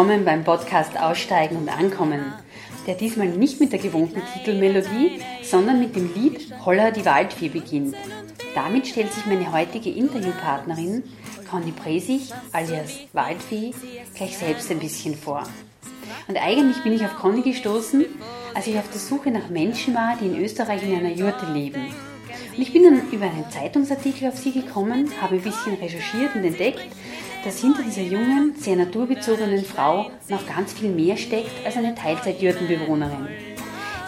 willkommen 0.00 0.24
beim 0.24 0.44
Podcast 0.44 0.98
Aussteigen 0.98 1.56
und 1.56 1.68
Ankommen, 1.68 2.32
der 2.86 2.94
diesmal 2.94 3.28
nicht 3.28 3.60
mit 3.60 3.70
der 3.70 3.78
gewohnten 3.78 4.22
Titelmelodie, 4.32 5.20
sondern 5.42 5.78
mit 5.78 5.94
dem 5.94 6.14
Lied 6.14 6.54
Holla 6.64 6.90
die 6.90 7.04
Waldfee 7.04 7.50
beginnt. 7.50 7.94
Damit 8.54 8.86
stellt 8.86 9.12
sich 9.12 9.26
meine 9.26 9.52
heutige 9.52 9.90
Interviewpartnerin 9.90 11.02
Conny 11.50 11.72
Presich 11.72 12.32
alias 12.50 13.00
Waldfee 13.12 13.74
gleich 14.14 14.38
selbst 14.38 14.70
ein 14.70 14.78
bisschen 14.78 15.14
vor. 15.14 15.42
Und 16.28 16.38
eigentlich 16.38 16.82
bin 16.82 16.94
ich 16.94 17.04
auf 17.04 17.16
Conny 17.16 17.42
gestoßen, 17.42 18.06
als 18.54 18.68
ich 18.68 18.78
auf 18.78 18.88
der 18.88 19.00
Suche 19.00 19.30
nach 19.30 19.50
Menschen 19.50 19.94
war, 19.94 20.16
die 20.18 20.28
in 20.28 20.42
Österreich 20.42 20.82
in 20.82 20.94
einer 20.94 21.12
Jurte 21.12 21.44
leben. 21.52 21.88
Und 22.56 22.62
ich 22.62 22.72
bin 22.72 22.84
dann 22.84 23.10
über 23.10 23.26
einen 23.26 23.50
Zeitungsartikel 23.50 24.28
auf 24.28 24.38
sie 24.38 24.52
gekommen, 24.52 25.10
habe 25.20 25.34
ein 25.34 25.42
bisschen 25.42 25.74
recherchiert 25.74 26.34
und 26.36 26.44
entdeckt, 26.44 26.86
dass 27.44 27.60
hinter 27.60 27.82
dieser 27.82 28.02
jungen, 28.02 28.54
sehr 28.56 28.76
naturbezogenen 28.76 29.64
Frau 29.64 30.10
noch 30.28 30.46
ganz 30.46 30.72
viel 30.72 30.90
mehr 30.90 31.16
steckt 31.16 31.64
als 31.64 31.76
eine 31.76 31.94
Teilzeitjurtenbewohnerin. 31.94 33.28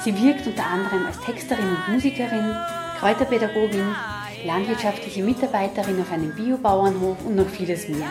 Sie 0.04 0.20
wirkt 0.22 0.46
unter 0.46 0.66
anderem 0.66 1.06
als 1.06 1.20
Texterin 1.20 1.64
und 1.64 1.94
Musikerin, 1.94 2.54
Kräuterpädagogin, 2.98 3.94
landwirtschaftliche 4.44 5.22
Mitarbeiterin 5.22 6.00
auf 6.00 6.12
einem 6.12 6.34
Biobauernhof 6.34 7.24
und 7.24 7.36
noch 7.36 7.48
vieles 7.48 7.88
mehr. 7.88 8.08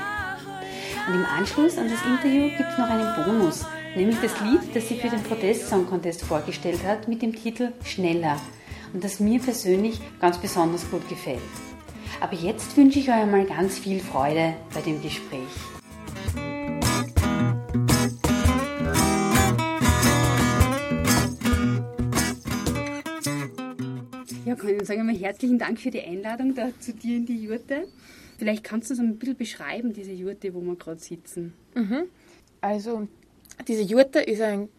Und 1.07 1.15
im 1.15 1.25
Anschluss 1.25 1.77
an 1.77 1.89
das 1.89 2.05
Interview 2.05 2.49
gibt 2.57 2.71
es 2.71 2.77
noch 2.77 2.89
einen 2.89 3.25
Bonus, 3.25 3.65
nämlich 3.95 4.17
das 4.21 4.39
Lied, 4.41 4.61
das 4.73 4.87
sie 4.87 4.95
für 4.95 5.09
den 5.09 5.23
Protest 5.23 5.67
Song 5.67 5.85
Contest 5.87 6.23
vorgestellt 6.23 6.79
hat 6.85 7.07
mit 7.07 7.21
dem 7.21 7.35
Titel 7.35 7.73
Schneller 7.83 8.37
und 8.93 9.03
das 9.03 9.19
mir 9.19 9.39
persönlich 9.39 9.99
ganz 10.19 10.37
besonders 10.37 10.89
gut 10.89 11.07
gefällt. 11.09 11.41
Aber 12.21 12.35
jetzt 12.35 12.77
wünsche 12.77 12.99
ich 12.99 13.09
euch 13.09 13.15
einmal 13.15 13.45
ganz 13.47 13.79
viel 13.79 13.99
Freude 13.99 14.53
bei 14.75 14.81
dem 14.81 15.01
Gespräch. 15.01 15.41
Ja, 24.45 24.55
Conny, 24.55 24.85
sagen 24.85 24.99
wir 24.99 25.03
mal 25.03 25.15
herzlichen 25.15 25.57
Dank 25.57 25.79
für 25.79 25.89
die 25.89 26.01
Einladung 26.01 26.53
da 26.53 26.69
zu 26.79 26.93
dir 26.93 27.17
in 27.17 27.25
die 27.25 27.41
Jurte. 27.41 27.87
Vielleicht 28.37 28.63
kannst 28.63 28.91
du 28.91 28.93
uns 28.93 29.01
ein 29.01 29.17
bisschen 29.17 29.37
beschreiben, 29.37 29.91
diese 29.91 30.11
Jurte, 30.11 30.53
wo 30.53 30.61
wir 30.61 30.75
gerade 30.75 30.99
sitzen. 30.99 31.53
Mhm. 31.73 32.03
Also, 32.61 33.07
diese 33.67 33.81
Jurte 33.81 34.19
ist 34.19 34.41
ein 34.41 34.69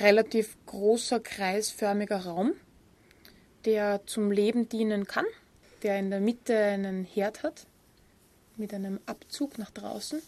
relativ 0.00 0.58
großer, 0.66 1.20
kreisförmiger 1.20 2.26
Raum, 2.26 2.52
der 3.64 4.04
zum 4.04 4.30
Leben 4.30 4.68
dienen 4.68 5.06
kann, 5.06 5.24
der 5.82 5.98
in 5.98 6.10
der 6.10 6.20
Mitte 6.20 6.56
einen 6.56 7.04
Herd 7.04 7.42
hat, 7.42 7.66
mit 8.56 8.74
einem 8.74 9.00
Abzug 9.06 9.58
nach 9.58 9.70
draußen. 9.70 10.20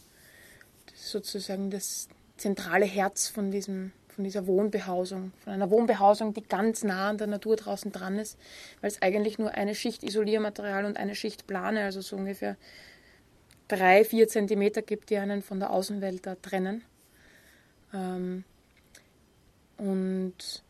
Das 0.87 0.95
ist 1.01 1.11
sozusagen 1.11 1.71
das 1.71 2.09
zentrale 2.37 2.87
Herz 2.87 3.29
von, 3.29 3.51
diesem, 3.51 3.93
von 4.09 4.25
dieser 4.25 4.47
Wohnbehausung, 4.47 5.33
von 5.45 5.53
einer 5.53 5.71
Wohnbehausung, 5.71 6.35
die 6.35 6.43
ganz 6.43 6.83
nah 6.83 7.11
an 7.11 7.19
der 7.19 7.27
Natur 7.27 7.57
draußen 7.57 7.93
dran 7.93 8.19
ist, 8.19 8.39
weil 8.81 8.91
es 8.91 9.01
eigentlich 9.03 9.39
nur 9.39 9.53
eine 9.53 9.75
Schicht 9.75 10.03
Isoliermaterial 10.03 10.85
und 10.85 10.97
eine 10.97 11.15
Schicht 11.15 11.47
Plane, 11.47 11.85
also 11.85 12.01
so 12.01 12.17
ungefähr 12.17 12.57
drei, 13.69 14.05
vier 14.05 14.29
Zentimeter 14.29 14.83
gibt, 14.83 15.11
die 15.11 15.19
einen 15.19 15.43
von 15.43 15.61
der 15.61 15.71
Außenwelt 15.71 16.27
da 16.27 16.35
trennen. 16.35 16.83
Ähm, 17.95 18.45
und 19.77 20.63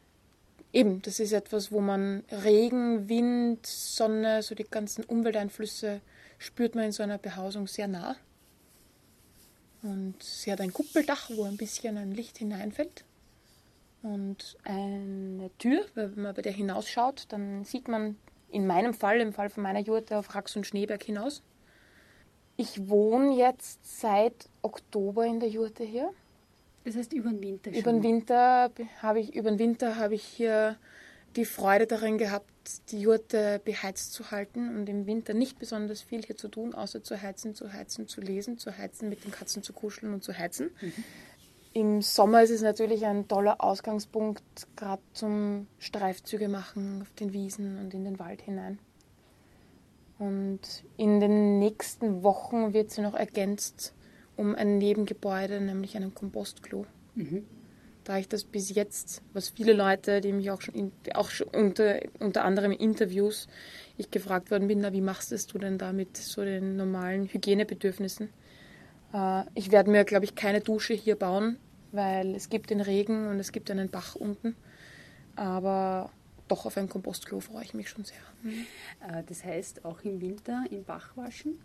eben, 0.72 1.02
das 1.02 1.20
ist 1.20 1.32
etwas, 1.32 1.72
wo 1.72 1.80
man 1.80 2.24
Regen, 2.30 3.08
Wind, 3.08 3.66
Sonne, 3.66 4.42
so 4.42 4.54
die 4.54 4.64
ganzen 4.64 5.04
Umwelteinflüsse 5.04 6.00
spürt 6.38 6.74
man 6.74 6.84
in 6.84 6.92
so 6.92 7.02
einer 7.02 7.18
Behausung 7.18 7.66
sehr 7.66 7.88
nah. 7.88 8.16
Und 9.82 10.22
sie 10.22 10.52
hat 10.52 10.60
ein 10.60 10.72
Kuppeldach, 10.72 11.30
wo 11.34 11.44
ein 11.44 11.56
bisschen 11.56 11.96
ein 11.96 12.12
Licht 12.12 12.38
hineinfällt. 12.38 13.04
Und 14.02 14.56
eine 14.64 15.50
Tür, 15.58 15.84
wenn 15.94 16.22
man 16.22 16.34
bei 16.34 16.42
der 16.42 16.52
hinausschaut, 16.52 17.26
dann 17.28 17.64
sieht 17.64 17.88
man 17.88 18.16
in 18.50 18.66
meinem 18.66 18.94
Fall, 18.94 19.20
im 19.20 19.32
Fall 19.32 19.48
von 19.48 19.62
meiner 19.62 19.80
Jurte, 19.80 20.18
auf 20.18 20.34
Rax 20.34 20.56
und 20.56 20.66
Schneeberg 20.66 21.02
hinaus. 21.02 21.42
Ich 22.56 22.88
wohne 22.88 23.36
jetzt 23.36 24.00
seit 24.00 24.48
Oktober 24.60 25.26
in 25.26 25.40
der 25.40 25.48
Jurte 25.48 25.84
hier. 25.84 26.12
Das 26.84 26.96
heißt 26.96 27.12
über 27.12 27.30
den 27.30 27.40
Winter 27.40 27.70
schon? 27.70 27.80
Über 27.80 27.92
den 27.92 28.02
Winter 28.02 28.70
habe 29.00 29.20
ich, 29.20 29.34
über 29.34 29.50
den 29.50 29.58
Winter 29.58 29.96
habe 29.96 30.14
ich 30.14 30.24
hier 30.24 30.76
die 31.36 31.44
Freude 31.44 31.86
darin 31.86 32.18
gehabt, 32.18 32.50
die 32.90 33.00
Jurte 33.00 33.60
beheizt 33.64 34.12
zu 34.12 34.30
halten 34.30 34.76
und 34.76 34.88
im 34.88 35.06
Winter 35.06 35.34
nicht 35.34 35.58
besonders 35.58 36.02
viel 36.02 36.22
hier 36.22 36.36
zu 36.36 36.48
tun, 36.48 36.74
außer 36.74 37.02
zu 37.02 37.20
heizen, 37.20 37.54
zu 37.54 37.72
heizen, 37.72 38.06
zu 38.06 38.20
lesen, 38.20 38.58
zu 38.58 38.76
heizen, 38.76 39.08
mit 39.08 39.24
den 39.24 39.30
Katzen 39.30 39.62
zu 39.62 39.72
kuscheln 39.72 40.12
und 40.12 40.22
zu 40.22 40.36
heizen. 40.36 40.70
Mhm. 40.80 40.92
Im 41.74 42.02
Sommer 42.02 42.42
ist 42.42 42.50
es 42.50 42.60
natürlich 42.60 43.06
ein 43.06 43.28
toller 43.28 43.62
Ausgangspunkt, 43.64 44.42
gerade 44.76 45.02
zum 45.14 45.66
Streifzüge 45.78 46.48
machen 46.48 47.00
auf 47.00 47.10
den 47.14 47.32
Wiesen 47.32 47.78
und 47.78 47.94
in 47.94 48.04
den 48.04 48.18
Wald 48.18 48.42
hinein. 48.42 48.78
Und 50.18 50.60
in 50.98 51.18
den 51.18 51.58
nächsten 51.58 52.22
Wochen 52.22 52.74
wird 52.74 52.90
sie 52.90 53.00
noch 53.00 53.14
ergänzt 53.14 53.94
um 54.36 54.54
ein 54.54 54.78
Nebengebäude, 54.78 55.60
nämlich 55.60 55.96
einen 55.96 56.14
Kompostklo. 56.14 56.86
Mhm. 57.14 57.44
Da 58.04 58.18
ich 58.18 58.28
das 58.28 58.44
bis 58.44 58.74
jetzt, 58.74 59.22
was 59.32 59.50
viele 59.50 59.72
Leute, 59.72 60.20
die 60.20 60.32
mich 60.32 60.50
auch 60.50 60.60
schon, 60.60 60.74
in, 60.74 60.92
auch 61.14 61.30
schon 61.30 61.46
unter, 61.48 62.00
unter 62.18 62.44
anderem 62.44 62.72
in 62.72 62.78
Interviews, 62.78 63.46
ich 63.96 64.10
gefragt 64.10 64.50
worden 64.50 64.66
bin, 64.66 64.80
na, 64.80 64.92
wie 64.92 65.00
machst 65.00 65.32
du 65.52 65.58
denn 65.58 65.78
da 65.78 65.92
mit 65.92 66.16
so 66.16 66.42
den 66.44 66.76
normalen 66.76 67.28
Hygienebedürfnissen? 67.28 68.30
Äh, 69.12 69.44
ich 69.54 69.70
werde 69.70 69.90
mir, 69.90 70.04
glaube 70.04 70.24
ich, 70.24 70.34
keine 70.34 70.60
Dusche 70.60 70.94
hier 70.94 71.14
bauen, 71.16 71.58
weil 71.92 72.34
es 72.34 72.48
gibt 72.48 72.70
den 72.70 72.80
Regen 72.80 73.28
und 73.28 73.38
es 73.38 73.52
gibt 73.52 73.70
einen 73.70 73.88
Bach 73.88 74.16
unten. 74.16 74.56
Aber 75.36 76.10
doch 76.48 76.66
auf 76.66 76.76
ein 76.76 76.88
Kompostklo 76.88 77.40
freue 77.40 77.64
ich 77.64 77.74
mich 77.74 77.88
schon 77.88 78.04
sehr. 78.04 78.18
Mhm. 78.42 78.66
Das 79.26 79.44
heißt, 79.44 79.84
auch 79.84 80.00
im 80.02 80.20
Winter 80.20 80.64
im 80.70 80.84
Bach 80.84 81.16
waschen? 81.16 81.58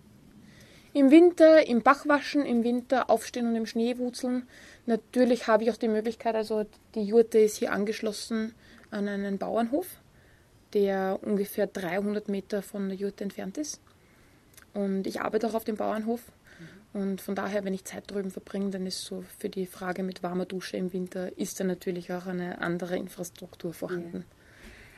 Im 0.98 1.12
Winter 1.12 1.68
im 1.68 1.84
Bach 1.84 2.08
waschen, 2.08 2.44
im 2.44 2.64
Winter 2.64 3.12
aufstehen 3.12 3.46
und 3.46 3.56
im 3.56 3.68
Schnee 3.68 4.00
wutzeln. 4.00 4.48
Natürlich 4.88 5.46
habe 5.46 5.62
ich 5.62 5.70
auch 5.70 5.78
die 5.78 5.90
Möglichkeit, 5.90 6.34
also 6.34 6.66
die 6.96 7.04
Jurte 7.04 7.38
ist 7.38 7.58
hier 7.58 7.72
angeschlossen 7.72 8.56
an 8.90 9.08
einen 9.08 9.38
Bauernhof, 9.38 9.86
der 10.74 11.20
ungefähr 11.22 11.68
300 11.68 12.30
Meter 12.30 12.64
von 12.64 12.90
der 12.90 12.98
Jurte 12.98 13.24
entfernt 13.26 13.60
ist. 13.60 13.80
Und 14.74 15.06
ich 15.06 15.22
arbeite 15.22 15.48
auch 15.48 15.54
auf 15.54 15.66
dem 15.66 15.76
Bauernhof. 15.76 16.22
Und 16.94 17.22
von 17.22 17.36
daher, 17.36 17.64
wenn 17.64 17.76
ich 17.76 17.86
Zeit 17.86 18.10
drüben 18.10 18.32
verbringe, 18.32 18.72
dann 18.72 18.88
ist 18.88 19.04
so 19.04 19.24
für 19.38 19.50
die 19.50 19.68
Frage 19.68 20.02
mit 20.02 20.24
warmer 20.24 20.46
Dusche 20.46 20.78
im 20.78 20.94
Winter, 20.94 21.38
ist 21.38 21.60
da 21.60 21.64
natürlich 21.64 22.12
auch 22.12 22.26
eine 22.26 22.60
andere 22.60 22.98
Infrastruktur 22.98 23.72
vorhanden. 23.72 24.26
Ja. 24.28 24.38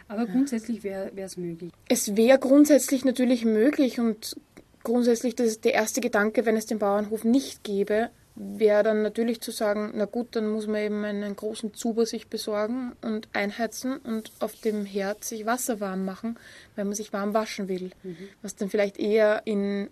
Aber 0.09 0.25
grundsätzlich 0.25 0.83
wäre 0.83 1.11
es 1.15 1.37
möglich. 1.37 1.71
Es 1.87 2.15
wäre 2.15 2.39
grundsätzlich 2.39 3.05
natürlich 3.05 3.45
möglich 3.45 3.99
und 3.99 4.37
grundsätzlich 4.83 5.35
das 5.35 5.61
der 5.61 5.73
erste 5.73 6.01
Gedanke, 6.01 6.45
wenn 6.45 6.57
es 6.57 6.65
den 6.65 6.79
Bauernhof 6.79 7.23
nicht 7.23 7.63
gäbe, 7.63 8.09
wäre 8.35 8.83
dann 8.83 9.01
natürlich 9.01 9.41
zu 9.41 9.51
sagen, 9.51 9.91
na 9.95 10.05
gut, 10.05 10.35
dann 10.35 10.49
muss 10.49 10.65
man 10.65 10.77
eben 10.77 11.03
einen 11.03 11.35
großen 11.35 11.73
Zuber 11.73 12.05
sich 12.05 12.27
besorgen 12.27 12.93
und 13.01 13.27
einheizen 13.33 13.97
und 13.97 14.31
auf 14.39 14.55
dem 14.61 14.85
Herd 14.85 15.25
sich 15.25 15.45
Wasser 15.45 15.81
warm 15.81 16.05
machen, 16.05 16.39
weil 16.75 16.85
man 16.85 16.93
sich 16.93 17.11
warm 17.11 17.33
waschen 17.33 17.67
will. 17.67 17.91
Mhm. 18.03 18.29
Was 18.41 18.55
dann 18.55 18.69
vielleicht 18.69 18.97
eher 18.97 19.41
in, 19.43 19.89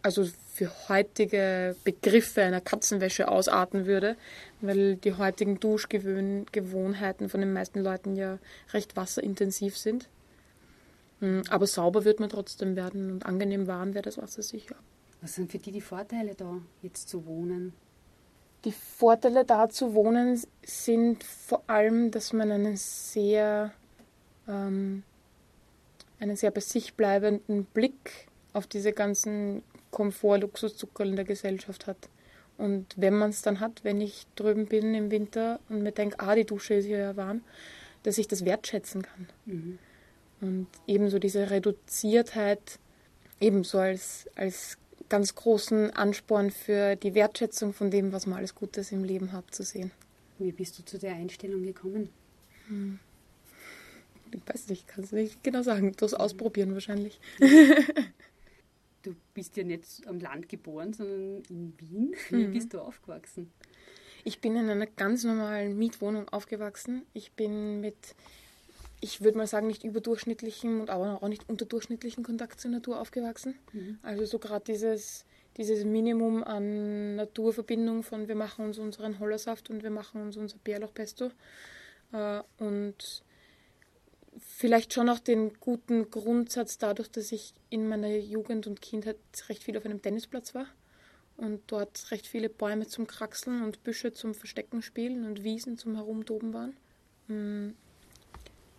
also 0.00 0.26
für 0.54 0.70
heutige 0.88 1.76
Begriffe 1.84 2.40
einer 2.42 2.62
Katzenwäsche 2.62 3.28
ausarten 3.28 3.84
würde, 3.84 4.16
weil 4.62 4.96
die 4.96 5.12
heutigen 5.12 5.60
Duschgewohnheiten 5.60 7.28
von 7.28 7.40
den 7.40 7.52
meisten 7.52 7.80
Leuten 7.80 8.16
ja 8.16 8.38
recht 8.72 8.96
wasserintensiv 8.96 9.76
sind. 9.76 10.08
Hm, 11.20 11.42
aber 11.48 11.66
sauber 11.66 12.04
wird 12.04 12.20
man 12.20 12.28
trotzdem 12.28 12.76
werden 12.76 13.10
und 13.10 13.26
angenehm 13.26 13.66
warm 13.66 13.94
wäre 13.94 14.02
das 14.02 14.18
Wasser 14.18 14.42
sicher. 14.42 14.76
Was 15.20 15.34
sind 15.34 15.50
für 15.50 15.58
die 15.58 15.72
die 15.72 15.80
Vorteile 15.80 16.34
da, 16.34 16.60
jetzt 16.82 17.08
zu 17.08 17.24
wohnen? 17.26 17.72
Die 18.64 18.72
Vorteile 18.72 19.44
da 19.44 19.68
zu 19.68 19.94
wohnen 19.94 20.40
sind 20.64 21.24
vor 21.24 21.62
allem, 21.68 22.10
dass 22.10 22.32
man 22.32 22.50
einen 22.50 22.76
sehr, 22.76 23.72
ähm, 24.48 25.04
einen 26.18 26.36
sehr 26.36 26.50
bei 26.50 26.60
sich 26.60 26.94
bleibenden 26.94 27.64
Blick 27.64 28.28
auf 28.52 28.66
diese 28.66 28.92
ganzen 28.92 29.62
Komfort-Luxuszucker 29.90 31.04
in 31.04 31.16
der 31.16 31.24
Gesellschaft 31.24 31.86
hat. 31.86 32.08
Und 32.58 32.86
wenn 32.96 33.14
man 33.14 33.30
es 33.30 33.42
dann 33.42 33.60
hat, 33.60 33.84
wenn 33.84 34.00
ich 34.00 34.26
drüben 34.34 34.66
bin 34.66 34.94
im 34.94 35.10
Winter 35.10 35.60
und 35.68 35.82
mir 35.82 35.92
denke, 35.92 36.18
ah, 36.20 36.34
die 36.34 36.44
Dusche 36.44 36.74
ist 36.74 36.86
hier 36.86 36.98
ja 36.98 37.16
warm, 37.16 37.42
dass 38.02 38.18
ich 38.18 38.28
das 38.28 38.44
wertschätzen 38.44 39.02
kann. 39.02 39.28
Mhm. 39.44 39.78
Und 40.40 40.66
ebenso 40.86 41.18
diese 41.18 41.50
Reduziertheit 41.50 42.78
ebenso 43.40 43.78
als, 43.78 44.28
als 44.34 44.78
ganz 45.08 45.34
großen 45.34 45.90
Ansporn 45.90 46.50
für 46.50 46.96
die 46.96 47.14
Wertschätzung 47.14 47.72
von 47.72 47.90
dem, 47.90 48.12
was 48.12 48.26
man 48.26 48.38
alles 48.38 48.54
Gutes 48.54 48.92
im 48.92 49.04
Leben 49.04 49.32
hat, 49.32 49.54
zu 49.54 49.62
sehen. 49.62 49.90
Wie 50.38 50.52
bist 50.52 50.78
du 50.78 50.84
zu 50.84 50.98
der 50.98 51.14
Einstellung 51.14 51.62
gekommen? 51.62 52.10
Hm. 52.68 52.98
Ich 54.32 54.40
weiß 54.46 54.68
nicht, 54.68 54.88
kann 54.88 55.04
es 55.04 55.12
nicht 55.12 55.42
genau 55.42 55.62
sagen. 55.62 55.92
Das 55.96 56.12
ausprobieren 56.12 56.74
wahrscheinlich. 56.74 57.20
du 59.02 59.14
bist 59.34 59.56
ja 59.56 59.64
nicht 59.64 60.06
am 60.06 60.18
Land 60.18 60.48
geboren, 60.48 60.92
sondern 60.92 61.42
in 61.48 61.72
Wien. 61.78 62.14
Wie 62.30 62.46
mhm. 62.48 62.52
bist 62.52 62.74
du 62.74 62.80
aufgewachsen? 62.80 63.52
Ich 64.24 64.40
bin 64.40 64.56
in 64.56 64.68
einer 64.68 64.86
ganz 64.86 65.22
normalen 65.22 65.78
Mietwohnung 65.78 66.28
aufgewachsen. 66.28 67.06
Ich 67.14 67.32
bin 67.32 67.80
mit, 67.80 68.16
ich 69.00 69.22
würde 69.22 69.38
mal 69.38 69.46
sagen, 69.46 69.66
nicht 69.66 69.84
überdurchschnittlichem 69.84 70.80
und 70.80 70.90
aber 70.90 71.22
auch 71.22 71.28
nicht 71.28 71.48
unterdurchschnittlichen 71.48 72.24
Kontakt 72.24 72.60
zur 72.60 72.70
Natur 72.70 73.00
aufgewachsen. 73.00 73.54
Mhm. 73.72 73.98
Also 74.02 74.24
so 74.24 74.38
gerade 74.38 74.64
dieses, 74.64 75.24
dieses 75.56 75.84
Minimum 75.84 76.42
an 76.42 77.16
Naturverbindung 77.16 78.02
von 78.02 78.28
wir 78.28 78.34
machen 78.34 78.64
uns 78.64 78.78
unseren 78.78 79.18
Hollersaft 79.18 79.70
und 79.70 79.82
wir 79.82 79.90
machen 79.90 80.22
uns 80.22 80.36
unser 80.36 80.58
Bärlauchpesto. 80.58 81.30
Äh, 82.12 82.42
und 82.58 83.22
vielleicht 84.38 84.92
schon 84.94 85.08
auch 85.08 85.18
den 85.18 85.54
guten 85.60 86.10
Grundsatz 86.10 86.78
dadurch, 86.78 87.10
dass 87.10 87.32
ich 87.32 87.54
in 87.70 87.88
meiner 87.88 88.16
Jugend 88.16 88.66
und 88.66 88.80
Kindheit 88.80 89.18
recht 89.48 89.62
viel 89.62 89.76
auf 89.76 89.84
einem 89.84 90.02
Tennisplatz 90.02 90.54
war 90.54 90.66
und 91.36 91.62
dort 91.66 92.10
recht 92.10 92.26
viele 92.26 92.48
Bäume 92.48 92.86
zum 92.86 93.06
Kraxeln 93.06 93.62
und 93.62 93.84
Büsche 93.84 94.12
zum 94.12 94.34
Verstecken 94.34 94.82
spielen 94.82 95.24
und 95.24 95.42
Wiesen 95.42 95.76
zum 95.76 95.94
Herumtoben 95.94 96.54
waren. 96.54 97.76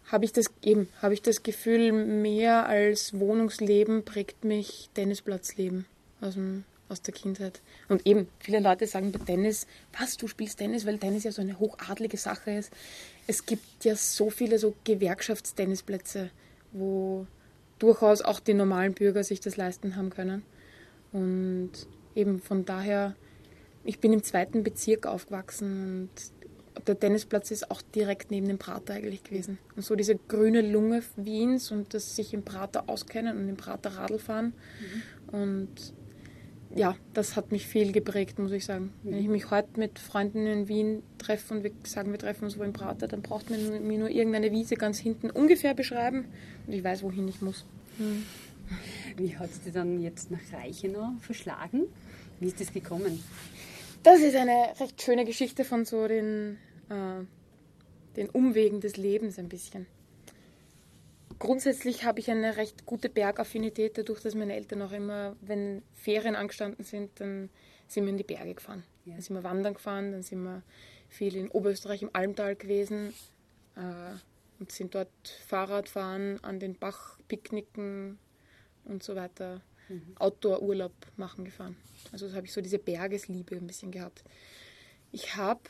Habe 0.08 0.26
ich 0.26 0.32
das 0.32 0.48
eben, 0.64 0.88
habe 1.02 1.14
ich 1.14 1.22
das 1.22 1.44
Gefühl, 1.44 1.92
mehr 1.92 2.68
als 2.68 3.20
Wohnungsleben 3.20 4.04
prägt 4.06 4.46
mich 4.46 4.90
Tennisplatzleben 4.94 5.86
aus, 6.22 6.36
dem, 6.36 6.64
aus 6.88 7.02
der 7.02 7.14
Kindheit. 7.14 7.62
Und 7.90 8.06
eben, 8.08 8.28
viele 8.40 8.60
Leute 8.60 8.88
sagen 8.88 9.12
bei 9.12 9.20
Tennis, 9.20 9.68
was, 9.98 10.18
du 10.18 10.28
spielst 10.28 10.60
Tennis, 10.60 10.86
weil 10.86 10.98
Tennis 10.98 11.24
ja 11.24 11.32
so 11.32 11.42
eine 11.42 11.60
hochadlige 11.60 12.18
Sache 12.18 12.52
ist 12.52 12.72
es 13.28 13.46
gibt 13.46 13.84
ja 13.84 13.96
so 13.96 14.30
viele 14.30 14.58
so 14.58 14.74
Gewerkschaftstennisplätze, 14.86 16.32
wo 16.72 17.28
durchaus 17.78 18.22
auch 18.22 18.40
die 18.40 18.54
normalen 18.54 18.94
Bürger 18.94 19.24
sich 19.24 19.42
das 19.42 19.58
leisten 19.58 19.98
haben 19.98 20.10
können. 20.10 20.44
Und 21.12 21.72
eben 22.16 22.40
von 22.40 22.66
daher, 22.66 23.16
ich 23.84 24.00
bin 24.00 24.14
im 24.14 24.24
zweiten 24.24 24.64
Bezirk 24.64 25.06
aufgewachsen 25.06 26.10
und 26.10 26.37
der 26.86 27.00
Tennisplatz 27.00 27.52
ist 27.52 27.72
auch 27.72 27.82
direkt 27.82 28.32
neben 28.32 28.48
dem 28.48 28.58
Prater 28.58 28.94
eigentlich 28.94 29.24
gewesen. 29.24 29.58
Und 29.76 29.84
so 29.84 29.96
diese 29.96 30.16
grüne 30.16 30.62
Lunge 30.62 31.04
Wiens 31.16 31.72
und 31.72 31.94
das 31.94 32.16
sich 32.16 32.34
im 32.34 32.44
Prater 32.44 32.86
auskennen 32.88 33.38
und 33.38 33.50
im 33.50 33.58
Prater 33.58 33.96
Radl 33.96 34.20
fahren. 34.20 34.54
Mhm. 35.32 35.40
Und 35.40 35.94
ja, 36.76 36.96
das 37.14 37.36
hat 37.36 37.52
mich 37.52 37.66
viel 37.68 37.92
geprägt, 37.92 38.40
muss 38.40 38.52
ich 38.52 38.66
sagen. 38.66 38.94
Mhm. 39.04 39.12
Wenn 39.12 39.20
ich 39.20 39.28
mich 39.28 39.52
heute 39.52 39.80
mit 39.80 40.00
Freunden 40.00 40.46
in 40.46 40.68
Wien 40.68 41.04
treffe 41.18 41.54
und 41.54 41.64
wir 41.64 41.72
sagen, 41.86 42.12
wir 42.12 42.20
treffen 42.20 42.46
uns 42.46 42.58
wo 42.58 42.64
im 42.64 42.74
Prater, 42.74 43.08
dann 43.08 43.22
braucht 43.22 43.50
man 43.50 43.88
mir 43.88 43.98
nur 43.98 44.10
irgendeine 44.10 44.52
Wiese 44.52 44.76
ganz 44.76 45.00
hinten 45.00 45.30
ungefähr 45.30 45.74
beschreiben 45.74 46.26
und 46.66 46.74
ich 46.74 46.84
weiß, 46.84 47.04
wohin 47.04 47.28
ich 47.28 47.42
muss. 47.42 47.66
Mhm. 47.98 48.24
Wie 49.16 49.38
hat 49.38 49.50
es 49.50 49.62
dir 49.62 49.72
dann 49.72 50.02
jetzt 50.02 50.30
nach 50.30 50.40
Reichenau 50.52 51.14
verschlagen? 51.22 51.84
Wie 52.40 52.48
ist 52.48 52.60
das 52.60 52.72
gekommen? 52.72 53.24
Das 54.10 54.22
ist 54.22 54.38
eine 54.38 54.74
recht 54.80 55.02
schöne 55.02 55.26
Geschichte 55.26 55.66
von 55.66 55.84
so 55.84 56.08
den, 56.08 56.58
äh, 56.88 57.26
den 58.16 58.30
Umwegen 58.30 58.80
des 58.80 58.96
Lebens 58.96 59.38
ein 59.38 59.50
bisschen. 59.50 59.86
Grundsätzlich 61.40 62.06
habe 62.06 62.22
ich 62.22 62.32
eine 62.32 62.56
recht 62.56 62.86
gute 62.86 63.10
Bergaffinität, 63.10 63.98
dadurch, 63.98 64.22
dass 64.22 64.34
meine 64.34 64.56
Eltern 64.56 64.82
auch 64.82 64.94
immer, 64.94 65.36
wenn 65.42 65.82
Ferien 65.94 66.38
angestanden 66.38 66.86
sind, 66.86 67.20
dann 67.20 67.50
sind 67.90 68.06
wir 68.06 68.12
in 68.12 68.18
die 68.18 68.24
Berge 68.24 68.54
gefahren. 68.54 68.86
Ja. 69.04 69.16
Dann 69.16 69.22
sind 69.22 69.36
wir 69.36 69.44
wandern 69.44 69.74
gefahren, 69.74 70.14
dann 70.14 70.24
sind 70.24 70.42
wir 70.42 70.64
viel 71.10 71.36
in 71.36 71.50
Oberösterreich 71.50 72.02
im 72.02 72.12
Almtal 72.14 72.56
gewesen 72.56 73.14
äh, 73.76 74.16
und 74.62 74.72
sind 74.72 74.96
dort 74.96 75.10
Fahrradfahren, 75.48 76.42
an 76.46 76.62
den 76.62 76.76
Bach 76.76 77.20
picknicken 77.28 78.20
und 78.86 79.04
so 79.04 79.18
weiter. 79.18 79.60
Mhm. 79.90 80.16
Outdoor-Urlaub 80.18 80.94
machen 81.16 81.46
gefahren. 81.46 81.76
Also 82.12 82.34
habe 82.34 82.46
ich 82.46 82.54
so 82.54 82.62
diese 82.62 82.80
Bergesliebe 82.80 83.56
ein 83.56 83.68
bisschen 83.68 83.92
gehabt. 83.92 84.24
Ich 85.12 85.36
habe 85.36 85.62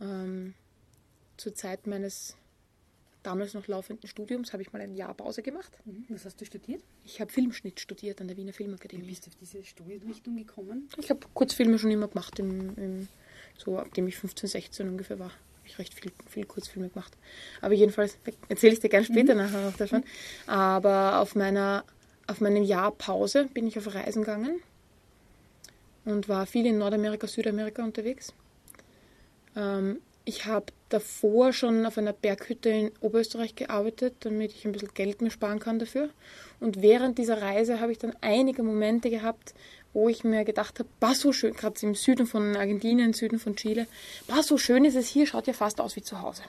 ähm, 0.00 0.54
zur 1.36 1.54
Zeit 1.54 1.86
meines 1.86 2.36
damals 3.22 3.54
noch 3.54 3.66
laufenden 3.66 4.08
Studiums 4.08 4.52
habe 4.52 4.62
ich 4.62 4.72
mal 4.72 4.80
ein 4.80 4.94
Jahr 4.94 5.14
Pause 5.14 5.42
gemacht. 5.42 5.70
Mhm. 5.84 6.06
Was 6.08 6.24
hast 6.24 6.40
du 6.40 6.44
studiert? 6.44 6.82
Ich 7.04 7.20
habe 7.20 7.30
Filmschnitt 7.30 7.80
studiert 7.80 8.20
an 8.20 8.28
der 8.28 8.36
Wiener 8.36 8.52
Filmakademie. 8.52 9.04
Wie 9.04 9.08
bist 9.08 9.26
du 9.26 9.30
auf 9.30 9.36
diese 9.36 9.64
Studienrichtung 9.64 10.36
gekommen? 10.36 10.88
Ich 10.98 11.10
habe 11.10 11.20
Kurzfilme 11.34 11.78
schon 11.78 11.90
immer 11.90 12.08
gemacht, 12.08 12.38
im, 12.38 12.76
im, 12.76 13.08
so 13.58 13.78
abdem 13.78 14.08
ich 14.08 14.16
15, 14.16 14.48
16 14.48 14.88
ungefähr 14.88 15.18
war. 15.18 15.30
Habe 15.30 15.66
ich 15.66 15.78
recht 15.78 15.94
viel, 15.94 16.12
viel 16.26 16.46
Kurzfilme 16.46 16.88
gemacht. 16.88 17.16
Aber 17.60 17.74
jedenfalls 17.74 18.18
erzähle 18.48 18.72
ich 18.72 18.80
dir 18.80 18.88
gerne 18.88 19.04
später 19.04 19.34
mhm. 19.34 19.40
nachher 19.40 19.64
noch 19.64 19.76
davon. 19.76 20.04
Aber 20.46 21.20
auf 21.20 21.34
meiner 21.34 21.84
auf 22.30 22.40
meinem 22.40 22.62
Jahr 22.62 22.92
Pause 22.92 23.48
bin 23.52 23.66
ich 23.66 23.76
auf 23.76 23.92
Reisen 23.94 24.22
gegangen 24.22 24.62
und 26.04 26.28
war 26.28 26.46
viel 26.46 26.66
in 26.66 26.78
Nordamerika, 26.78 27.26
Südamerika 27.26 27.82
unterwegs. 27.82 28.32
Ähm, 29.56 30.00
ich 30.24 30.46
habe 30.46 30.66
davor 30.90 31.52
schon 31.52 31.84
auf 31.86 31.98
einer 31.98 32.12
Berghütte 32.12 32.68
in 32.68 32.92
Oberösterreich 33.00 33.56
gearbeitet, 33.56 34.14
damit 34.20 34.52
ich 34.52 34.64
ein 34.64 34.72
bisschen 34.72 34.94
Geld 34.94 35.22
mir 35.22 35.30
sparen 35.30 35.58
kann 35.58 35.78
dafür. 35.78 36.10
Und 36.60 36.82
während 36.82 37.18
dieser 37.18 37.42
Reise 37.42 37.80
habe 37.80 37.92
ich 37.92 37.98
dann 37.98 38.14
einige 38.20 38.62
Momente 38.62 39.10
gehabt, 39.10 39.54
wo 39.92 40.08
ich 40.08 40.22
mir 40.22 40.44
gedacht 40.44 40.78
habe, 40.78 40.88
bah, 41.00 41.14
so 41.14 41.32
schön, 41.32 41.54
gerade 41.54 41.80
im 41.84 41.96
Süden 41.96 42.26
von 42.26 42.56
Argentinien, 42.56 43.12
Süden 43.12 43.40
von 43.40 43.56
Chile, 43.56 43.88
bah, 44.28 44.42
so 44.42 44.56
schön 44.56 44.84
ist 44.84 44.94
es 44.94 45.08
hier, 45.08 45.26
schaut 45.26 45.48
ja 45.48 45.52
fast 45.52 45.80
aus 45.80 45.96
wie 45.96 46.02
zu 46.02 46.20
Hause. 46.20 46.42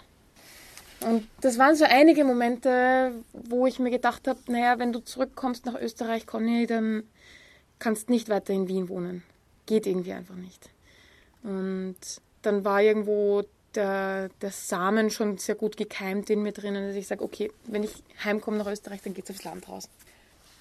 Und 1.03 1.27
das 1.41 1.57
waren 1.57 1.75
so 1.75 1.85
einige 1.85 2.23
Momente, 2.23 3.13
wo 3.33 3.65
ich 3.65 3.79
mir 3.79 3.89
gedacht 3.89 4.27
habe, 4.27 4.39
naja, 4.47 4.77
wenn 4.77 4.93
du 4.93 4.99
zurückkommst 4.99 5.65
nach 5.65 5.79
Österreich, 5.79 6.27
Conny, 6.27 6.67
dann 6.67 7.03
kannst 7.79 8.09
nicht 8.09 8.29
weiter 8.29 8.53
in 8.53 8.67
Wien 8.67 8.87
wohnen. 8.87 9.23
Geht 9.65 9.87
irgendwie 9.87 10.13
einfach 10.13 10.35
nicht. 10.35 10.69
Und 11.43 11.97
dann 12.43 12.63
war 12.63 12.81
irgendwo 12.81 13.43
der, 13.75 14.29
der 14.41 14.51
Samen 14.51 15.09
schon 15.09 15.37
sehr 15.37 15.55
gut 15.55 15.77
gekeimt 15.77 16.29
in 16.29 16.43
mir 16.43 16.51
drinnen, 16.51 16.87
dass 16.87 16.95
ich 16.95 17.07
sage, 17.07 17.23
okay, 17.23 17.51
wenn 17.65 17.83
ich 17.83 18.03
heimkomme 18.23 18.57
nach 18.57 18.67
Österreich, 18.67 19.01
dann 19.01 19.13
geht 19.13 19.25
es 19.25 19.35
aufs 19.35 19.43
Land 19.43 19.67
raus. 19.67 19.89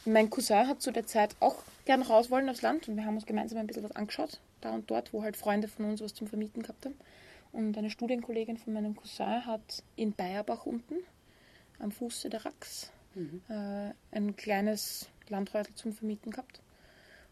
Mein 0.07 0.31
Cousin 0.31 0.67
hat 0.67 0.81
zu 0.81 0.93
der 0.93 1.07
Zeit 1.07 1.37
auch 1.41 1.57
gern 1.85 2.03
raus 2.03 2.31
wollen 2.31 2.49
aufs 2.49 2.63
Land 2.63 2.89
und 2.89 2.97
wir 2.97 3.05
haben 3.05 3.17
uns 3.17 3.27
gemeinsam 3.27 3.59
ein 3.59 3.67
bisschen 3.67 3.83
was 3.83 3.97
angeschaut, 3.97 4.39
da 4.61 4.71
und 4.73 4.91
dort, 4.91 5.13
wo 5.13 5.23
halt 5.23 5.37
Freunde 5.37 5.69
von 5.69 5.85
uns 5.85 6.01
was 6.01 6.15
zum 6.15 6.27
Vermieten 6.27 6.63
gehabt 6.63 6.87
haben. 6.87 6.95
Und 7.53 7.77
eine 7.77 7.91
Studienkollegin 7.91 8.57
von 8.57 8.73
meinem 8.73 8.95
Cousin 8.95 9.47
hat 9.47 9.83
in 9.97 10.13
Bayerbach 10.13 10.67
unten, 10.67 10.97
am 11.79 11.91
Fuße 11.91 12.31
der 12.31 12.45
Rax, 12.45 12.93
mhm. 13.15 13.43
äh, 13.49 13.93
ein 14.13 14.37
kleines 14.37 15.09
Landhäusl 15.29 15.75
zum 15.75 15.93
Vermieten 15.93 16.31
gehabt. 16.31 16.61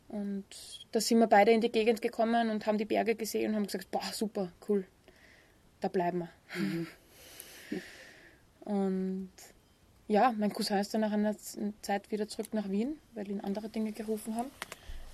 Und 0.08 0.44
da 0.92 1.00
sind 1.00 1.18
wir 1.18 1.26
beide 1.26 1.52
in 1.52 1.60
die 1.60 1.70
Gegend 1.70 2.00
gekommen 2.00 2.50
und 2.50 2.66
haben 2.66 2.78
die 2.78 2.86
Berge 2.86 3.14
gesehen 3.14 3.50
und 3.50 3.56
haben 3.56 3.66
gesagt, 3.66 3.90
boah, 3.90 4.02
super, 4.12 4.50
cool, 4.68 4.86
da 5.80 5.88
bleiben 5.88 6.20
wir. 6.20 6.30
Mhm. 6.54 6.86
Und 8.60 9.30
ja, 10.08 10.34
mein 10.36 10.52
Cousin 10.52 10.78
ist 10.78 10.92
dann 10.92 11.02
nach 11.02 11.12
einer 11.12 11.36
Zeit 11.82 12.10
wieder 12.10 12.28
zurück 12.28 12.52
nach 12.52 12.68
Wien, 12.68 12.98
weil 13.14 13.30
ihn 13.30 13.40
andere 13.40 13.68
Dinge 13.68 13.92
gerufen 13.92 14.36
haben. 14.36 14.50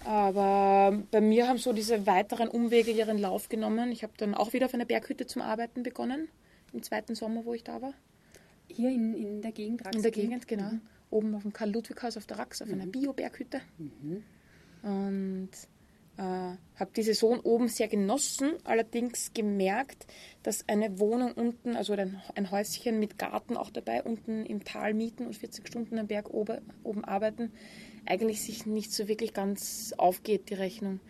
Aber 0.04 1.02
bei 1.10 1.20
mir 1.20 1.48
haben 1.48 1.58
so 1.58 1.72
diese 1.72 2.06
weiteren 2.06 2.48
Umwege 2.48 2.90
ihren 2.90 3.18
Lauf 3.18 3.48
genommen. 3.48 3.90
Ich 3.90 4.02
habe 4.02 4.12
dann 4.16 4.34
auch 4.34 4.52
wieder 4.52 4.66
auf 4.66 4.74
einer 4.74 4.84
Berghütte 4.84 5.26
zum 5.26 5.42
Arbeiten 5.42 5.82
begonnen, 5.82 6.28
im 6.72 6.82
zweiten 6.82 7.14
Sommer, 7.14 7.44
wo 7.44 7.54
ich 7.54 7.64
da 7.64 7.80
war. 7.80 7.94
Hier 8.68 8.90
in, 8.90 9.14
in 9.14 9.42
der 9.42 9.52
Gegend? 9.52 9.84
Rax 9.84 9.96
in 9.96 10.02
der 10.02 10.10
Gegend, 10.10 10.46
genau. 10.46 10.70
Mhm. 10.70 10.80
Oben 11.10 11.34
auf 11.34 11.42
dem 11.42 11.52
Karl-Ludwig-Haus 11.52 12.16
auf 12.16 12.26
der 12.26 12.38
Rax, 12.38 12.60
auf 12.60 12.68
mhm. 12.68 12.74
einer 12.74 12.86
Bio-Berghütte. 12.86 13.60
Mhm. 13.78 14.22
Und 14.82 15.50
äh, 16.16 16.22
habe 16.22 16.90
die 16.96 17.02
Saison 17.02 17.40
oben 17.40 17.68
sehr 17.68 17.88
genossen, 17.88 18.52
allerdings 18.64 19.32
gemerkt, 19.32 20.06
dass 20.42 20.68
eine 20.68 20.98
Wohnung 20.98 21.32
unten, 21.32 21.76
also 21.76 21.92
ein, 21.94 22.20
ein, 22.34 22.50
Häuschen 22.50 22.98
mit 23.00 23.18
Garten 23.18 23.56
auch 23.56 23.70
dabei, 23.70 24.02
unten 24.02 24.44
im 24.46 24.64
Tal 24.64 24.94
mieten 24.94 25.26
und 25.26 25.36
40 25.36 25.66
Stunden 25.66 25.98
am 25.98 26.06
Berg 26.06 26.30
oben, 26.30 26.58
oben 26.82 27.04
arbeiten, 27.04 27.52
eigentlich 28.06 28.42
sich 28.42 28.66
nicht 28.66 28.92
so 28.92 29.08
wirklich 29.08 29.32
ganz 29.32 29.94
aufgeht, 29.96 30.50
die 30.50 30.54
Rechnung 30.54 31.00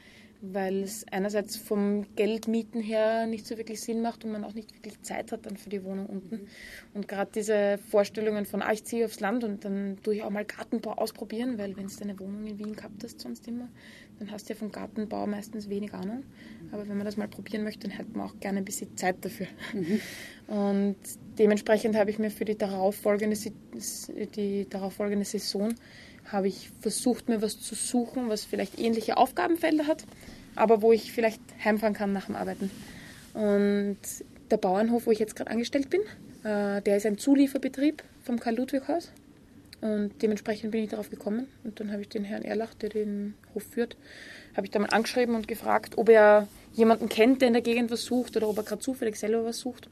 weil 0.52 0.82
es 0.82 1.06
einerseits 1.10 1.56
vom 1.56 2.04
Geldmieten 2.16 2.80
her 2.80 3.26
nicht 3.26 3.46
so 3.46 3.56
wirklich 3.56 3.80
Sinn 3.80 4.02
macht 4.02 4.24
und 4.24 4.32
man 4.32 4.44
auch 4.44 4.52
nicht 4.52 4.74
wirklich 4.74 5.00
Zeit 5.02 5.32
hat 5.32 5.46
dann 5.46 5.56
für 5.56 5.70
die 5.70 5.84
Wohnung 5.84 6.06
unten. 6.06 6.48
Und 6.92 7.08
gerade 7.08 7.30
diese 7.34 7.78
Vorstellungen 7.90 8.44
von, 8.44 8.60
ah, 8.60 8.72
ich 8.72 8.84
ziehe 8.84 9.06
aufs 9.06 9.20
Land 9.20 9.44
und 9.44 9.64
dann 9.64 9.98
tue 10.02 10.16
ich 10.16 10.22
auch 10.22 10.30
mal 10.30 10.44
Gartenbau 10.44 10.92
ausprobieren, 10.92 11.56
weil 11.58 11.76
wenn 11.76 11.86
du 11.86 11.96
deine 11.96 12.18
Wohnung 12.18 12.46
in 12.46 12.58
Wien 12.58 12.76
gehabt 12.76 13.02
hast, 13.02 13.20
sonst 13.20 13.46
immer, 13.48 13.68
dann 14.18 14.30
hast 14.30 14.48
du 14.48 14.52
ja 14.52 14.58
vom 14.58 14.70
Gartenbau 14.70 15.26
meistens 15.26 15.68
wenig 15.68 15.94
Ahnung. 15.94 16.24
Aber 16.72 16.86
wenn 16.88 16.96
man 16.96 17.06
das 17.06 17.16
mal 17.16 17.28
probieren 17.28 17.64
möchte, 17.64 17.88
dann 17.88 17.96
hat 17.96 18.14
man 18.14 18.28
auch 18.28 18.38
gerne 18.40 18.58
ein 18.58 18.64
bisschen 18.64 18.96
Zeit 18.96 19.24
dafür. 19.24 19.46
Mhm. 19.72 20.00
Und 20.46 20.96
dementsprechend 21.38 21.96
habe 21.96 22.10
ich 22.10 22.18
mir 22.18 22.30
für 22.30 22.44
die 22.44 22.56
darauffolgende, 22.56 23.36
die 24.36 24.68
darauffolgende 24.68 25.24
Saison 25.24 25.74
habe 26.30 26.48
ich 26.48 26.70
versucht, 26.80 27.28
mir 27.28 27.42
was 27.42 27.60
zu 27.60 27.74
suchen, 27.74 28.28
was 28.28 28.44
vielleicht 28.44 28.78
ähnliche 28.78 29.16
Aufgabenfelder 29.16 29.86
hat, 29.86 30.04
aber 30.56 30.82
wo 30.82 30.92
ich 30.92 31.12
vielleicht 31.12 31.40
heimfahren 31.62 31.94
kann 31.94 32.12
nach 32.12 32.26
dem 32.26 32.36
Arbeiten. 32.36 32.70
Und 33.34 33.98
der 34.50 34.56
Bauernhof, 34.56 35.06
wo 35.06 35.10
ich 35.10 35.18
jetzt 35.18 35.36
gerade 35.36 35.50
angestellt 35.50 35.90
bin, 35.90 36.00
äh, 36.44 36.80
der 36.82 36.96
ist 36.96 37.06
ein 37.06 37.18
Zulieferbetrieb 37.18 38.02
vom 38.22 38.38
Karl-Ludwig-Haus. 38.38 39.10
Und 39.80 40.22
dementsprechend 40.22 40.70
bin 40.70 40.84
ich 40.84 40.90
darauf 40.90 41.10
gekommen. 41.10 41.46
Und 41.62 41.78
dann 41.78 41.92
habe 41.92 42.00
ich 42.00 42.08
den 42.08 42.24
Herrn 42.24 42.42
Erlach, 42.42 42.72
der 42.74 42.88
den 42.88 43.34
Hof 43.54 43.64
führt, 43.64 43.96
habe 44.56 44.66
ich 44.66 44.70
da 44.70 44.78
mal 44.78 44.88
angeschrieben 44.88 45.34
und 45.34 45.46
gefragt, 45.46 45.98
ob 45.98 46.08
er 46.08 46.48
jemanden 46.72 47.08
kennt, 47.08 47.42
der 47.42 47.48
in 47.48 47.54
der 47.54 47.62
Gegend 47.62 47.90
was 47.90 48.04
sucht 48.04 48.36
oder 48.36 48.48
ob 48.48 48.56
er 48.56 48.62
gerade 48.62 48.80
zufällig 48.80 49.16
selber 49.16 49.44
was 49.44 49.58
sucht. 49.58 49.90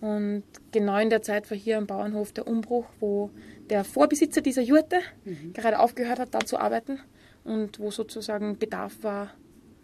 Und 0.00 0.44
genau 0.72 0.98
in 0.98 1.10
der 1.10 1.22
Zeit 1.22 1.50
war 1.50 1.58
hier 1.58 1.76
am 1.76 1.86
Bauernhof 1.86 2.32
der 2.32 2.46
Umbruch, 2.46 2.86
wo 3.00 3.30
der 3.68 3.84
Vorbesitzer 3.84 4.40
dieser 4.40 4.62
Jurte 4.62 5.00
mhm. 5.24 5.52
gerade 5.52 5.78
aufgehört 5.78 6.18
hat, 6.18 6.34
da 6.34 6.40
zu 6.40 6.58
arbeiten 6.58 6.98
und 7.44 7.78
wo 7.78 7.90
sozusagen 7.90 8.58
Bedarf 8.58 9.02
war 9.02 9.34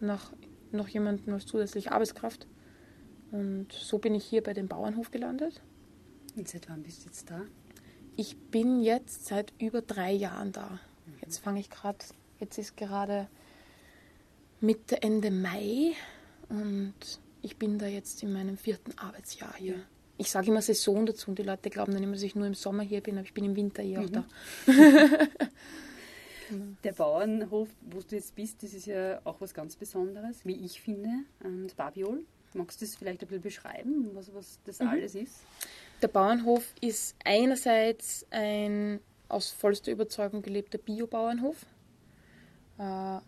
nach 0.00 0.32
noch 0.72 0.88
jemanden 0.88 1.32
als 1.32 1.46
zusätzliche 1.46 1.92
Arbeitskraft. 1.92 2.46
Und 3.30 3.72
so 3.72 3.98
bin 3.98 4.14
ich 4.14 4.24
hier 4.24 4.42
bei 4.42 4.52
dem 4.52 4.68
Bauernhof 4.68 5.10
gelandet. 5.10 5.62
Und 6.36 6.48
seit 6.48 6.68
wann 6.68 6.82
bist 6.82 7.02
du 7.02 7.06
jetzt 7.06 7.30
da? 7.30 7.42
Ich 8.16 8.36
bin 8.50 8.80
jetzt 8.80 9.26
seit 9.26 9.52
über 9.60 9.82
drei 9.82 10.12
Jahren 10.12 10.52
da. 10.52 10.80
Mhm. 11.06 11.18
Jetzt 11.22 11.38
fange 11.38 11.60
ich 11.60 11.70
gerade, 11.70 11.98
jetzt 12.40 12.58
ist 12.58 12.76
gerade 12.76 13.28
Mitte, 14.60 15.02
Ende 15.02 15.30
Mai 15.30 15.92
und 16.48 16.94
ich 17.42 17.58
bin 17.58 17.78
da 17.78 17.86
jetzt 17.86 18.22
in 18.22 18.32
meinem 18.32 18.56
vierten 18.56 18.96
Arbeitsjahr 18.98 19.54
hier. 19.56 19.82
Ich 20.18 20.30
sage 20.30 20.48
immer 20.48 20.62
Saison 20.62 21.04
dazu 21.06 21.30
und 21.30 21.38
die 21.38 21.42
Leute 21.42 21.70
glauben 21.70 21.92
dann 21.92 22.02
immer, 22.02 22.14
dass 22.14 22.22
ich 22.22 22.34
nur 22.34 22.46
im 22.46 22.54
Sommer 22.54 22.82
hier 22.82 23.02
bin, 23.02 23.16
aber 23.16 23.26
ich 23.26 23.34
bin 23.34 23.44
im 23.44 23.56
Winter 23.56 23.82
hier 23.82 24.00
mhm. 24.00 24.06
auch 24.06 24.10
da. 24.10 24.24
Der 26.84 26.92
Bauernhof, 26.92 27.68
wo 27.80 27.98
du 28.00 28.14
jetzt 28.14 28.34
bist, 28.36 28.62
das 28.62 28.72
ist 28.72 28.86
ja 28.86 29.20
auch 29.24 29.40
was 29.40 29.52
ganz 29.52 29.74
Besonderes, 29.74 30.44
wie 30.44 30.64
ich 30.64 30.80
finde, 30.80 31.10
und 31.42 31.76
Babiol. 31.76 32.24
Magst 32.54 32.80
du 32.80 32.86
das 32.86 32.94
vielleicht 32.94 33.22
ein 33.22 33.26
bisschen 33.26 33.42
beschreiben, 33.42 34.10
was, 34.14 34.32
was 34.32 34.60
das 34.64 34.78
mhm. 34.78 34.88
alles 34.88 35.14
ist? 35.16 35.40
Der 36.02 36.08
Bauernhof 36.08 36.72
ist 36.80 37.16
einerseits 37.24 38.24
ein 38.30 39.00
aus 39.28 39.50
vollster 39.50 39.90
Überzeugung 39.90 40.42
gelebter 40.42 40.78
Biobauernhof, 40.78 41.66
äh, 42.78 43.18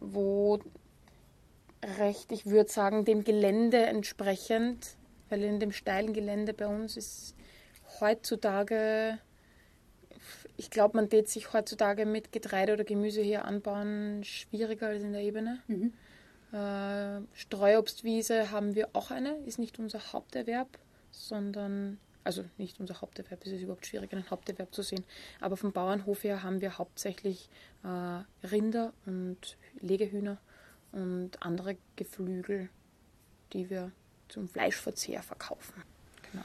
wo 0.00 0.60
recht, 1.98 2.30
ich 2.30 2.46
würde 2.46 2.70
sagen, 2.70 3.04
dem 3.04 3.24
Gelände 3.24 3.78
entsprechend, 3.86 4.96
weil 5.32 5.42
in 5.42 5.58
dem 5.58 5.72
steilen 5.72 6.12
Gelände 6.12 6.52
bei 6.52 6.66
uns 6.66 6.96
ist 6.96 7.34
heutzutage 8.00 9.18
ich 10.56 10.70
glaube, 10.70 10.96
man 10.96 11.08
tät 11.08 11.28
sich 11.28 11.52
heutzutage 11.52 12.06
mit 12.06 12.30
Getreide 12.30 12.74
oder 12.74 12.84
Gemüse 12.84 13.22
hier 13.22 13.44
anbauen 13.44 14.22
schwieriger 14.22 14.88
als 14.88 15.02
in 15.02 15.12
der 15.12 15.22
Ebene. 15.22 15.60
Mhm. 15.66 15.92
Äh, 16.52 17.22
Streuobstwiese 17.32 18.50
haben 18.50 18.74
wir 18.74 18.90
auch 18.92 19.10
eine, 19.10 19.36
ist 19.46 19.58
nicht 19.58 19.78
unser 19.78 20.12
Haupterwerb, 20.12 20.68
sondern, 21.10 21.98
also 22.24 22.44
nicht 22.58 22.78
unser 22.78 23.00
Haupterwerb, 23.00 23.40
es 23.44 23.52
ist 23.52 23.62
überhaupt 23.62 23.86
schwierig, 23.86 24.12
einen 24.12 24.30
Haupterwerb 24.30 24.74
zu 24.74 24.82
sehen. 24.82 25.04
Aber 25.40 25.56
vom 25.56 25.72
Bauernhof 25.72 26.22
her 26.22 26.42
haben 26.42 26.60
wir 26.60 26.78
hauptsächlich 26.78 27.48
äh, 27.82 28.46
Rinder 28.46 28.92
und 29.06 29.56
Legehühner 29.80 30.38
und 30.92 31.42
andere 31.42 31.76
Geflügel, 31.96 32.68
die 33.54 33.70
wir 33.70 33.90
zum 34.32 34.48
Fleischverzehr 34.48 35.22
verkaufen. 35.22 35.82
Genau. 36.30 36.44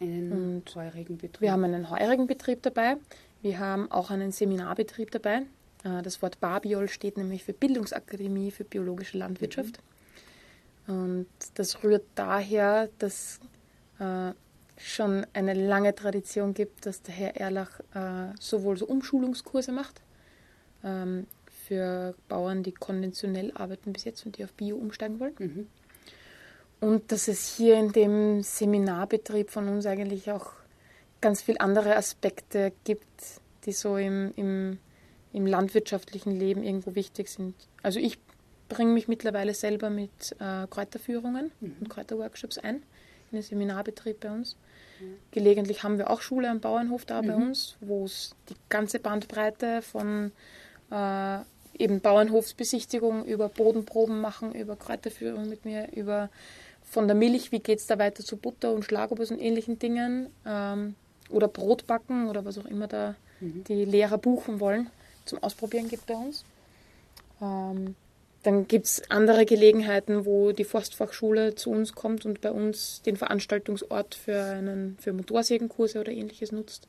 Einen 0.00 0.32
und 0.32 0.74
heurigen 0.76 1.18
Betrieb. 1.18 1.40
Wir 1.40 1.52
haben 1.52 1.64
einen 1.64 1.90
heurigen 1.90 2.26
Betrieb 2.26 2.62
dabei. 2.62 2.96
Wir 3.42 3.58
haben 3.58 3.90
auch 3.90 4.10
einen 4.10 4.30
Seminarbetrieb 4.30 5.10
dabei. 5.10 5.42
Äh, 5.84 6.02
das 6.02 6.22
Wort 6.22 6.38
Babiol 6.40 6.88
steht 6.88 7.16
nämlich 7.16 7.44
für 7.44 7.52
Bildungsakademie 7.52 8.50
für 8.50 8.64
biologische 8.64 9.18
Landwirtschaft. 9.18 9.80
Mhm. 10.86 10.94
Und 10.94 11.26
das 11.54 11.82
rührt 11.82 12.04
daher, 12.14 12.88
dass 12.98 13.40
äh, 13.98 14.32
schon 14.76 15.26
eine 15.32 15.54
lange 15.54 15.94
Tradition 15.94 16.54
gibt, 16.54 16.86
dass 16.86 17.02
der 17.02 17.14
Herr 17.14 17.36
Erlach 17.36 17.80
äh, 17.94 18.34
sowohl 18.38 18.76
so 18.76 18.86
Umschulungskurse 18.86 19.72
macht 19.72 20.00
ähm, 20.84 21.26
für 21.66 22.14
Bauern, 22.28 22.62
die 22.62 22.72
konventionell 22.72 23.52
arbeiten 23.54 23.92
bis 23.92 24.04
jetzt 24.04 24.24
und 24.24 24.38
die 24.38 24.44
auf 24.44 24.52
Bio 24.52 24.76
umsteigen 24.76 25.18
wollen. 25.20 25.34
Mhm. 25.38 25.66
Und 26.80 27.10
dass 27.10 27.28
es 27.28 27.56
hier 27.56 27.76
in 27.76 27.92
dem 27.92 28.42
Seminarbetrieb 28.42 29.50
von 29.50 29.68
uns 29.68 29.86
eigentlich 29.86 30.30
auch 30.30 30.52
ganz 31.20 31.42
viele 31.42 31.60
andere 31.60 31.96
Aspekte 31.96 32.72
gibt, 32.84 33.40
die 33.64 33.72
so 33.72 33.96
im, 33.96 34.32
im, 34.36 34.78
im 35.32 35.46
landwirtschaftlichen 35.46 36.38
Leben 36.38 36.62
irgendwo 36.62 36.94
wichtig 36.94 37.28
sind. 37.28 37.54
Also 37.82 37.98
ich 37.98 38.18
bringe 38.68 38.92
mich 38.92 39.08
mittlerweile 39.08 39.54
selber 39.54 39.90
mit 39.90 40.36
äh, 40.38 40.66
Kräuterführungen 40.68 41.50
mhm. 41.60 41.76
und 41.80 41.90
Kräuterworkshops 41.90 42.58
ein 42.58 42.82
in 43.30 43.38
den 43.38 43.42
Seminarbetrieb 43.42 44.20
bei 44.20 44.30
uns. 44.30 44.56
Mhm. 45.00 45.16
Gelegentlich 45.32 45.82
haben 45.82 45.98
wir 45.98 46.10
auch 46.10 46.20
Schule 46.20 46.48
am 46.48 46.60
Bauernhof 46.60 47.04
da 47.04 47.22
mhm. 47.22 47.26
bei 47.26 47.34
uns, 47.34 47.76
wo 47.80 48.04
es 48.04 48.34
die 48.48 48.54
ganze 48.68 49.00
Bandbreite 49.00 49.82
von 49.82 50.32
äh, 50.90 51.38
eben 51.78 52.00
Bauernhofsbesichtigung 52.00 53.24
über 53.24 53.48
Bodenproben 53.48 54.20
machen, 54.20 54.54
über 54.54 54.76
Kräuterführung 54.76 55.48
mit 55.48 55.64
mir, 55.64 55.92
über 55.92 56.30
von 56.90 57.06
der 57.06 57.16
Milch, 57.16 57.52
wie 57.52 57.60
geht 57.60 57.78
es 57.78 57.86
da 57.86 57.98
weiter 57.98 58.24
zu 58.24 58.36
Butter 58.36 58.72
und 58.72 58.84
Schlagobers 58.84 59.30
und 59.30 59.38
ähnlichen 59.38 59.78
Dingen. 59.78 60.28
Ähm, 60.46 60.94
oder 61.30 61.48
Brot 61.48 61.86
backen 61.86 62.28
oder 62.28 62.44
was 62.44 62.58
auch 62.58 62.64
immer 62.64 62.86
da 62.86 63.14
mhm. 63.40 63.64
die 63.64 63.84
Lehrer 63.84 64.18
buchen 64.18 64.60
wollen, 64.60 64.90
zum 65.24 65.42
Ausprobieren 65.42 65.88
gibt 65.88 66.06
bei 66.06 66.14
uns. 66.14 66.44
Ähm, 67.40 67.94
dann 68.44 68.68
gibt 68.68 68.86
es 68.86 69.10
andere 69.10 69.44
Gelegenheiten, 69.44 70.24
wo 70.24 70.52
die 70.52 70.64
Forstfachschule 70.64 71.54
zu 71.54 71.70
uns 71.70 71.94
kommt 71.94 72.24
und 72.24 72.40
bei 72.40 72.52
uns 72.52 73.02
den 73.02 73.16
Veranstaltungsort 73.16 74.14
für, 74.14 74.42
einen, 74.42 74.96
für 75.00 75.12
Motorsägenkurse 75.12 76.00
oder 76.00 76.12
ähnliches 76.12 76.52
nutzt. 76.52 76.86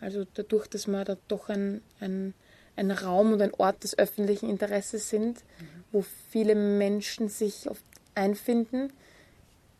Also 0.00 0.24
dadurch, 0.34 0.68
dass 0.68 0.86
wir 0.86 1.04
da 1.04 1.16
doch 1.28 1.48
ein, 1.48 1.82
ein, 1.98 2.34
ein 2.76 2.90
Raum 2.90 3.32
und 3.32 3.42
ein 3.42 3.52
Ort 3.54 3.84
des 3.84 3.98
öffentlichen 3.98 4.48
Interesses 4.48 5.10
sind, 5.10 5.38
mhm. 5.38 5.66
wo 5.92 6.04
viele 6.30 6.54
Menschen 6.54 7.28
sich 7.28 7.68
oft 7.68 7.84
einfinden, 8.14 8.92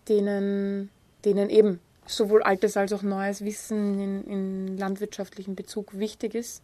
denen, 0.09 0.91
denen 1.25 1.51
eben 1.51 1.81
sowohl 2.07 2.43
altes 2.43 2.77
als 2.77 2.93
auch 2.93 3.03
neues 3.03 3.45
Wissen 3.45 4.01
in, 4.01 4.25
in 4.25 4.79
landwirtschaftlichen 4.79 5.55
Bezug 5.55 5.99
wichtig 5.99 6.35
ist, 6.35 6.63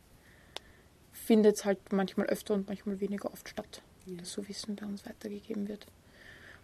findet 1.13 1.57
es 1.57 1.65
halt 1.65 1.93
manchmal 1.93 2.27
öfter 2.27 2.55
und 2.55 2.69
manchmal 2.69 3.01
weniger 3.01 3.33
oft 3.33 3.49
statt, 3.49 3.83
ja. 4.07 4.17
dass 4.17 4.33
so 4.33 4.49
Wissen 4.49 4.77
bei 4.77 4.87
uns 4.87 5.07
weitergegeben 5.07 5.69
wird. 5.69 5.87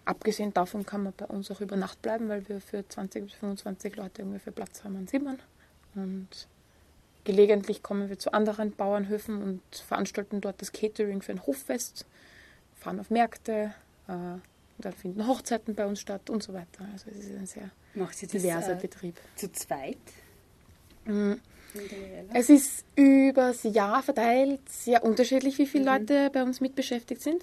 Abgesehen 0.04 0.52
davon 0.52 0.84
kann 0.84 1.04
man 1.04 1.12
bei 1.16 1.26
uns 1.26 1.50
auch 1.50 1.60
über 1.60 1.76
Nacht 1.76 2.02
bleiben, 2.02 2.28
weil 2.28 2.48
wir 2.48 2.60
für 2.60 2.86
20 2.86 3.24
bis 3.24 3.34
25 3.34 3.96
Leute 3.96 4.24
ungefähr 4.24 4.52
Platz 4.52 4.82
haben 4.82 4.96
an 4.96 5.06
Simmern. 5.06 5.38
Und 5.94 6.48
gelegentlich 7.24 7.82
kommen 7.82 8.08
wir 8.08 8.18
zu 8.18 8.32
anderen 8.32 8.72
Bauernhöfen 8.72 9.40
und 9.42 9.62
veranstalten 9.76 10.40
dort 10.40 10.60
das 10.60 10.72
Catering 10.72 11.22
für 11.22 11.32
ein 11.32 11.46
Hoffest, 11.46 12.06
fahren 12.74 12.98
auf 12.98 13.10
Märkte, 13.10 13.74
äh, 14.08 14.38
dann 14.78 14.92
finden 14.92 15.26
Hochzeiten 15.26 15.74
bei 15.74 15.86
uns 15.86 16.00
statt 16.00 16.30
und 16.30 16.42
so 16.42 16.52
weiter. 16.52 16.84
Also 16.92 17.10
es 17.10 17.26
ist 17.26 17.36
ein 17.36 17.46
sehr 17.46 17.70
diverser 17.94 18.74
das, 18.74 18.78
äh, 18.78 18.80
Betrieb. 18.80 19.16
Zu 19.36 19.52
zweit? 19.52 19.98
Mhm. 21.04 21.40
Es 22.34 22.50
ist 22.50 22.84
übers 22.96 23.62
Jahr 23.62 24.02
verteilt 24.02 24.60
sehr 24.68 25.02
unterschiedlich, 25.04 25.58
wie 25.58 25.66
viele 25.66 25.84
mhm. 25.84 25.98
Leute 25.98 26.30
bei 26.30 26.42
uns 26.42 26.60
mitbeschäftigt 26.60 27.22
sind. 27.22 27.42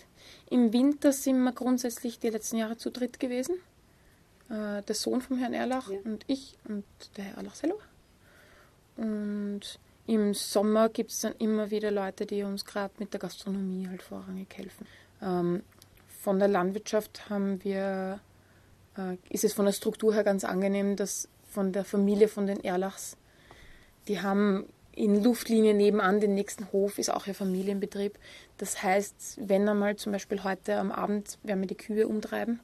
Im 0.49 0.71
Winter 0.71 1.11
sind 1.11 1.41
wir 1.41 1.51
grundsätzlich 1.51 2.19
die 2.19 2.29
letzten 2.29 2.57
Jahre 2.57 2.77
zu 2.77 2.91
dritt 2.91 3.19
gewesen. 3.19 3.55
Äh, 4.49 4.83
der 4.83 4.95
Sohn 4.95 5.21
vom 5.21 5.37
Herrn 5.37 5.53
Erlach 5.53 5.89
ja. 5.89 5.97
und 6.03 6.23
ich 6.27 6.57
und 6.67 6.83
der 7.17 7.25
Herr 7.25 7.37
Erlach 7.37 7.55
selber. 7.55 7.79
Und 8.97 9.79
im 10.07 10.33
Sommer 10.33 10.89
gibt 10.89 11.11
es 11.11 11.21
dann 11.21 11.33
immer 11.39 11.71
wieder 11.71 11.91
Leute, 11.91 12.25
die 12.25 12.43
uns 12.43 12.65
gerade 12.65 12.93
mit 12.97 13.13
der 13.13 13.19
Gastronomie 13.19 13.87
halt 13.87 14.01
vorrangig 14.01 14.47
helfen. 14.55 14.87
Ähm, 15.21 15.63
von 16.19 16.37
der 16.37 16.49
Landwirtschaft 16.49 17.29
haben 17.29 17.63
wir, 17.63 18.19
äh, 18.97 19.15
ist 19.29 19.45
es 19.45 19.53
von 19.53 19.65
der 19.65 19.71
Struktur 19.71 20.13
her 20.13 20.23
ganz 20.23 20.43
angenehm, 20.43 20.95
dass 20.95 21.29
von 21.49 21.71
der 21.71 21.85
Familie 21.85 22.27
von 22.27 22.45
den 22.45 22.63
Erlachs, 22.63 23.17
die 24.07 24.21
haben 24.21 24.65
in 24.91 25.23
Luftlinie 25.23 25.73
nebenan 25.73 26.19
den 26.19 26.35
nächsten 26.35 26.71
Hof, 26.73 26.99
ist 26.99 27.09
auch 27.09 27.25
ihr 27.25 27.35
Familienbetrieb. 27.35 28.19
Das 28.57 28.83
heißt, 28.83 29.39
wenn 29.41 29.67
einmal 29.69 29.95
zum 29.95 30.11
Beispiel 30.11 30.43
heute 30.43 30.75
am 30.77 30.91
Abend 30.91 31.39
werden 31.43 31.61
wir 31.61 31.67
die 31.67 31.77
Kühe 31.77 32.05
umtreiben 32.05 32.59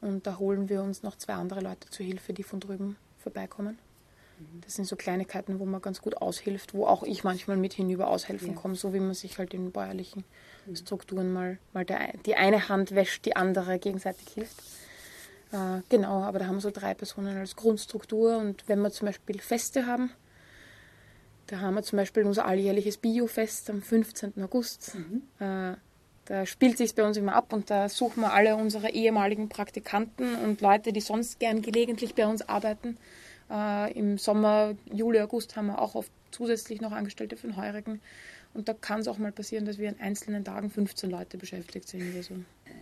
und 0.00 0.26
da 0.26 0.38
holen 0.38 0.68
wir 0.68 0.82
uns 0.82 1.02
noch 1.02 1.16
zwei 1.16 1.34
andere 1.34 1.60
Leute 1.60 1.90
zur 1.90 2.06
Hilfe, 2.06 2.32
die 2.32 2.44
von 2.44 2.60
drüben 2.60 2.96
vorbeikommen. 3.18 3.78
Das 4.62 4.74
sind 4.74 4.86
so 4.86 4.96
Kleinigkeiten, 4.96 5.58
wo 5.58 5.64
man 5.64 5.80
ganz 5.80 6.00
gut 6.00 6.16
aushilft, 6.16 6.74
wo 6.74 6.86
auch 6.86 7.02
ich 7.02 7.24
manchmal 7.24 7.56
mit 7.56 7.74
hinüber 7.74 8.08
aushelfen 8.08 8.48
ja. 8.48 8.54
komme, 8.54 8.74
so 8.74 8.94
wie 8.94 9.00
man 9.00 9.14
sich 9.14 9.38
halt 9.38 9.54
in 9.54 9.72
bäuerlichen 9.72 10.24
mhm. 10.66 10.76
Strukturen 10.76 11.32
mal, 11.32 11.58
mal 11.72 11.84
der, 11.84 12.12
die 12.26 12.34
eine 12.34 12.68
Hand 12.68 12.94
wäscht, 12.94 13.24
die 13.26 13.36
andere 13.36 13.78
gegenseitig 13.78 14.28
hilft. 14.28 14.58
Äh, 15.52 15.82
genau, 15.88 16.22
aber 16.22 16.38
da 16.38 16.46
haben 16.46 16.56
wir 16.56 16.60
so 16.60 16.70
drei 16.70 16.94
Personen 16.94 17.36
als 17.36 17.56
Grundstruktur 17.56 18.38
und 18.38 18.64
wenn 18.68 18.80
wir 18.80 18.90
zum 18.90 19.06
Beispiel 19.06 19.40
Feste 19.40 19.86
haben, 19.86 20.10
da 21.46 21.60
haben 21.60 21.74
wir 21.74 21.82
zum 21.82 21.98
Beispiel 21.98 22.24
unser 22.24 22.46
alljährliches 22.46 22.96
Biofest 22.96 23.68
am 23.70 23.82
15. 23.82 24.42
August. 24.42 24.94
Mhm. 24.94 25.22
Äh, 25.38 25.76
Da 26.26 26.46
spielt 26.46 26.78
sich 26.78 26.94
bei 26.94 27.04
uns 27.04 27.18
immer 27.18 27.34
ab 27.34 27.52
und 27.52 27.68
da 27.68 27.90
suchen 27.90 28.22
wir 28.22 28.32
alle 28.32 28.56
unsere 28.56 28.90
ehemaligen 28.90 29.50
Praktikanten 29.50 30.36
und 30.36 30.62
Leute, 30.62 30.92
die 30.92 31.02
sonst 31.02 31.38
gern 31.38 31.60
gelegentlich 31.60 32.14
bei 32.14 32.26
uns 32.26 32.48
arbeiten. 32.48 32.96
Äh, 33.50 33.92
Im 33.98 34.18
Sommer, 34.18 34.74
Juli, 34.92 35.20
August 35.20 35.56
haben 35.56 35.66
wir 35.66 35.80
auch 35.80 35.94
oft 35.94 36.10
zusätzlich 36.30 36.80
noch 36.80 36.92
Angestellte 36.92 37.36
für 37.36 37.48
den 37.48 37.56
Heurigen. 37.56 38.00
Und 38.54 38.68
da 38.68 38.72
kann 38.72 39.00
es 39.00 39.08
auch 39.08 39.18
mal 39.18 39.32
passieren, 39.32 39.64
dass 39.64 39.78
wir 39.78 39.88
an 39.88 39.96
einzelnen 39.98 40.44
Tagen 40.44 40.70
15 40.70 41.10
Leute 41.10 41.38
beschäftigt 41.38 41.88
sind. 41.88 42.14
Also. 42.14 42.34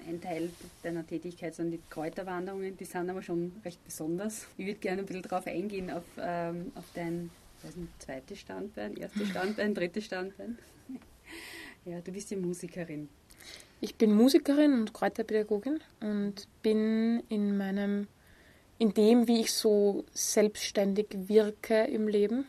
Ein 0.07 0.21
Teil 0.21 0.50
deiner 0.83 1.07
Tätigkeit 1.07 1.54
sind 1.54 1.71
die 1.71 1.81
Kräuterwanderungen, 1.88 2.76
die 2.76 2.85
sind 2.85 3.09
aber 3.09 3.23
schon 3.23 3.52
recht 3.64 3.83
besonders. 3.85 4.47
Ich 4.59 4.66
würde 4.66 4.81
gerne 4.81 5.00
ein 5.00 5.07
bisschen 5.07 5.23
darauf 5.23 5.47
eingehen, 5.47 5.90
auf, 5.90 6.04
ähm, 6.19 6.73
auf 6.75 6.85
dein 6.95 7.31
nicht, 7.62 8.02
zweites 8.02 8.40
Standbein, 8.40 8.97
erstes 8.97 9.28
Standbein, 9.28 9.75
drittes 9.75 10.04
Standbein. 10.04 10.59
Ja, 11.85 12.00
du 12.00 12.12
bist 12.12 12.31
ja 12.31 12.37
Musikerin. 12.37 13.09
Ich 13.81 13.97
bin 13.97 14.14
Musikerin 14.14 14.75
und 14.75 14.95
Kräuterpädagogin 14.95 15.81
und 16.00 16.47
bin 16.62 17.25
in 17.28 17.57
meinem, 17.57 18.07
in 18.82 18.94
dem, 18.94 19.28
wie 19.28 19.40
ich 19.40 19.52
so 19.52 20.04
selbstständig 20.12 21.06
wirke 21.12 21.84
im 21.84 22.08
Leben. 22.08 22.46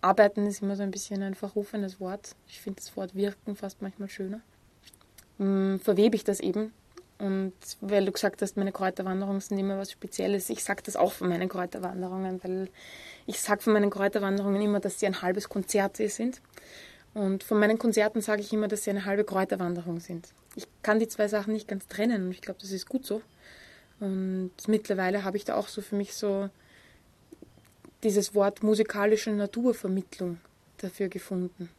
Arbeiten 0.00 0.44
ist 0.44 0.60
immer 0.60 0.74
so 0.74 0.82
ein 0.82 0.90
bisschen 0.90 1.22
ein 1.22 1.36
verrufenes 1.36 2.00
Wort. 2.00 2.34
Ich 2.48 2.60
finde 2.60 2.80
das 2.80 2.96
Wort 2.96 3.14
wirken 3.14 3.54
fast 3.54 3.80
manchmal 3.80 4.08
schöner. 4.08 4.40
Hm, 5.38 5.78
verwebe 5.78 6.16
ich 6.16 6.24
das 6.24 6.40
eben. 6.40 6.72
Und 7.20 7.52
weil 7.80 8.04
du 8.04 8.10
gesagt 8.10 8.42
hast, 8.42 8.56
meine 8.56 8.72
Kräuterwanderungen 8.72 9.40
sind 9.40 9.56
immer 9.56 9.78
was 9.78 9.92
Spezielles, 9.92 10.50
ich 10.50 10.64
sage 10.64 10.82
das 10.84 10.96
auch 10.96 11.12
von 11.12 11.28
meinen 11.28 11.48
Kräuterwanderungen, 11.48 12.42
weil 12.42 12.68
ich 13.26 13.40
sage 13.40 13.62
von 13.62 13.74
meinen 13.74 13.90
Kräuterwanderungen 13.90 14.60
immer, 14.60 14.80
dass 14.80 14.98
sie 14.98 15.06
ein 15.06 15.22
halbes 15.22 15.48
Konzert 15.48 15.98
sind. 15.98 16.42
Und 17.14 17.44
von 17.44 17.60
meinen 17.60 17.78
Konzerten 17.78 18.20
sage 18.20 18.40
ich 18.40 18.52
immer, 18.52 18.66
dass 18.66 18.82
sie 18.82 18.90
eine 18.90 19.04
halbe 19.04 19.22
Kräuterwanderung 19.22 20.00
sind. 20.00 20.30
Ich 20.56 20.66
kann 20.82 20.98
die 20.98 21.06
zwei 21.06 21.28
Sachen 21.28 21.52
nicht 21.52 21.68
ganz 21.68 21.86
trennen 21.86 22.24
und 22.24 22.32
ich 22.32 22.40
glaube, 22.40 22.58
das 22.60 22.72
ist 22.72 22.88
gut 22.88 23.06
so. 23.06 23.22
Und 24.02 24.50
mittlerweile 24.66 25.22
habe 25.22 25.36
ich 25.36 25.44
da 25.44 25.54
auch 25.54 25.68
so 25.68 25.80
für 25.80 25.94
mich 25.94 26.14
so 26.14 26.50
dieses 28.02 28.34
Wort 28.34 28.64
musikalische 28.64 29.30
Naturvermittlung 29.30 30.38
dafür 30.78 31.08
gefunden. 31.08 31.70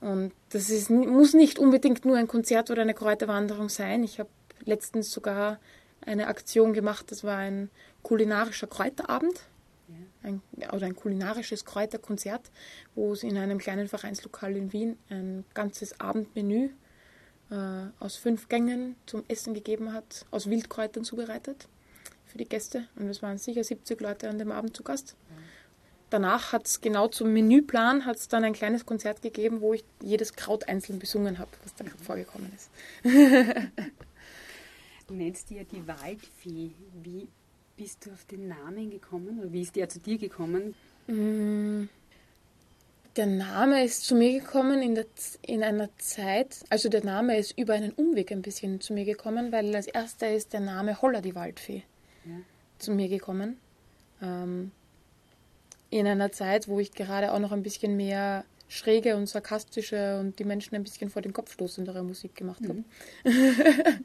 Und 0.00 0.32
das 0.48 0.70
ist, 0.70 0.88
muss 0.88 1.34
nicht 1.34 1.58
unbedingt 1.58 2.06
nur 2.06 2.16
ein 2.16 2.26
Konzert 2.26 2.70
oder 2.70 2.80
eine 2.80 2.94
Kräuterwanderung 2.94 3.68
sein. 3.68 4.02
Ich 4.02 4.18
habe 4.18 4.30
letztens 4.64 5.12
sogar 5.12 5.60
eine 6.00 6.26
Aktion 6.28 6.72
gemacht, 6.72 7.10
das 7.10 7.22
war 7.22 7.36
ein 7.36 7.68
kulinarischer 8.02 8.66
Kräuterabend 8.66 9.42
ein, 10.22 10.40
oder 10.72 10.86
ein 10.86 10.96
kulinarisches 10.96 11.66
Kräuterkonzert, 11.66 12.50
wo 12.94 13.12
es 13.12 13.24
in 13.24 13.36
einem 13.36 13.58
kleinen 13.58 13.88
Vereinslokal 13.88 14.56
in 14.56 14.72
Wien 14.72 14.96
ein 15.10 15.44
ganzes 15.52 16.00
Abendmenü 16.00 16.70
äh, 17.50 17.86
aus 17.98 18.16
fünf 18.16 18.48
Gängen 18.48 18.96
zum 19.06 19.24
Essen 19.28 19.54
gegeben 19.54 19.92
hat, 19.92 20.26
aus 20.30 20.48
Wildkräutern 20.48 21.04
zubereitet 21.04 21.68
für 22.26 22.38
die 22.38 22.48
Gäste. 22.48 22.86
Und 22.96 23.08
es 23.08 23.22
waren 23.22 23.38
sicher 23.38 23.64
70 23.64 24.00
Leute 24.00 24.28
an 24.28 24.38
dem 24.38 24.52
Abend 24.52 24.76
zu 24.76 24.82
Gast. 24.82 25.16
Danach 26.10 26.52
hat 26.52 26.66
es 26.66 26.80
genau 26.80 27.06
zum 27.06 27.32
Menüplan 27.32 28.04
hat's 28.04 28.26
dann 28.26 28.42
ein 28.42 28.52
kleines 28.52 28.84
Konzert 28.84 29.22
gegeben, 29.22 29.60
wo 29.60 29.74
ich 29.74 29.84
jedes 30.02 30.34
Kraut 30.34 30.68
einzeln 30.68 30.98
besungen 30.98 31.38
habe, 31.38 31.50
was 31.62 31.74
da 31.76 31.84
gerade 31.84 32.02
vorgekommen 32.02 32.52
ist. 32.52 32.68
du 35.06 35.14
nennst 35.14 35.50
ja 35.52 35.62
die 35.62 35.86
Waldfee. 35.86 36.72
Wie 37.02 37.28
bist 37.76 38.06
du 38.06 38.10
auf 38.10 38.24
den 38.24 38.48
Namen 38.48 38.90
gekommen 38.90 39.38
oder 39.38 39.52
wie 39.52 39.62
ist 39.62 39.76
der 39.76 39.88
zu 39.88 40.00
dir 40.00 40.18
gekommen? 40.18 40.74
Mm, 41.06 41.84
der 43.16 43.26
Name 43.26 43.84
ist 43.84 44.04
zu 44.04 44.14
mir 44.14 44.40
gekommen 44.40 44.82
in, 44.82 44.94
der, 44.94 45.06
in 45.42 45.62
einer 45.62 45.88
Zeit, 45.98 46.60
also 46.70 46.88
der 46.88 47.04
Name 47.04 47.38
ist 47.38 47.58
über 47.58 47.74
einen 47.74 47.92
Umweg 47.92 48.30
ein 48.32 48.42
bisschen 48.42 48.80
zu 48.80 48.92
mir 48.92 49.04
gekommen, 49.04 49.52
weil 49.52 49.74
als 49.74 49.86
erster 49.86 50.32
ist 50.32 50.52
der 50.52 50.60
Name 50.60 51.00
Holla 51.02 51.20
die 51.20 51.34
Waldfee 51.34 51.82
ja. 52.24 52.36
zu 52.78 52.92
mir 52.92 53.08
gekommen. 53.08 53.58
Ähm, 54.22 54.70
in 55.90 56.06
einer 56.06 56.30
Zeit, 56.30 56.68
wo 56.68 56.78
ich 56.78 56.92
gerade 56.92 57.32
auch 57.32 57.40
noch 57.40 57.52
ein 57.52 57.62
bisschen 57.62 57.96
mehr 57.96 58.44
schräge 58.68 59.16
und 59.16 59.28
sarkastische 59.28 60.20
und 60.20 60.38
die 60.38 60.44
Menschen 60.44 60.76
ein 60.76 60.84
bisschen 60.84 61.10
vor 61.10 61.22
den 61.22 61.32
Kopf 61.32 61.52
stoßendere 61.52 62.04
Musik 62.04 62.36
gemacht 62.36 62.62
habe. 62.62 62.84
Mhm. 63.24 64.04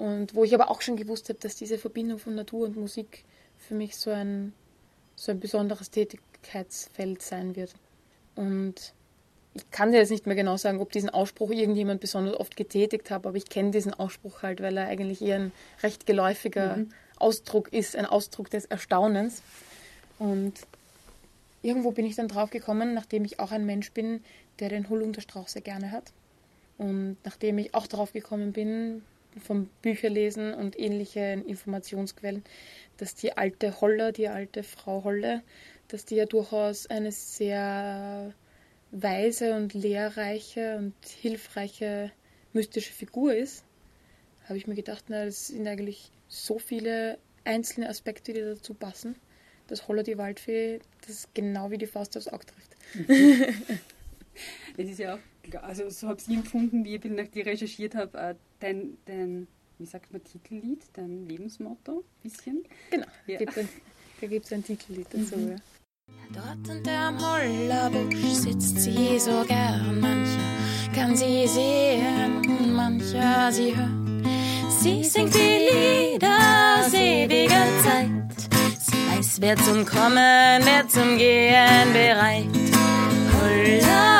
Und 0.00 0.34
wo 0.34 0.44
ich 0.44 0.54
aber 0.54 0.70
auch 0.70 0.80
schon 0.80 0.96
gewusst 0.96 1.28
habe, 1.28 1.38
dass 1.40 1.56
diese 1.56 1.76
Verbindung 1.76 2.18
von 2.18 2.34
Natur 2.34 2.66
und 2.66 2.74
Musik 2.74 3.22
für 3.58 3.74
mich 3.74 3.98
so 3.98 4.10
ein, 4.10 4.54
so 5.14 5.30
ein 5.30 5.40
besonderes 5.40 5.90
Tätigkeitsfeld 6.42 7.22
sein 7.22 7.56
wird. 7.56 7.74
Und 8.36 8.94
ich 9.54 9.70
kann 9.70 9.92
dir 9.92 9.98
jetzt 9.98 10.10
nicht 10.10 10.26
mehr 10.26 10.36
genau 10.36 10.56
sagen, 10.56 10.80
ob 10.80 10.92
diesen 10.92 11.10
Ausspruch 11.10 11.50
irgendjemand 11.50 12.00
besonders 12.00 12.38
oft 12.38 12.56
getätigt 12.56 13.10
hat, 13.10 13.26
aber 13.26 13.36
ich 13.36 13.46
kenne 13.46 13.72
diesen 13.72 13.92
Ausspruch 13.92 14.42
halt, 14.42 14.60
weil 14.62 14.76
er 14.76 14.86
eigentlich 14.86 15.22
eher 15.22 15.36
ein 15.36 15.52
recht 15.82 16.06
geläufiger 16.06 16.76
mhm. 16.76 16.90
Ausdruck 17.18 17.72
ist, 17.72 17.96
ein 17.96 18.06
Ausdruck 18.06 18.50
des 18.50 18.64
Erstaunens. 18.66 19.42
Und 20.18 20.54
irgendwo 21.62 21.90
bin 21.90 22.06
ich 22.06 22.14
dann 22.14 22.28
drauf 22.28 22.50
gekommen, 22.50 22.94
nachdem 22.94 23.24
ich 23.24 23.40
auch 23.40 23.50
ein 23.50 23.66
Mensch 23.66 23.92
bin, 23.92 24.22
der 24.60 24.68
den 24.68 24.88
Holunderstrauch 24.88 25.48
sehr 25.48 25.62
gerne 25.62 25.90
hat. 25.90 26.12
Und 26.78 27.16
nachdem 27.24 27.58
ich 27.58 27.74
auch 27.74 27.86
drauf 27.86 28.12
gekommen 28.12 28.52
bin, 28.52 29.02
vom 29.44 29.68
Bücherlesen 29.82 30.54
und 30.54 30.78
ähnlichen 30.78 31.46
Informationsquellen, 31.46 32.42
dass 32.96 33.14
die 33.14 33.36
alte 33.36 33.80
Holle, 33.80 34.12
die 34.12 34.28
alte 34.28 34.62
Frau 34.62 35.04
Holle, 35.04 35.42
dass 35.92 36.04
die 36.04 36.16
ja 36.16 36.26
durchaus 36.26 36.86
eine 36.86 37.12
sehr 37.12 38.32
weise 38.92 39.54
und 39.54 39.74
lehrreiche 39.74 40.76
und 40.78 40.94
hilfreiche 41.04 42.10
mystische 42.52 42.92
Figur 42.92 43.34
ist, 43.34 43.64
habe 44.44 44.58
ich 44.58 44.66
mir 44.66 44.74
gedacht, 44.74 45.04
na, 45.08 45.24
das 45.24 45.48
sind 45.48 45.66
eigentlich 45.66 46.10
so 46.28 46.58
viele 46.58 47.18
einzelne 47.44 47.88
Aspekte, 47.88 48.32
die 48.32 48.40
dazu 48.40 48.74
passen, 48.74 49.14
dass 49.68 49.86
Holla 49.88 50.02
die 50.02 50.18
Waldfee 50.18 50.80
das 51.06 51.28
genau 51.34 51.70
wie 51.70 51.78
die 51.78 51.86
Faust 51.86 52.16
aufs 52.16 52.28
Auge 52.28 52.46
trifft. 52.46 52.76
Es 54.76 54.88
ist 54.88 54.98
ja 54.98 55.14
auch, 55.14 55.62
also 55.62 55.90
so 55.90 56.08
habe 56.08 56.18
ich 56.18 56.28
es 56.28 56.34
empfunden, 56.34 56.84
wie 56.84 56.96
ich 56.96 57.04
nach 57.04 57.28
dir 57.28 57.46
recherchiert 57.46 57.94
habe, 57.94 58.16
äh, 58.16 58.34
dein, 58.60 58.96
dein, 59.04 59.46
wie 59.78 59.86
sagt 59.86 60.12
man, 60.12 60.22
Titellied, 60.24 60.82
dein 60.94 61.28
Lebensmotto, 61.28 62.04
bisschen. 62.22 62.64
Genau, 62.90 63.06
ja. 63.26 63.38
da 63.38 64.26
gibt 64.26 64.46
es 64.46 64.52
ein 64.52 64.64
Titellied 64.64 65.06
dazu. 65.12 65.36
Mhm. 65.36 65.50
Ja. 65.50 65.56
Dort 66.32 66.76
unterm 66.76 67.18
Hollerbusch 67.18 68.34
sitzt 68.34 68.80
sie 68.80 69.18
so 69.18 69.44
gern, 69.46 70.00
mancher 70.00 70.40
kann 70.94 71.16
sie 71.16 71.46
sehen, 71.46 72.74
mancher 72.74 73.50
sie 73.50 73.74
hört. 73.76 74.00
Sie 74.68 75.04
singt 75.04 75.34
die 75.34 75.68
Lieder 75.68 76.60
ewiger 76.92 77.66
Zeit. 77.84 78.50
Sie 78.78 79.18
weiß, 79.18 79.40
wer 79.40 79.56
zum 79.56 79.84
Kommen, 79.84 80.62
wer 80.64 80.88
zum 80.88 81.18
Gehen 81.18 81.92
bereit. 81.92 82.46
Holla, 83.32 84.19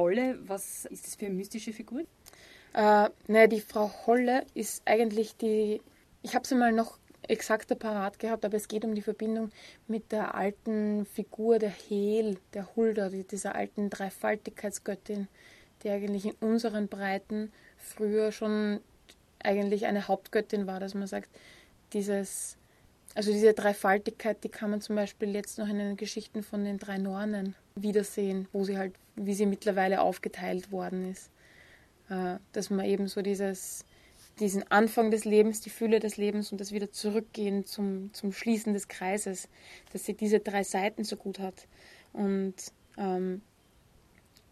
Holle, 0.00 0.38
was 0.46 0.86
ist 0.86 1.06
das 1.06 1.14
für 1.14 1.26
eine 1.26 1.34
mystische 1.34 1.72
Figur? 1.72 2.00
Äh, 2.72 3.10
naja, 3.26 3.46
die 3.46 3.60
Frau 3.60 3.90
Holle 4.06 4.46
ist 4.54 4.82
eigentlich 4.86 5.36
die. 5.36 5.82
Ich 6.22 6.34
habe 6.34 6.46
sie 6.46 6.54
mal 6.54 6.72
noch 6.72 6.98
exakter 7.28 7.74
parat 7.74 8.18
gehabt, 8.18 8.44
aber 8.44 8.56
es 8.56 8.66
geht 8.66 8.84
um 8.84 8.94
die 8.94 9.02
Verbindung 9.02 9.50
mit 9.86 10.10
der 10.10 10.34
alten 10.34 11.04
Figur 11.06 11.58
der 11.58 11.70
Hel, 11.70 12.38
der 12.54 12.74
Hulda, 12.74 13.10
dieser 13.10 13.54
alten 13.54 13.90
Dreifaltigkeitsgöttin, 13.90 15.28
die 15.82 15.90
eigentlich 15.90 16.24
in 16.24 16.34
unseren 16.40 16.88
Breiten 16.88 17.52
früher 17.76 18.32
schon 18.32 18.80
eigentlich 19.38 19.86
eine 19.86 20.08
Hauptgöttin 20.08 20.66
war, 20.66 20.80
dass 20.80 20.94
man 20.94 21.06
sagt, 21.06 21.28
dieses, 21.92 22.56
also 23.14 23.32
diese 23.32 23.54
Dreifaltigkeit, 23.54 24.42
die 24.44 24.48
kann 24.48 24.70
man 24.70 24.80
zum 24.80 24.96
Beispiel 24.96 25.34
jetzt 25.34 25.58
noch 25.58 25.68
in 25.68 25.78
den 25.78 25.96
Geschichten 25.96 26.42
von 26.42 26.64
den 26.64 26.78
drei 26.78 26.98
Nornen 26.98 27.54
wiedersehen, 27.74 28.48
wo 28.52 28.64
sie 28.64 28.78
halt, 28.78 28.94
wie 29.16 29.34
sie 29.34 29.46
mittlerweile 29.46 30.00
aufgeteilt 30.00 30.70
worden 30.70 31.10
ist. 31.10 31.30
Äh, 32.08 32.36
dass 32.52 32.70
man 32.70 32.86
eben 32.86 33.08
so 33.08 33.22
dieses 33.22 33.84
diesen 34.40 34.70
Anfang 34.70 35.10
des 35.10 35.24
Lebens, 35.24 35.60
die 35.60 35.70
Fülle 35.70 36.00
des 36.00 36.16
Lebens 36.16 36.50
und 36.50 36.60
das 36.60 36.72
wieder 36.72 36.90
zurückgehen 36.90 37.66
zum, 37.66 38.12
zum 38.14 38.32
Schließen 38.32 38.72
des 38.72 38.88
Kreises, 38.88 39.48
dass 39.92 40.06
sie 40.06 40.14
diese 40.14 40.40
drei 40.40 40.64
Seiten 40.64 41.04
so 41.04 41.16
gut 41.16 41.38
hat. 41.38 41.66
Und 42.12 42.54
ähm, 42.96 43.42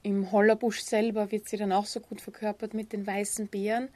im 0.03 0.31
Hollerbusch 0.31 0.81
selber 0.81 1.33
wird 1.33 1.49
sie 1.49 1.57
dann 1.57 1.73
auch 1.73 1.87
so 1.87 2.01
gut 2.01 2.21
verkörpert 2.21 2.75
mit 2.75 2.93
den 2.93 3.07
weißen 3.07 3.49
Beeren, 3.49 3.89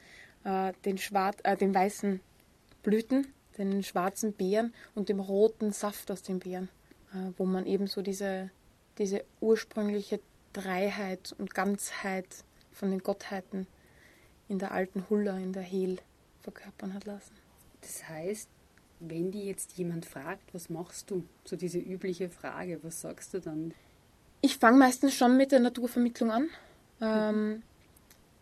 äh, 0.43 0.73
den, 0.83 0.97
schwarz, 0.97 1.37
äh, 1.43 1.55
den 1.55 1.73
weißen 1.73 2.19
Blüten, 2.81 3.27
den 3.57 3.83
schwarzen 3.83 4.33
Beeren 4.33 4.73
und 4.95 5.09
dem 5.09 5.19
roten 5.19 5.71
Saft 5.71 6.11
aus 6.11 6.21
den 6.23 6.39
Beeren, 6.39 6.69
äh, 7.13 7.31
wo 7.37 7.45
man 7.45 7.65
eben 7.65 7.87
so 7.87 8.01
diese, 8.01 8.49
diese 8.97 9.23
ursprüngliche 9.41 10.19
Dreiheit 10.53 11.35
und 11.37 11.53
Ganzheit 11.53 12.27
von 12.71 12.91
den 12.91 12.99
Gottheiten 12.99 13.67
in 14.47 14.59
der 14.59 14.71
alten 14.71 15.05
Hulla, 15.09 15.37
in 15.37 15.53
der 15.53 15.63
Hel 15.63 15.97
verkörpern 16.41 16.93
hat 16.93 17.05
lassen. 17.05 17.33
Das 17.81 18.07
heißt, 18.07 18.49
wenn 18.99 19.31
die 19.31 19.45
jetzt 19.45 19.77
jemand 19.77 20.05
fragt, 20.05 20.53
was 20.53 20.69
machst 20.69 21.09
du? 21.09 21.23
So 21.45 21.55
diese 21.55 21.79
übliche 21.79 22.29
Frage, 22.29 22.79
was 22.83 23.01
sagst 23.01 23.33
du 23.33 23.39
dann? 23.39 23.73
Ich 24.41 24.57
fange 24.57 24.77
meistens 24.77 25.13
schon 25.13 25.37
mit 25.37 25.51
der 25.51 25.59
Naturvermittlung 25.59 26.31
an. 26.31 26.49
Ähm, 27.01 27.63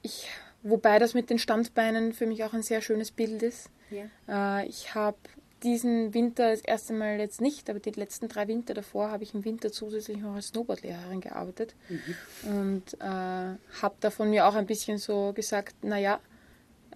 ich, 0.01 0.27
wobei 0.63 0.99
das 0.99 1.13
mit 1.13 1.29
den 1.29 1.39
Standbeinen 1.39 2.13
für 2.13 2.25
mich 2.25 2.43
auch 2.43 2.53
ein 2.53 2.63
sehr 2.63 2.81
schönes 2.81 3.11
Bild 3.11 3.43
ist. 3.43 3.69
Ja. 3.91 4.61
Äh, 4.61 4.67
ich 4.67 4.95
habe 4.95 5.17
diesen 5.63 6.13
Winter 6.13 6.49
das 6.49 6.61
erste 6.61 6.93
Mal 6.93 7.19
jetzt 7.19 7.41
nicht, 7.41 7.69
aber 7.69 7.79
die 7.79 7.91
letzten 7.91 8.27
drei 8.27 8.47
Winter 8.47 8.73
davor 8.73 9.11
habe 9.11 9.23
ich 9.23 9.33
im 9.33 9.45
Winter 9.45 9.71
zusätzlich 9.71 10.17
noch 10.17 10.35
als 10.35 10.47
Snowboardlehrerin 10.47 11.21
gearbeitet 11.21 11.75
mhm. 11.89 12.51
und 12.51 12.93
äh, 12.95 13.05
habe 13.05 13.95
davon 13.99 14.31
mir 14.31 14.47
auch 14.47 14.55
ein 14.55 14.65
bisschen 14.65 14.97
so 14.97 15.33
gesagt, 15.33 15.83
naja, 15.83 16.19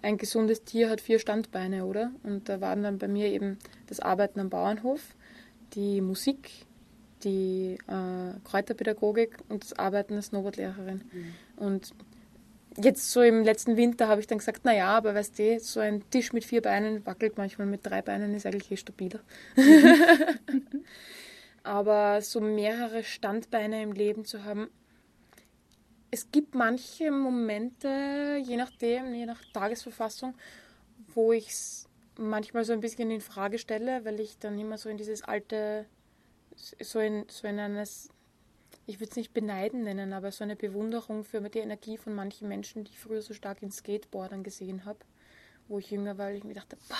ein 0.02 0.18
gesundes 0.18 0.64
Tier 0.64 0.90
hat 0.90 1.00
vier 1.00 1.18
Standbeine, 1.18 1.84
oder? 1.84 2.10
Und 2.22 2.48
da 2.48 2.60
waren 2.60 2.82
dann 2.82 2.98
bei 2.98 3.08
mir 3.08 3.28
eben 3.28 3.58
das 3.86 4.00
Arbeiten 4.00 4.40
am 4.40 4.50
Bauernhof, 4.50 5.00
die 5.74 6.00
Musik, 6.00 6.50
die 7.24 7.78
äh, 7.88 8.38
Kräuterpädagogik 8.44 9.38
und 9.48 9.64
das 9.64 9.72
Arbeiten 9.78 10.14
als 10.14 10.26
Snowboardlehrerin. 10.26 11.02
Mhm. 11.12 11.34
Und 11.56 11.92
jetzt 12.78 13.10
so 13.10 13.22
im 13.22 13.42
letzten 13.42 13.76
Winter 13.76 14.08
habe 14.08 14.20
ich 14.20 14.26
dann 14.26 14.38
gesagt, 14.38 14.64
naja, 14.64 14.88
aber 14.88 15.14
weißt 15.14 15.38
du, 15.38 15.60
so 15.60 15.80
ein 15.80 16.08
Tisch 16.10 16.32
mit 16.32 16.44
vier 16.44 16.62
Beinen 16.62 17.04
wackelt 17.06 17.38
manchmal 17.38 17.66
mit 17.66 17.84
drei 17.84 18.02
Beinen, 18.02 18.34
ist 18.34 18.46
eigentlich 18.46 18.70
eh 18.70 18.76
stabiler. 18.76 19.20
aber 21.62 22.20
so 22.22 22.40
mehrere 22.40 23.02
Standbeine 23.02 23.82
im 23.82 23.92
Leben 23.92 24.24
zu 24.24 24.44
haben, 24.44 24.68
es 26.10 26.30
gibt 26.30 26.54
manche 26.54 27.10
Momente, 27.10 28.40
je 28.42 28.56
nachdem, 28.56 29.12
je 29.12 29.26
nach 29.26 29.42
Tagesverfassung, 29.52 30.34
wo 31.14 31.32
ich 31.32 31.48
es 31.48 31.88
manchmal 32.16 32.64
so 32.64 32.72
ein 32.72 32.80
bisschen 32.80 33.10
in 33.10 33.20
Frage 33.20 33.58
stelle, 33.58 34.04
weil 34.04 34.20
ich 34.20 34.38
dann 34.38 34.58
immer 34.58 34.78
so 34.78 34.88
in 34.88 34.96
dieses 34.96 35.22
alte, 35.22 35.86
so 36.54 37.00
in, 37.00 37.24
so 37.28 37.46
in 37.46 37.58
eines 37.58 38.08
ich 38.86 39.00
würde 39.00 39.10
es 39.10 39.16
nicht 39.16 39.34
beneiden 39.34 39.82
nennen, 39.82 40.12
aber 40.12 40.30
so 40.32 40.44
eine 40.44 40.56
Bewunderung 40.56 41.24
für 41.24 41.40
die 41.40 41.58
Energie 41.58 41.96
von 41.96 42.14
manchen 42.14 42.48
Menschen, 42.48 42.84
die 42.84 42.92
ich 42.92 42.98
früher 42.98 43.22
so 43.22 43.34
stark 43.34 43.62
in 43.62 43.70
Skateboardern 43.70 44.42
gesehen 44.42 44.84
habe, 44.84 45.00
wo 45.68 45.78
ich 45.78 45.90
jünger 45.90 46.18
war, 46.18 46.28
weil 46.28 46.36
ich 46.36 46.44
mir 46.44 46.54
dachte, 46.54 46.76
boah, 46.88 46.96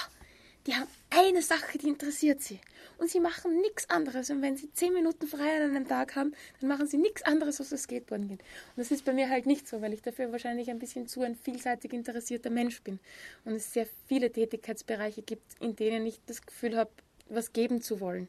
die 0.66 0.74
haben 0.74 0.88
eine 1.10 1.42
Sache, 1.42 1.78
die 1.78 1.88
interessiert 1.88 2.42
sie. 2.42 2.58
Und 2.98 3.08
sie 3.08 3.20
machen 3.20 3.60
nichts 3.60 3.88
anderes. 3.88 4.30
Und 4.30 4.42
wenn 4.42 4.56
sie 4.56 4.72
zehn 4.72 4.92
Minuten 4.92 5.28
frei 5.28 5.56
an 5.56 5.70
einem 5.70 5.86
Tag 5.86 6.16
haben, 6.16 6.32
dann 6.60 6.68
machen 6.68 6.88
sie 6.88 6.96
nichts 6.96 7.22
anderes, 7.22 7.60
als 7.60 7.70
das 7.70 7.84
Skateboarden 7.84 8.26
gehen. 8.28 8.38
Und 8.38 8.78
das 8.78 8.90
ist 8.90 9.04
bei 9.04 9.12
mir 9.12 9.28
halt 9.28 9.46
nicht 9.46 9.68
so, 9.68 9.80
weil 9.80 9.92
ich 9.92 10.02
dafür 10.02 10.32
wahrscheinlich 10.32 10.70
ein 10.70 10.80
bisschen 10.80 11.06
zu 11.06 11.22
ein 11.22 11.36
vielseitig 11.36 11.92
interessierter 11.92 12.50
Mensch 12.50 12.82
bin. 12.82 12.98
Und 13.44 13.54
es 13.54 13.72
sehr 13.72 13.86
viele 14.06 14.32
Tätigkeitsbereiche 14.32 15.22
gibt, 15.22 15.44
in 15.60 15.76
denen 15.76 16.04
ich 16.04 16.20
das 16.26 16.44
Gefühl 16.44 16.76
habe, 16.76 16.90
was 17.28 17.52
geben 17.52 17.80
zu 17.80 18.00
wollen 18.00 18.28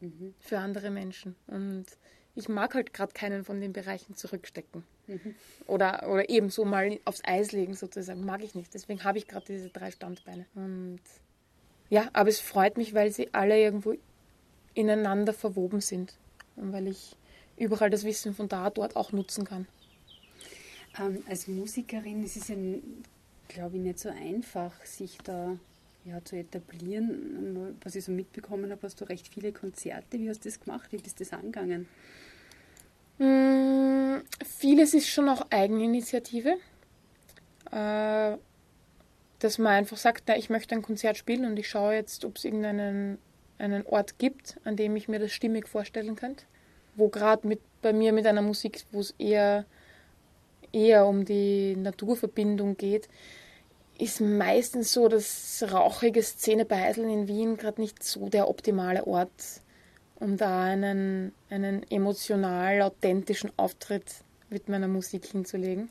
mhm. 0.00 0.34
für 0.40 0.58
andere 0.58 0.90
Menschen. 0.90 1.36
Und 1.46 1.86
ich 2.34 2.48
mag 2.48 2.74
halt 2.74 2.92
gerade 2.92 3.12
keinen 3.12 3.44
von 3.44 3.60
den 3.60 3.72
Bereichen 3.72 4.14
zurückstecken. 4.14 4.84
Mhm. 5.06 5.34
Oder, 5.66 6.08
oder 6.08 6.28
eben 6.28 6.50
so 6.50 6.64
mal 6.64 6.98
aufs 7.04 7.22
Eis 7.24 7.52
legen 7.52 7.74
sozusagen. 7.74 8.24
Mag 8.24 8.42
ich 8.42 8.54
nicht. 8.54 8.72
Deswegen 8.72 9.04
habe 9.04 9.18
ich 9.18 9.26
gerade 9.26 9.46
diese 9.46 9.68
drei 9.68 9.90
Standbeine. 9.90 10.46
Und 10.54 11.00
ja, 11.88 12.08
aber 12.12 12.28
es 12.28 12.40
freut 12.40 12.76
mich, 12.76 12.94
weil 12.94 13.10
sie 13.10 13.34
alle 13.34 13.60
irgendwo 13.60 13.94
ineinander 14.74 15.32
verwoben 15.32 15.80
sind. 15.80 16.14
Und 16.56 16.72
weil 16.72 16.86
ich 16.86 17.16
überall 17.56 17.90
das 17.90 18.04
Wissen 18.04 18.34
von 18.34 18.48
da, 18.48 18.70
dort 18.70 18.96
auch 18.96 19.12
nutzen 19.12 19.44
kann. 19.44 19.66
Ähm, 20.98 21.22
als 21.28 21.46
Musikerin 21.48 22.24
ist 22.24 22.36
es 22.36 22.48
ja, 22.48 22.56
glaube 23.48 23.76
ich, 23.76 23.82
nicht 23.82 23.98
so 23.98 24.08
einfach, 24.08 24.72
sich 24.84 25.18
da 25.18 25.56
ja, 26.04 26.24
zu 26.24 26.36
etablieren. 26.36 27.76
Was 27.82 27.94
ich 27.94 28.04
so 28.04 28.12
mitbekommen 28.12 28.70
habe, 28.70 28.82
hast 28.82 29.00
du 29.00 29.04
recht 29.04 29.28
viele 29.28 29.52
Konzerte. 29.52 30.18
Wie 30.18 30.28
hast 30.28 30.44
du 30.44 30.48
das 30.48 30.60
gemacht? 30.60 30.92
Wie 30.92 30.98
bist 30.98 31.20
du 31.20 31.24
das 31.24 31.32
angegangen? 31.32 31.86
Mm, 33.18 34.22
vieles 34.44 34.94
ist 34.94 35.08
schon 35.08 35.28
auch 35.28 35.46
Eigeninitiative. 35.50 36.56
Äh, 37.70 38.36
dass 39.38 39.58
man 39.58 39.72
einfach 39.72 39.96
sagt, 39.96 40.24
na, 40.26 40.36
ich 40.36 40.50
möchte 40.50 40.74
ein 40.74 40.82
Konzert 40.82 41.16
spielen 41.16 41.46
und 41.46 41.58
ich 41.58 41.68
schaue 41.68 41.94
jetzt, 41.94 42.24
ob 42.24 42.36
es 42.36 42.44
irgendeinen 42.44 43.18
einen 43.60 43.86
Ort 43.86 44.18
gibt, 44.18 44.56
an 44.64 44.76
dem 44.76 44.96
ich 44.96 45.08
mir 45.08 45.18
das 45.18 45.32
stimmig 45.32 45.68
vorstellen 45.68 46.16
könnte. 46.16 46.44
Wo 46.96 47.08
gerade 47.08 47.46
mit, 47.46 47.60
bei 47.82 47.92
mir 47.92 48.12
mit 48.12 48.26
einer 48.26 48.42
Musik, 48.42 48.84
wo 48.90 49.00
es 49.00 49.14
eher, 49.18 49.64
eher 50.72 51.06
um 51.06 51.24
die 51.24 51.76
Naturverbindung 51.76 52.76
geht, 52.76 53.08
ist 54.00 54.20
meistens 54.20 54.92
so, 54.92 55.08
dass 55.08 55.64
rauchige 55.70 56.22
Szene 56.22 56.64
Beiseln 56.64 57.10
in 57.10 57.28
Wien 57.28 57.56
gerade 57.56 57.80
nicht 57.80 58.02
so 58.02 58.28
der 58.28 58.48
optimale 58.48 59.06
Ort, 59.06 59.60
um 60.16 60.36
da 60.36 60.64
einen, 60.64 61.32
einen 61.50 61.88
emotional 61.90 62.82
authentischen 62.82 63.50
Auftritt 63.56 64.24
mit 64.48 64.68
meiner 64.68 64.88
Musik 64.88 65.26
hinzulegen. 65.26 65.90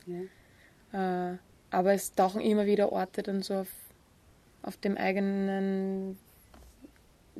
Ja. 0.92 1.32
Äh, 1.32 1.38
aber 1.70 1.92
es 1.92 2.14
tauchen 2.14 2.40
immer 2.40 2.66
wieder 2.66 2.92
Orte 2.92 3.22
dann 3.22 3.42
so 3.42 3.54
auf, 3.54 3.68
auf 4.62 4.76
dem 4.76 4.96
eigenen 4.96 6.18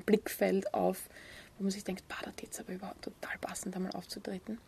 Blickfeld 0.07 0.73
auf, 0.73 1.09
wo 1.59 1.65
man 1.65 1.73
sich 1.73 1.85
denkt, 1.85 2.07
bah, 2.09 2.17
da 2.23 2.31
es 2.49 2.61
aber 2.61 2.73
überhaupt 2.73 3.03
total 3.03 3.37
passend, 3.41 3.75
da 3.75 3.81
mal 3.81 3.91
aufzutreten. 3.91 4.59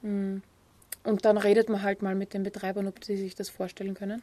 Mm. 0.00 0.38
Und 1.04 1.24
dann 1.24 1.36
redet 1.36 1.68
man 1.68 1.82
halt 1.82 2.00
mal 2.00 2.14
mit 2.14 2.32
den 2.32 2.44
Betreibern, 2.44 2.86
ob 2.86 3.04
sie 3.04 3.16
sich 3.16 3.34
das 3.34 3.48
vorstellen 3.48 3.94
können. 3.94 4.22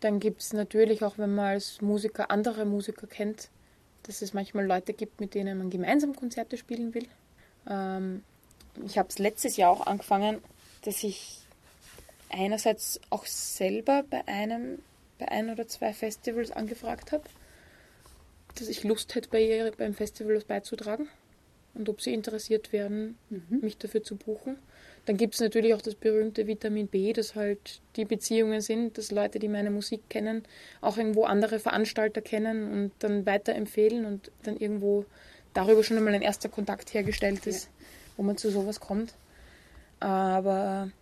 Dann 0.00 0.18
gibt 0.18 0.40
es 0.40 0.52
natürlich 0.52 1.04
auch, 1.04 1.18
wenn 1.18 1.34
man 1.34 1.46
als 1.46 1.80
Musiker 1.82 2.30
andere 2.30 2.64
Musiker 2.64 3.06
kennt, 3.06 3.50
dass 4.04 4.22
es 4.22 4.32
manchmal 4.32 4.66
Leute 4.66 4.92
gibt, 4.92 5.20
mit 5.20 5.34
denen 5.34 5.58
man 5.58 5.70
gemeinsam 5.70 6.16
Konzerte 6.16 6.56
spielen 6.56 6.94
will. 6.94 7.06
Ähm, 7.68 8.24
ich 8.84 8.98
habe 8.98 9.08
es 9.08 9.18
letztes 9.18 9.56
Jahr 9.56 9.70
auch 9.70 9.86
angefangen, 9.86 10.38
dass 10.82 11.04
ich 11.04 11.38
einerseits 12.30 13.00
auch 13.10 13.26
selber 13.26 14.04
bei 14.08 14.26
einem, 14.26 14.78
bei 15.18 15.28
ein 15.28 15.50
oder 15.50 15.68
zwei 15.68 15.92
Festivals 15.92 16.50
angefragt 16.50 17.12
habe, 17.12 17.24
dass 18.54 18.68
ich 18.68 18.84
Lust 18.84 19.14
hätte, 19.14 19.28
bei 19.28 19.42
ihr 19.42 19.72
beim 19.76 19.94
Festival 19.94 20.36
was 20.36 20.44
beizutragen 20.44 21.08
und 21.74 21.88
ob 21.88 22.00
sie 22.00 22.14
interessiert 22.14 22.72
wären, 22.72 23.18
mhm. 23.28 23.60
mich 23.60 23.76
dafür 23.76 24.02
zu 24.02 24.16
buchen. 24.16 24.56
Dann 25.10 25.16
gibt 25.16 25.34
es 25.34 25.40
natürlich 25.40 25.74
auch 25.74 25.82
das 25.82 25.96
berühmte 25.96 26.46
Vitamin 26.46 26.86
B, 26.86 27.12
das 27.12 27.34
halt 27.34 27.80
die 27.96 28.04
Beziehungen 28.04 28.60
sind, 28.60 28.96
dass 28.96 29.10
Leute, 29.10 29.40
die 29.40 29.48
meine 29.48 29.72
Musik 29.72 30.02
kennen, 30.08 30.44
auch 30.80 30.98
irgendwo 30.98 31.24
andere 31.24 31.58
Veranstalter 31.58 32.20
kennen 32.20 32.70
und 32.70 32.92
dann 33.00 33.26
weiterempfehlen 33.26 34.04
und 34.04 34.30
dann 34.44 34.56
irgendwo 34.56 35.04
darüber 35.52 35.82
schon 35.82 35.96
einmal 35.96 36.14
ein 36.14 36.22
erster 36.22 36.48
Kontakt 36.48 36.94
hergestellt 36.94 37.44
ist, 37.48 37.64
ja. 37.64 37.70
wo 38.16 38.22
man 38.22 38.36
zu 38.36 38.52
sowas 38.52 38.78
kommt. 38.78 39.14
Aber 39.98 40.92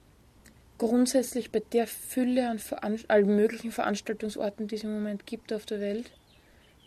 grundsätzlich 0.79 1.51
bei 1.53 1.61
der 1.61 1.87
Fülle 1.87 2.49
an 2.49 2.59
Veranst 2.59 3.11
allen 3.11 3.37
möglichen 3.37 3.73
Veranstaltungsorten, 3.73 4.69
die 4.69 4.77
es 4.77 4.85
im 4.85 4.95
Moment 4.95 5.27
gibt 5.27 5.53
auf 5.53 5.67
der 5.67 5.81
Welt, 5.81 6.11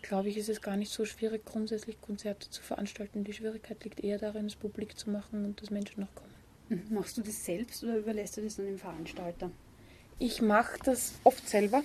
glaube 0.02 0.28
ich, 0.28 0.36
ist 0.36 0.48
es 0.48 0.60
gar 0.60 0.76
nicht 0.76 0.90
so 0.90 1.04
schwierig, 1.04 1.44
grundsätzlich 1.44 2.00
Konzerte 2.00 2.50
zu 2.50 2.62
veranstalten. 2.62 3.22
Die 3.22 3.32
Schwierigkeit 3.32 3.84
liegt 3.84 4.02
eher 4.02 4.18
darin, 4.18 4.46
es 4.46 4.56
publik 4.56 4.98
zu 4.98 5.08
machen 5.08 5.44
und 5.44 5.62
dass 5.62 5.70
Menschen 5.70 6.00
noch 6.00 6.12
kommen. 6.16 6.31
Machst 6.90 7.16
du 7.16 7.22
das 7.22 7.44
selbst 7.44 7.82
oder 7.84 7.96
überlässt 7.96 8.36
du 8.36 8.42
das 8.42 8.56
dann 8.56 8.66
dem 8.66 8.78
Veranstalter? 8.78 9.50
Ich 10.18 10.40
mache 10.42 10.78
das 10.84 11.14
oft 11.24 11.48
selber. 11.48 11.82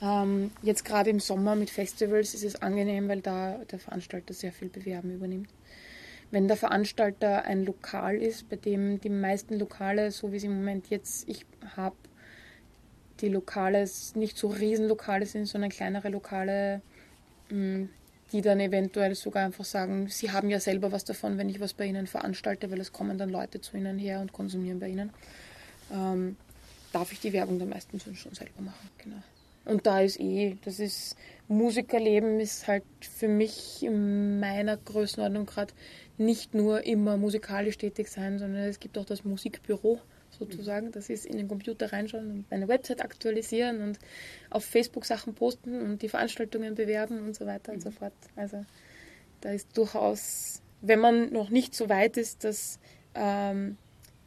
Ähm, 0.00 0.50
jetzt 0.62 0.84
gerade 0.84 1.10
im 1.10 1.20
Sommer 1.20 1.56
mit 1.56 1.70
Festivals 1.70 2.34
ist 2.34 2.44
es 2.44 2.62
angenehm, 2.62 3.08
weil 3.08 3.20
da 3.20 3.58
der 3.70 3.78
Veranstalter 3.78 4.34
sehr 4.34 4.52
viel 4.52 4.68
Bewerben 4.68 5.14
übernimmt. 5.14 5.48
Wenn 6.30 6.48
der 6.48 6.56
Veranstalter 6.56 7.44
ein 7.44 7.64
Lokal 7.64 8.16
ist, 8.16 8.48
bei 8.48 8.56
dem 8.56 9.00
die 9.00 9.08
meisten 9.08 9.58
Lokale, 9.58 10.10
so 10.10 10.32
wie 10.32 10.38
sie 10.38 10.46
im 10.46 10.56
Moment 10.56 10.90
jetzt 10.90 11.28
ich 11.28 11.46
habe, 11.76 11.96
die 13.20 13.28
Lokale 13.28 13.88
nicht 14.14 14.36
so 14.36 14.48
Riesenlokale 14.48 15.26
sind, 15.26 15.46
sondern 15.46 15.70
kleinere 15.70 16.08
Lokale, 16.08 16.82
mm, 17.50 17.84
die 18.32 18.42
dann 18.42 18.60
eventuell 18.60 19.14
sogar 19.14 19.44
einfach 19.44 19.64
sagen, 19.64 20.08
sie 20.08 20.32
haben 20.32 20.50
ja 20.50 20.60
selber 20.60 20.92
was 20.92 21.04
davon, 21.04 21.38
wenn 21.38 21.48
ich 21.48 21.60
was 21.60 21.74
bei 21.74 21.86
ihnen 21.86 22.06
veranstalte, 22.06 22.70
weil 22.70 22.80
es 22.80 22.92
kommen 22.92 23.18
dann 23.18 23.30
Leute 23.30 23.60
zu 23.60 23.76
ihnen 23.76 23.98
her 23.98 24.20
und 24.20 24.32
konsumieren 24.32 24.80
bei 24.80 24.88
ihnen. 24.88 25.10
Ähm, 25.92 26.36
darf 26.92 27.12
ich 27.12 27.20
die 27.20 27.32
Werbung 27.32 27.58
dann 27.58 27.68
meistens 27.68 28.02
schon 28.02 28.34
selber 28.34 28.62
machen, 28.62 28.90
genau. 28.98 29.22
Und 29.64 29.86
da 29.86 30.00
ist 30.00 30.20
eh, 30.20 30.56
das 30.64 30.78
ist, 30.78 31.16
Musikerleben 31.48 32.38
ist 32.38 32.66
halt 32.66 32.84
für 33.00 33.28
mich 33.28 33.82
in 33.82 34.38
meiner 34.38 34.76
Größenordnung 34.76 35.46
gerade 35.46 35.72
nicht 36.18 36.54
nur 36.54 36.84
immer 36.84 37.16
musikalisch 37.16 37.78
tätig 37.78 38.08
sein, 38.08 38.38
sondern 38.38 38.62
es 38.62 38.78
gibt 38.78 38.98
auch 38.98 39.06
das 39.06 39.24
Musikbüro 39.24 40.00
sozusagen. 40.34 40.92
Das 40.92 41.08
ist 41.10 41.26
in 41.26 41.36
den 41.36 41.48
Computer 41.48 41.92
reinschauen 41.92 42.30
und 42.30 42.50
meine 42.50 42.68
Website 42.68 43.02
aktualisieren 43.02 43.82
und 43.82 43.98
auf 44.50 44.64
Facebook 44.64 45.04
Sachen 45.04 45.34
posten 45.34 45.80
und 45.80 46.02
die 46.02 46.08
Veranstaltungen 46.08 46.74
bewerben 46.74 47.18
und 47.18 47.34
so 47.34 47.46
weiter 47.46 47.72
und 47.72 47.80
so 47.80 47.90
mhm. 47.90 47.94
fort. 47.94 48.12
Also 48.36 48.64
da 49.40 49.50
ist 49.50 49.76
durchaus, 49.76 50.62
wenn 50.80 51.00
man 51.00 51.32
noch 51.32 51.50
nicht 51.50 51.74
so 51.74 51.88
weit 51.88 52.16
ist, 52.16 52.44
dass 52.44 52.78
ähm, 53.14 53.76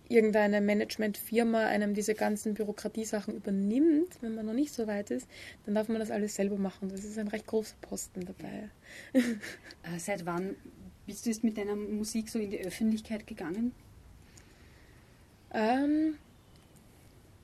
irgendeine 0.09 0.61
Managementfirma 0.61 1.65
einem 1.65 1.93
diese 1.93 2.13
ganzen 2.13 2.53
Bürokratiesachen 2.53 3.35
übernimmt, 3.35 4.21
wenn 4.21 4.35
man 4.35 4.45
noch 4.45 4.53
nicht 4.53 4.73
so 4.73 4.87
weit 4.87 5.11
ist, 5.11 5.27
dann 5.65 5.75
darf 5.75 5.89
man 5.89 5.99
das 5.99 6.11
alles 6.11 6.35
selber 6.35 6.57
machen. 6.57 6.89
Das 6.89 7.03
ist 7.03 7.17
ein 7.17 7.27
recht 7.27 7.47
großer 7.47 7.75
Posten 7.81 8.25
dabei. 8.25 8.69
Äh, 9.83 9.99
seit 9.99 10.25
wann 10.25 10.55
bist 11.05 11.25
du 11.25 11.29
jetzt 11.29 11.43
mit 11.43 11.57
deiner 11.57 11.75
Musik 11.75 12.29
so 12.29 12.39
in 12.39 12.49
die 12.49 12.59
Öffentlichkeit 12.59 13.25
gegangen? 13.25 13.71
Ähm, 15.57 16.17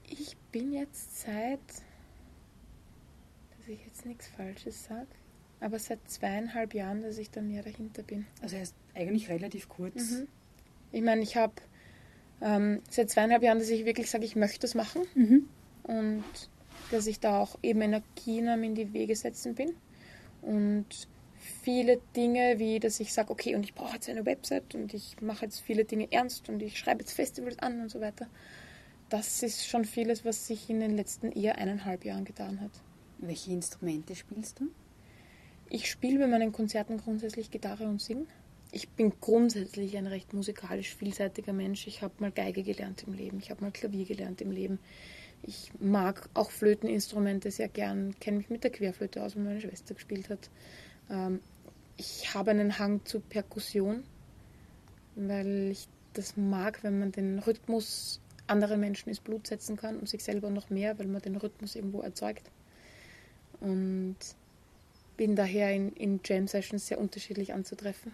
ich 0.08 0.38
bin 0.52 0.72
jetzt 0.72 1.22
seit, 1.22 1.60
dass 3.58 3.68
ich 3.68 3.84
jetzt 3.88 4.06
nichts 4.06 4.28
Falsches 4.28 4.86
sage, 4.86 5.08
aber 5.60 5.80
seit 5.80 6.00
zweieinhalb 6.08 6.76
Jahren, 6.76 7.02
dass 7.02 7.18
ich 7.18 7.32
da 7.32 7.42
näher 7.42 7.64
dahinter 7.64 8.04
bin. 8.04 8.28
Also 8.44 8.56
erst 8.56 8.76
eigentlich 8.94 9.30
relativ 9.30 9.68
kurz. 9.68 10.12
Mhm. 10.12 10.28
Ich 10.92 11.02
meine, 11.02 11.24
ich 11.24 11.36
habe 11.38 11.54
ähm, 12.42 12.82
seit 12.88 13.10
zweieinhalb 13.10 13.42
Jahren, 13.42 13.58
dass 13.58 13.70
ich 13.70 13.84
wirklich 13.84 14.12
sage, 14.12 14.26
ich 14.26 14.36
möchte 14.36 14.60
das 14.60 14.76
machen 14.76 15.02
Mhm. 15.16 15.50
und 15.84 16.24
dass 16.92 17.08
ich 17.08 17.20
da 17.20 17.40
auch 17.40 17.58
eben 17.64 17.82
Energien 17.82 18.48
in 18.64 18.76
die 18.76 18.94
Wege 18.94 19.16
setzen 19.16 19.56
bin. 19.56 19.74
Und 20.44 21.08
viele 21.64 22.00
Dinge, 22.16 22.60
wie 22.60 22.80
dass 22.80 23.00
ich 23.00 23.14
sage, 23.14 23.32
okay, 23.32 23.56
und 23.56 23.64
ich 23.64 23.74
brauche 23.74 23.96
jetzt 23.96 24.10
eine 24.10 24.26
Website 24.26 24.76
und 24.76 24.94
ich 24.94 25.20
mache 25.22 25.46
jetzt 25.46 25.62
viele 25.62 25.86
Dinge 25.86 26.12
ernst 26.12 26.50
und 26.50 26.62
ich 26.62 26.78
schreibe 26.78 27.02
jetzt 27.02 27.14
Festivals 27.14 27.60
an 27.60 27.82
und 27.82 27.90
so 27.90 28.02
weiter. 28.02 28.28
Das 29.10 29.44
ist 29.44 29.68
schon 29.68 29.86
vieles, 29.86 30.26
was 30.26 30.48
sich 30.48 30.70
in 30.70 30.80
den 30.80 30.96
letzten 30.96 31.32
eher 31.32 31.58
eineinhalb 31.58 32.06
Jahren 32.06 32.26
getan 32.26 32.60
hat. 32.62 32.72
Welche 33.20 33.52
Instrumente 33.52 34.16
spielst 34.16 34.60
du? 34.60 34.70
Ich 35.70 35.90
spiele 35.90 36.20
bei 36.20 36.28
meinen 36.28 36.52
Konzerten 36.52 36.98
grundsätzlich 36.98 37.50
Gitarre 37.50 37.86
und 37.86 38.02
Singen. 38.02 38.28
Ich 38.72 38.90
bin 38.90 39.14
grundsätzlich 39.22 39.96
ein 39.98 40.08
recht 40.08 40.34
musikalisch 40.34 40.96
vielseitiger 40.96 41.54
Mensch. 41.54 41.88
Ich 41.88 42.02
habe 42.02 42.14
mal 42.20 42.32
Geige 42.32 42.64
gelernt 42.64 43.04
im 43.08 43.14
Leben, 43.14 43.38
ich 43.40 43.52
habe 43.52 43.62
mal 43.64 43.72
Klavier 43.72 44.06
gelernt 44.06 44.42
im 44.42 44.52
Leben. 44.52 44.80
Ich 45.44 45.72
mag 45.80 46.30
auch 46.34 46.50
Flöteninstrumente 46.52 47.52
sehr 47.52 47.68
gern, 47.68 48.16
kenne 48.20 48.38
mich 48.38 48.50
mit 48.50 48.64
der 48.64 48.72
Querflöte 48.72 49.22
aus, 49.22 49.36
weil 49.36 49.44
meine 49.44 49.62
Schwester 49.62 49.94
gespielt 49.94 50.30
hat. 50.30 50.50
Ähm, 51.10 51.40
ich 52.04 52.34
habe 52.34 52.52
einen 52.52 52.80
Hang 52.80 53.06
zu 53.06 53.20
Perkussion, 53.22 54.04
weil 55.16 55.70
ich 55.72 55.88
das 56.14 56.36
mag, 56.38 56.84
wenn 56.84 57.00
man 57.00 57.12
den 57.12 57.40
Rhythmus 57.40 58.20
anderen 58.46 58.80
Menschen 58.82 59.10
ins 59.10 59.22
Blut 59.22 59.48
setzen 59.48 59.78
kann 59.78 59.98
und 59.98 60.10
sich 60.10 60.24
selber 60.24 60.50
noch 60.50 60.70
mehr, 60.70 61.00
weil 61.00 61.08
man 61.08 61.22
den 61.22 61.38
Rhythmus 61.38 61.76
irgendwo 61.76 62.02
erzeugt. 62.02 62.52
Und 63.62 64.18
bin 65.16 65.36
daher 65.36 65.74
in, 65.74 65.94
in 65.94 66.20
Jam-Sessions 66.24 66.88
sehr 66.88 67.00
unterschiedlich 67.00 67.54
anzutreffen. 67.54 68.14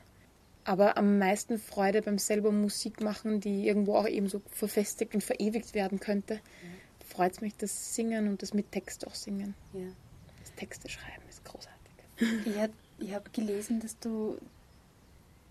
Aber 0.65 0.97
am 0.97 1.17
meisten 1.17 1.58
Freude 1.58 2.04
beim 2.04 2.19
selber 2.19 2.52
Musik 2.52 3.02
machen, 3.02 3.39
die 3.39 3.65
irgendwo 3.65 3.95
auch 3.95 4.08
eben 4.08 4.28
so 4.28 4.41
verfestigt 4.52 5.15
und 5.15 5.23
verewigt 5.23 5.73
werden 5.73 5.99
könnte, 5.99 6.41
freut 7.04 7.32
es 7.32 7.41
mich 7.41 7.56
das 7.56 7.95
Singen 7.95 8.28
und 8.28 8.43
das 8.43 8.54
mit 8.54 8.71
Text 8.71 9.08
auch 9.08 9.15
singen. 9.15 9.56
Ja. 9.73 9.88
Das 10.41 10.54
Texte 10.56 10.89
schreiben 10.89 11.23
ist 11.28 11.43
großartig. 11.43 12.56
Hab- 12.60 12.69
ich 13.01 13.13
habe 13.13 13.29
gelesen, 13.31 13.79
dass 13.79 13.97
du 13.99 14.38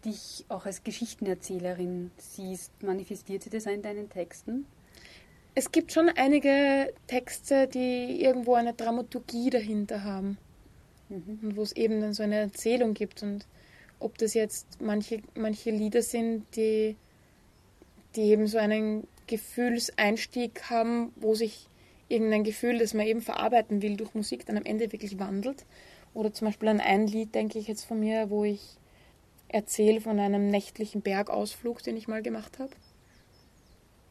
dich 0.05 0.45
auch 0.49 0.67
als 0.67 0.85
Geschichtenerzählerin 0.85 2.11
siehst. 2.17 2.71
Manifestiert 2.83 3.43
sich 3.43 3.53
das 3.53 3.67
auch 3.67 3.73
in 3.73 3.83
deinen 3.83 4.09
Texten? 4.09 4.67
Es 5.55 5.73
gibt 5.73 5.93
schon 5.93 6.09
einige 6.09 6.93
Texte, 7.09 7.67
die 7.67 8.23
irgendwo 8.23 8.55
eine 8.55 8.75
Dramaturgie 8.75 9.51
dahinter 9.51 10.05
haben. 10.05 10.39
Mhm. 11.09 11.39
und 11.43 11.57
wo 11.57 11.63
es 11.63 11.73
eben 11.73 12.01
dann 12.01 12.13
so 12.13 12.23
eine 12.23 12.37
Erzählung 12.37 12.95
gibt 12.95 13.23
und 13.23 13.47
ob 13.99 14.19
das 14.19 14.35
jetzt 14.35 14.81
manche, 14.81 15.23
manche 15.35 15.71
Lieder 15.71 16.03
sind, 16.03 16.45
die, 16.55 16.97
die 18.15 18.23
eben 18.23 18.47
so 18.47 18.59
einen 18.59 19.07
Gefühlseinstieg 19.27 20.71
haben, 20.71 21.13
wo 21.17 21.35
sich 21.35 21.67
irgendein 22.09 22.45
Gefühl, 22.45 22.79
das 22.79 22.95
man 22.95 23.07
eben 23.07 23.21
verarbeiten 23.21 23.83
will 23.83 23.97
durch 23.97 24.15
Musik, 24.15 24.47
dann 24.47 24.57
am 24.57 24.65
Ende 24.65 24.93
wirklich 24.93 25.19
wandelt. 25.19 25.65
Oder 26.15 26.33
zum 26.33 26.49
Beispiel 26.49 26.69
an 26.69 26.81
ein 26.81 27.07
Lied, 27.07 27.35
denke 27.35 27.59
ich 27.59 27.69
jetzt 27.69 27.85
von 27.85 28.01
mir, 28.01 28.31
wo 28.31 28.45
ich 28.45 28.79
erzähle 29.49 30.01
von 30.01 30.19
einem 30.19 30.49
nächtlichen 30.49 31.01
Bergausflug, 31.03 31.83
den 31.83 31.97
ich 31.97 32.09
mal 32.09 32.23
gemacht 32.23 32.59
habe, 32.59 32.73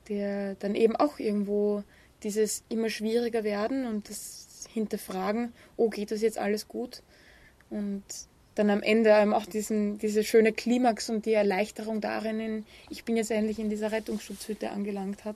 der 0.10 0.56
dann 0.56 0.76
eben 0.76 0.96
auch 0.96 1.20
irgendwo 1.20 1.84
dieses 2.24 2.64
immer 2.70 2.90
schwieriger 2.90 3.44
werden 3.44 3.86
und 3.86 4.10
das 4.10 4.68
Hinterfragen, 4.74 5.54
oh, 5.76 5.90
geht 5.90 6.12
das 6.12 6.22
jetzt 6.22 6.38
alles 6.38 6.68
gut? 6.68 7.04
Und 7.70 8.04
dann 8.56 8.70
am 8.72 8.82
Ende 8.82 9.12
eben 9.12 9.34
auch 9.34 9.46
diesen, 9.46 10.00
diese 10.00 10.24
schöne 10.24 10.52
Klimax 10.52 11.10
und 11.10 11.26
die 11.26 11.34
Erleichterung 11.34 12.02
darin, 12.02 12.40
in, 12.40 12.66
ich 12.90 13.04
bin 13.04 13.18
jetzt 13.18 13.30
endlich 13.30 13.60
in 13.60 13.70
dieser 13.70 13.92
Rettungsschutzhütte 13.92 14.72
angelangt 14.72 15.26
hat. 15.26 15.36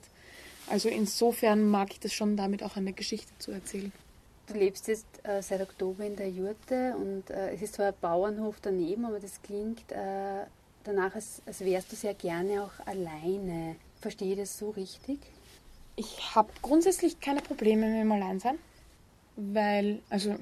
Also 0.68 0.88
insofern 0.88 1.68
mag 1.68 1.92
ich 1.92 2.00
das 2.00 2.12
schon 2.12 2.36
damit 2.36 2.62
auch 2.62 2.76
eine 2.76 2.92
Geschichte 2.92 3.32
zu 3.38 3.52
erzählen. 3.52 3.92
Du 4.46 4.54
lebst 4.54 4.88
jetzt 4.88 5.06
äh, 5.22 5.40
seit 5.40 5.60
Oktober 5.60 6.04
in 6.04 6.16
der 6.16 6.28
Jurte 6.28 6.94
und 6.96 7.30
äh, 7.30 7.54
es 7.54 7.62
ist 7.62 7.74
zwar 7.74 7.86
ein 7.88 7.94
Bauernhof 8.00 8.56
daneben, 8.60 9.04
aber 9.04 9.20
das 9.20 9.40
klingt 9.42 9.90
äh, 9.92 10.44
danach, 10.84 11.14
als, 11.14 11.42
als 11.46 11.60
wärst 11.60 11.92
du 11.92 11.96
sehr 11.96 12.14
gerne 12.14 12.64
auch 12.64 12.86
alleine. 12.86 13.76
Verstehe 14.00 14.32
ich 14.32 14.38
das 14.38 14.58
so 14.58 14.70
richtig? 14.70 15.18
Ich 15.94 16.34
habe 16.34 16.50
grundsätzlich 16.60 17.20
keine 17.20 17.40
Probleme 17.40 17.86
mit 17.86 18.00
dem 18.00 18.12
Alleinsein, 18.12 18.58
weil, 19.36 20.00
also 20.10 20.34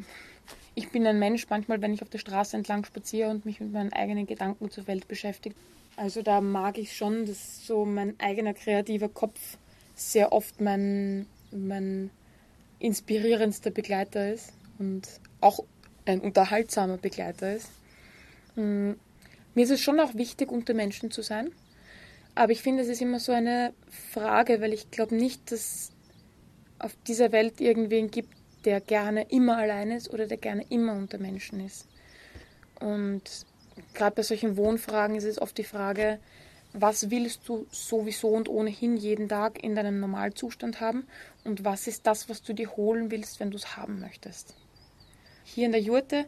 ich 0.75 0.91
bin 0.91 1.07
ein 1.07 1.19
Mensch, 1.19 1.47
manchmal, 1.51 1.83
wenn 1.83 1.93
ich 1.93 2.03
auf 2.03 2.09
der 2.09 2.19
Straße 2.19 2.57
entlang 2.57 2.85
spaziere 2.85 3.31
und 3.31 3.45
mich 3.45 3.61
mit 3.61 3.73
meinen 3.73 3.93
eigenen 3.93 4.27
Gedanken 4.27 4.71
zur 4.71 4.87
Welt 4.87 5.09
beschäftigt. 5.09 5.57
Also 5.97 6.23
da 6.23 6.41
mag 6.41 6.79
ich 6.79 6.97
schon, 6.97 7.27
dass 7.27 7.67
so 7.67 7.85
mein 7.85 8.19
eigener 8.19 8.55
kreativer 8.55 9.09
Kopf 9.09 9.59
sehr 9.95 10.33
oft 10.33 10.61
mein, 10.61 11.27
mein 11.51 12.11
inspirierendster 12.81 13.71
Begleiter 13.71 14.33
ist 14.33 14.53
und 14.79 15.07
auch 15.40 15.61
ein 16.07 16.21
unterhaltsamer 16.21 16.97
Begleiter 16.97 17.55
ist. 17.55 17.71
Mm, 18.57 18.93
Mir 19.55 19.64
ist 19.64 19.71
es 19.71 19.81
schon 19.81 20.01
auch 20.01 20.14
wichtig, 20.14 20.51
unter 20.51 20.75
Menschen 20.75 21.11
zu 21.11 21.23
sein. 21.23 21.51
Aber 22.35 22.53
ich 22.53 22.62
finde, 22.62 22.83
es 22.83 22.88
ist 22.88 23.03
immer 23.03 23.21
so 23.21 23.33
eine 23.33 23.75
Frage, 24.12 24.61
weil 24.61 24.73
ich 24.73 24.90
glaube 24.90 25.14
nicht, 25.14 25.53
dass 25.53 25.90
auf 26.79 26.97
dieser 27.07 27.33
Welt 27.33 27.61
irgendwen 27.61 28.11
gibt, 28.11 28.35
der 28.64 28.81
gerne 28.81 29.27
immer 29.31 29.59
allein 29.59 29.90
ist 29.90 30.11
oder 30.12 30.27
der 30.27 30.38
gerne 30.38 30.64
immer 30.71 30.95
unter 30.95 31.19
Menschen 31.19 31.64
ist. 31.64 31.87
Und 32.79 33.23
gerade 33.95 34.16
bei 34.16 34.23
solchen 34.23 34.57
Wohnfragen 34.57 35.16
ist 35.16 35.25
es 35.25 35.40
oft 35.40 35.59
die 35.59 35.64
Frage, 35.64 36.19
was 36.73 37.11
willst 37.11 37.49
du 37.49 37.67
sowieso 37.71 38.29
und 38.29 38.49
ohnehin 38.49 38.97
jeden 38.97 39.29
Tag 39.29 39.63
in 39.63 39.75
deinem 39.75 40.01
Normalzustand 40.01 40.81
haben 40.81 41.07
und 41.45 41.65
was 41.65 41.87
ist 41.87 42.07
das, 42.07 42.29
was 42.29 42.43
du 42.43 42.53
dir 42.53 42.77
holen 42.77 43.11
willst, 43.11 43.41
wenn 43.41 43.51
du 43.51 43.57
es 43.57 43.77
haben 43.77 44.01
möchtest. 44.01 44.55
Hier 45.45 45.67
in 45.67 45.73
der 45.73 45.81
Jurte 45.81 46.27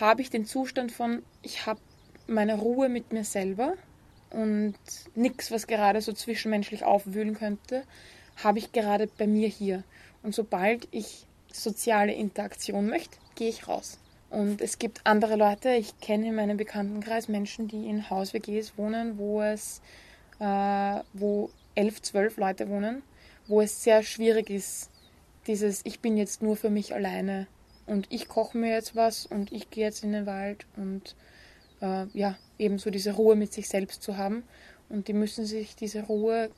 habe 0.00 0.22
ich 0.22 0.30
den 0.30 0.46
Zustand 0.46 0.92
von, 0.92 1.22
ich 1.42 1.66
habe 1.66 1.80
meine 2.26 2.56
Ruhe 2.56 2.88
mit 2.88 3.12
mir 3.12 3.24
selber 3.24 3.74
und 4.30 4.76
nichts, 5.14 5.50
was 5.50 5.66
gerade 5.66 6.00
so 6.00 6.12
zwischenmenschlich 6.12 6.84
aufwühlen 6.84 7.34
könnte, 7.34 7.82
habe 8.36 8.58
ich 8.58 8.72
gerade 8.72 9.08
bei 9.18 9.26
mir 9.26 9.48
hier. 9.48 9.82
Und 10.22 10.34
sobald 10.34 10.86
ich 10.92 11.26
soziale 11.52 12.12
Interaktion 12.12 12.88
möchte, 12.88 13.16
gehe 13.34 13.48
ich 13.48 13.66
raus. 13.66 13.98
Und 14.30 14.60
es 14.60 14.78
gibt 14.78 15.00
andere 15.04 15.36
Leute, 15.36 15.70
ich 15.70 15.98
kenne 16.00 16.28
in 16.28 16.36
meinem 16.36 16.56
Bekanntenkreis 16.56 17.28
Menschen, 17.28 17.66
die 17.66 17.88
in 17.88 18.08
Haus-WGs 18.08 18.78
wohnen, 18.78 19.18
wo 19.18 19.42
es, 19.42 19.82
äh, 20.38 21.00
wo 21.12 21.50
elf, 21.74 22.00
zwölf 22.00 22.36
Leute 22.36 22.68
wohnen, 22.68 23.02
wo 23.48 23.60
es 23.60 23.82
sehr 23.82 24.02
schwierig 24.02 24.48
ist, 24.48 24.88
dieses 25.46 25.80
Ich 25.84 26.00
bin 26.00 26.16
jetzt 26.16 26.42
nur 26.42 26.56
für 26.56 26.70
mich 26.70 26.94
alleine 26.94 27.48
und 27.86 28.06
ich 28.10 28.28
koche 28.28 28.56
mir 28.56 28.72
jetzt 28.72 28.94
was 28.94 29.26
und 29.26 29.50
ich 29.52 29.70
gehe 29.70 29.84
jetzt 29.84 30.04
in 30.04 30.12
den 30.12 30.26
Wald 30.26 30.64
und 30.76 31.16
äh, 31.80 32.06
ja, 32.12 32.36
ebenso 32.58 32.90
diese 32.90 33.12
Ruhe 33.12 33.34
mit 33.34 33.52
sich 33.52 33.68
selbst 33.68 34.02
zu 34.02 34.16
haben. 34.16 34.44
Und 34.88 35.08
die 35.08 35.12
müssen 35.12 35.44
sich 35.44 35.76
diese 35.76 36.02
Ruhe 36.02 36.50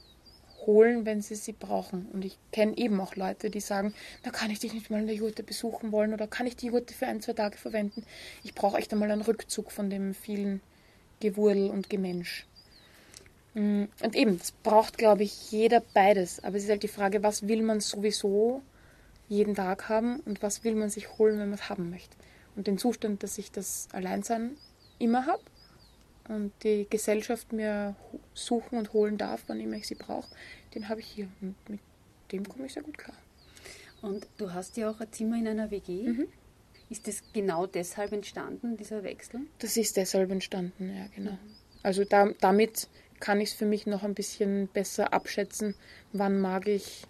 holen, 0.66 1.06
wenn 1.06 1.22
sie 1.22 1.34
sie 1.34 1.52
brauchen. 1.52 2.06
Und 2.12 2.24
ich 2.24 2.38
kenne 2.50 2.76
eben 2.76 3.00
auch 3.00 3.16
Leute, 3.16 3.50
die 3.50 3.60
sagen, 3.60 3.94
da 4.22 4.30
kann 4.30 4.50
ich 4.50 4.58
dich 4.58 4.72
nicht 4.72 4.90
mal 4.90 5.00
in 5.00 5.06
der 5.06 5.16
Jurte 5.16 5.42
besuchen 5.42 5.92
wollen 5.92 6.14
oder 6.14 6.26
kann 6.26 6.46
ich 6.46 6.56
die 6.56 6.66
Jurte 6.66 6.94
für 6.94 7.06
ein, 7.06 7.20
zwei 7.20 7.32
Tage 7.32 7.58
verwenden. 7.58 8.04
Ich 8.44 8.54
brauche 8.54 8.78
echt 8.78 8.92
einmal 8.92 9.10
einen 9.10 9.22
Rückzug 9.22 9.72
von 9.72 9.90
dem 9.90 10.14
vielen 10.14 10.60
Gewurl 11.20 11.70
und 11.70 11.90
Gemensch. 11.90 12.46
Mm, 13.54 13.84
Und 14.02 14.16
eben, 14.16 14.36
es 14.36 14.52
braucht, 14.52 14.98
glaube 14.98 15.22
ich, 15.22 15.50
jeder 15.52 15.82
beides. 15.94 16.42
Aber 16.42 16.56
es 16.56 16.64
ist 16.64 16.70
halt 16.70 16.82
die 16.82 16.88
Frage, 16.88 17.22
was 17.22 17.48
will 17.48 17.62
man 17.62 17.80
sowieso 17.80 18.62
jeden 19.28 19.54
Tag 19.54 19.88
haben 19.88 20.20
und 20.20 20.42
was 20.42 20.64
will 20.64 20.74
man 20.74 20.90
sich 20.90 21.18
holen, 21.18 21.38
wenn 21.38 21.50
man 21.50 21.58
es 21.58 21.68
haben 21.68 21.90
möchte. 21.90 22.16
Und 22.56 22.66
den 22.66 22.78
Zustand, 22.78 23.22
dass 23.22 23.38
ich 23.38 23.50
das 23.50 23.88
Alleinsein 23.92 24.56
immer 24.98 25.26
habe 25.26 25.42
und 26.28 26.52
die 26.62 26.86
Gesellschaft 26.88 27.52
mir 27.52 27.96
suchen 28.34 28.78
und 28.78 28.92
holen 28.92 29.18
darf, 29.18 29.44
wann 29.46 29.60
immer 29.60 29.76
ich 29.76 29.86
sie 29.86 29.94
brauche, 29.94 30.28
den 30.74 30.88
habe 30.88 31.00
ich 31.00 31.06
hier. 31.06 31.28
Und 31.40 31.56
mit 31.68 31.80
dem 32.30 32.48
komme 32.48 32.66
ich 32.66 32.72
sehr 32.72 32.82
gut 32.82 32.98
klar. 32.98 33.16
Und 34.00 34.26
du 34.36 34.52
hast 34.52 34.76
ja 34.76 34.90
auch 34.90 35.00
ein 35.00 35.12
Zimmer 35.12 35.36
in 35.36 35.48
einer 35.48 35.70
WG. 35.70 36.08
Mhm. 36.08 36.28
Ist 36.90 37.08
das 37.08 37.22
genau 37.32 37.66
deshalb 37.66 38.12
entstanden, 38.12 38.76
dieser 38.76 39.02
Wechsel? 39.02 39.40
Das 39.58 39.76
ist 39.76 39.96
deshalb 39.96 40.30
entstanden, 40.30 40.94
ja, 40.94 41.06
genau. 41.14 41.38
Also 41.82 42.04
da, 42.04 42.30
damit 42.40 42.88
kann 43.18 43.40
ich 43.40 43.50
es 43.50 43.54
für 43.54 43.64
mich 43.64 43.86
noch 43.86 44.02
ein 44.02 44.14
bisschen 44.14 44.68
besser 44.68 45.12
abschätzen, 45.12 45.74
wann 46.12 46.40
mag 46.40 46.68
ich 46.68 47.04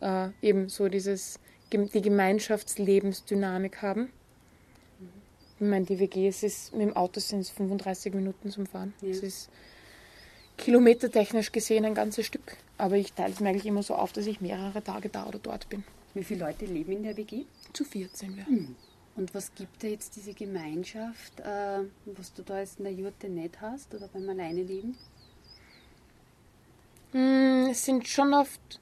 äh, 0.00 0.28
eben 0.40 0.68
so 0.68 0.88
dieses, 0.88 1.38
die 1.72 2.02
Gemeinschaftslebensdynamik 2.02 3.82
haben. 3.82 4.10
Ich 5.60 5.66
meine, 5.66 5.84
die 5.84 5.98
WG, 5.98 6.26
es 6.26 6.42
ist, 6.42 6.72
mit 6.72 6.82
dem 6.82 6.96
Auto 6.96 7.20
sind 7.20 7.40
es 7.40 7.50
35 7.50 8.14
Minuten 8.14 8.50
zum 8.50 8.64
Fahren. 8.64 8.94
Es 9.02 9.20
ja. 9.20 9.26
ist 9.26 9.50
kilometertechnisch 10.56 11.52
gesehen 11.52 11.84
ein 11.84 11.94
ganzes 11.94 12.26
Stück. 12.26 12.56
Aber 12.78 12.96
ich 12.96 13.12
teile 13.12 13.34
es 13.34 13.40
mir 13.40 13.50
eigentlich 13.50 13.66
immer 13.66 13.82
so 13.82 13.94
auf, 13.94 14.12
dass 14.12 14.26
ich 14.26 14.40
mehrere 14.40 14.82
Tage 14.82 15.10
da 15.10 15.26
oder 15.26 15.38
dort 15.38 15.68
bin. 15.68 15.84
Wie 16.14 16.24
viele 16.24 16.46
Leute 16.46 16.64
leben 16.64 16.92
in 16.92 17.02
der 17.02 17.16
WG? 17.16 17.44
Zu 17.74 17.84
14 17.84 18.36
wir. 18.36 18.46
Mhm. 18.48 18.74
Und 19.16 19.34
was 19.34 19.54
gibt 19.54 19.82
dir 19.82 19.90
jetzt 19.90 20.16
diese 20.16 20.32
Gemeinschaft, 20.32 21.40
äh, 21.40 21.80
was 22.06 22.32
du 22.32 22.42
da 22.42 22.60
jetzt 22.60 22.78
in 22.78 22.84
der 22.84 22.94
Jurte 22.94 23.28
nicht 23.28 23.60
hast 23.60 23.94
oder 23.94 24.08
beim 24.08 24.28
Alleineleben? 24.30 24.96
Mm, 27.12 27.66
es 27.70 27.84
sind 27.84 28.08
schon 28.08 28.32
oft 28.32 28.80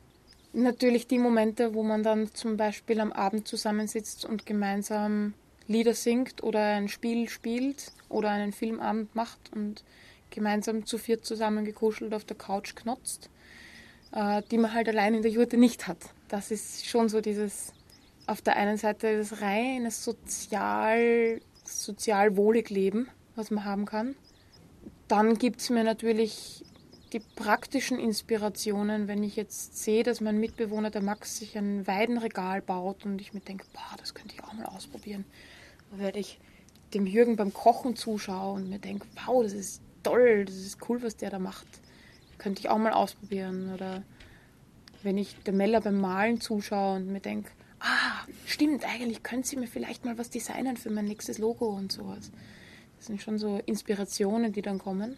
natürlich 0.52 1.08
die 1.08 1.18
Momente, 1.18 1.74
wo 1.74 1.82
man 1.82 2.04
dann 2.04 2.32
zum 2.34 2.56
Beispiel 2.56 3.00
am 3.00 3.10
Abend 3.12 3.48
zusammensitzt 3.48 4.24
und 4.24 4.46
gemeinsam 4.46 5.34
Lieder 5.68 5.94
singt 5.94 6.42
oder 6.42 6.76
ein 6.76 6.88
Spiel 6.88 7.28
spielt 7.28 7.92
oder 8.08 8.30
einen 8.30 8.52
Filmabend 8.52 9.14
macht 9.14 9.52
und 9.54 9.84
gemeinsam 10.30 10.86
zu 10.86 10.98
viert 10.98 11.24
zusammen 11.24 11.64
gekuschelt 11.64 12.14
auf 12.14 12.24
der 12.24 12.36
Couch 12.36 12.74
knotzt, 12.74 13.30
äh, 14.12 14.42
die 14.50 14.58
man 14.58 14.72
halt 14.72 14.88
allein 14.88 15.14
in 15.14 15.22
der 15.22 15.30
Jurte 15.30 15.58
nicht 15.58 15.86
hat. 15.86 15.98
Das 16.28 16.50
ist 16.50 16.86
schon 16.86 17.08
so 17.08 17.20
dieses 17.20 17.72
auf 18.26 18.42
der 18.42 18.56
einen 18.56 18.76
Seite 18.76 19.16
das 19.16 19.40
reine 19.40 19.90
sozial, 19.90 21.40
sozial 21.64 22.36
wohlig 22.36 22.70
Leben, 22.70 23.08
was 23.36 23.50
man 23.50 23.64
haben 23.64 23.86
kann. 23.86 24.16
Dann 25.06 25.38
gibt 25.38 25.60
es 25.60 25.70
mir 25.70 25.84
natürlich 25.84 26.64
die 27.14 27.20
praktischen 27.20 27.98
Inspirationen, 27.98 29.08
wenn 29.08 29.22
ich 29.22 29.36
jetzt 29.36 29.82
sehe, 29.82 30.02
dass 30.02 30.20
mein 30.20 30.38
Mitbewohner, 30.38 30.90
der 30.90 31.02
Max, 31.02 31.38
sich 31.38 31.56
ein 31.56 31.86
Weidenregal 31.86 32.60
baut 32.60 33.06
und 33.06 33.20
ich 33.20 33.32
mir 33.32 33.40
denke, 33.40 33.64
boah, 33.72 33.96
das 33.98 34.14
könnte 34.14 34.34
ich 34.34 34.44
auch 34.44 34.52
mal 34.52 34.66
ausprobieren. 34.66 35.24
Werde 35.90 36.18
ich 36.18 36.38
dem 36.94 37.06
Jürgen 37.06 37.36
beim 37.36 37.52
Kochen 37.52 37.96
zuschauen 37.96 38.62
und 38.62 38.70
mir 38.70 38.78
denke, 38.78 39.06
wow, 39.26 39.42
das 39.42 39.52
ist 39.52 39.82
toll, 40.02 40.44
das 40.44 40.56
ist 40.56 40.88
cool, 40.88 41.02
was 41.02 41.16
der 41.16 41.30
da 41.30 41.38
macht. 41.38 41.66
Könnte 42.38 42.60
ich 42.60 42.68
auch 42.68 42.78
mal 42.78 42.92
ausprobieren. 42.92 43.72
Oder 43.74 44.02
wenn 45.02 45.18
ich 45.18 45.36
der 45.44 45.52
Mella 45.52 45.80
beim 45.80 46.00
Malen 46.00 46.40
zuschaue 46.40 46.96
und 46.96 47.08
mir 47.08 47.20
denke, 47.20 47.50
ah, 47.80 48.26
stimmt, 48.46 48.84
eigentlich 48.84 49.22
könnte 49.22 49.48
sie 49.48 49.56
mir 49.56 49.66
vielleicht 49.66 50.04
mal 50.04 50.18
was 50.18 50.30
designen 50.30 50.76
für 50.76 50.90
mein 50.90 51.06
nächstes 51.06 51.38
Logo 51.38 51.66
und 51.66 51.92
sowas. 51.92 52.30
Das 52.96 53.06
sind 53.06 53.22
schon 53.22 53.38
so 53.38 53.60
Inspirationen, 53.66 54.52
die 54.52 54.62
dann 54.62 54.78
kommen. 54.78 55.16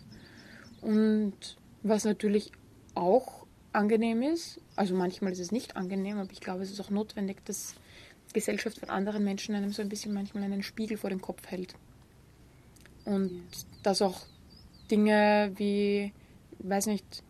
Und 0.82 1.56
was 1.82 2.04
natürlich 2.04 2.52
auch 2.94 3.46
angenehm 3.72 4.22
ist, 4.22 4.60
also 4.76 4.94
manchmal 4.94 5.32
ist 5.32 5.38
es 5.38 5.52
nicht 5.52 5.76
angenehm, 5.76 6.18
aber 6.18 6.32
ich 6.32 6.40
glaube, 6.40 6.62
es 6.62 6.70
ist 6.70 6.80
auch 6.80 6.90
notwendig, 6.90 7.44
dass 7.44 7.74
Gesellschaft 8.32 8.78
von 8.78 8.90
anderen 8.90 9.24
Menschen 9.24 9.54
einem 9.54 9.72
so 9.72 9.82
ein 9.82 9.88
bisschen 9.88 10.12
manchmal 10.12 10.44
einen 10.44 10.62
Spiegel 10.62 10.96
vor 10.96 11.10
den 11.10 11.20
Kopf 11.20 11.46
hält. 11.46 11.74
Und 13.04 13.30
ja. 13.30 13.58
dass 13.82 14.02
auch 14.02 14.22
Dinge 14.90 15.52
wie, 15.56 16.12
weiß 16.58 16.86
nicht, 16.86 17.22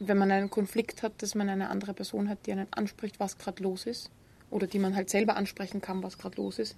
wenn 0.00 0.18
man 0.18 0.30
einen 0.30 0.50
Konflikt 0.50 1.02
hat, 1.02 1.22
dass 1.22 1.34
man 1.34 1.48
eine 1.48 1.70
andere 1.70 1.94
Person 1.94 2.28
hat, 2.28 2.46
die 2.46 2.52
einen 2.52 2.68
anspricht, 2.70 3.18
was 3.20 3.38
gerade 3.38 3.62
los 3.62 3.86
ist. 3.86 4.10
Oder 4.50 4.66
die 4.66 4.78
man 4.78 4.94
halt 4.94 5.10
selber 5.10 5.36
ansprechen 5.36 5.80
kann, 5.80 6.02
was 6.02 6.18
gerade 6.18 6.36
los 6.36 6.58
ist. 6.58 6.76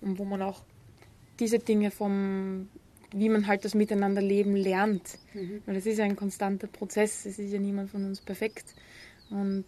Und 0.00 0.18
wo 0.18 0.24
man 0.24 0.42
auch 0.42 0.62
diese 1.40 1.58
Dinge 1.58 1.90
vom, 1.90 2.68
wie 3.12 3.28
man 3.28 3.46
halt 3.46 3.64
das 3.64 3.74
Miteinanderleben 3.74 4.56
lernt. 4.56 5.18
Mhm. 5.32 5.62
Weil 5.64 5.76
es 5.76 5.86
ist 5.86 5.98
ja 5.98 6.04
ein 6.04 6.16
konstanter 6.16 6.66
Prozess, 6.66 7.24
es 7.24 7.38
ist 7.38 7.52
ja 7.52 7.58
niemand 7.58 7.90
von 7.90 8.04
uns 8.04 8.20
perfekt. 8.20 8.74
Und 9.30 9.64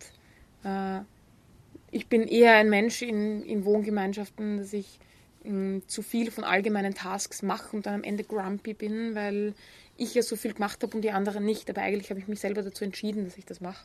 äh, 0.65 1.01
ich 1.91 2.09
bin 2.09 2.23
eher 2.23 2.55
ein 2.55 2.69
Mensch 2.69 3.03
in, 3.03 3.43
in 3.43 3.65
Wohngemeinschaften, 3.65 4.59
dass 4.59 4.73
ich 4.73 4.99
mh, 5.45 5.83
zu 5.87 6.03
viel 6.03 6.31
von 6.31 6.45
allgemeinen 6.45 6.95
Tasks 6.95 7.43
mache 7.43 7.77
und 7.77 7.87
dann 7.87 7.95
am 7.95 8.05
Ende 8.05 8.25
grumpy 8.25 8.75
bin, 8.75 9.15
weil 9.15 9.55
ich 9.97 10.15
ja 10.15 10.23
so 10.23 10.37
viel 10.37 10.55
gemacht 10.55 10.83
habe 10.83 10.95
und 10.95 11.03
die 11.03 11.11
anderen 11.11 11.45
nicht. 11.45 11.69
Aber 11.71 11.83
eigentlich 11.83 12.11
habe 12.11 12.21
ich 12.21 12.29
mich 12.29 12.41
selber 12.41 12.63
dazu 12.63 12.85
entschieden, 12.85 13.25
dass 13.25 13.37
ich 13.37 13.45
das 13.45 13.61
mache. 13.61 13.85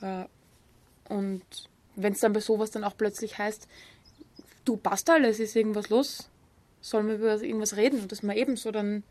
Äh, 0.00 0.24
und 1.08 1.42
wenn 1.96 2.12
es 2.12 2.20
dann 2.20 2.32
bei 2.32 2.40
sowas 2.40 2.70
dann 2.70 2.84
auch 2.84 2.96
plötzlich 2.96 3.38
heißt, 3.38 3.66
du 4.64 4.76
passt 4.76 5.08
alles, 5.10 5.40
ist 5.40 5.56
irgendwas 5.56 5.88
los, 5.88 6.28
sollen 6.80 7.08
wir 7.08 7.14
über 7.16 7.42
irgendwas 7.42 7.76
reden 7.76 8.00
und 8.00 8.12
dass 8.12 8.22
man 8.22 8.36
ebenso 8.36 8.70
dann, 8.70 9.02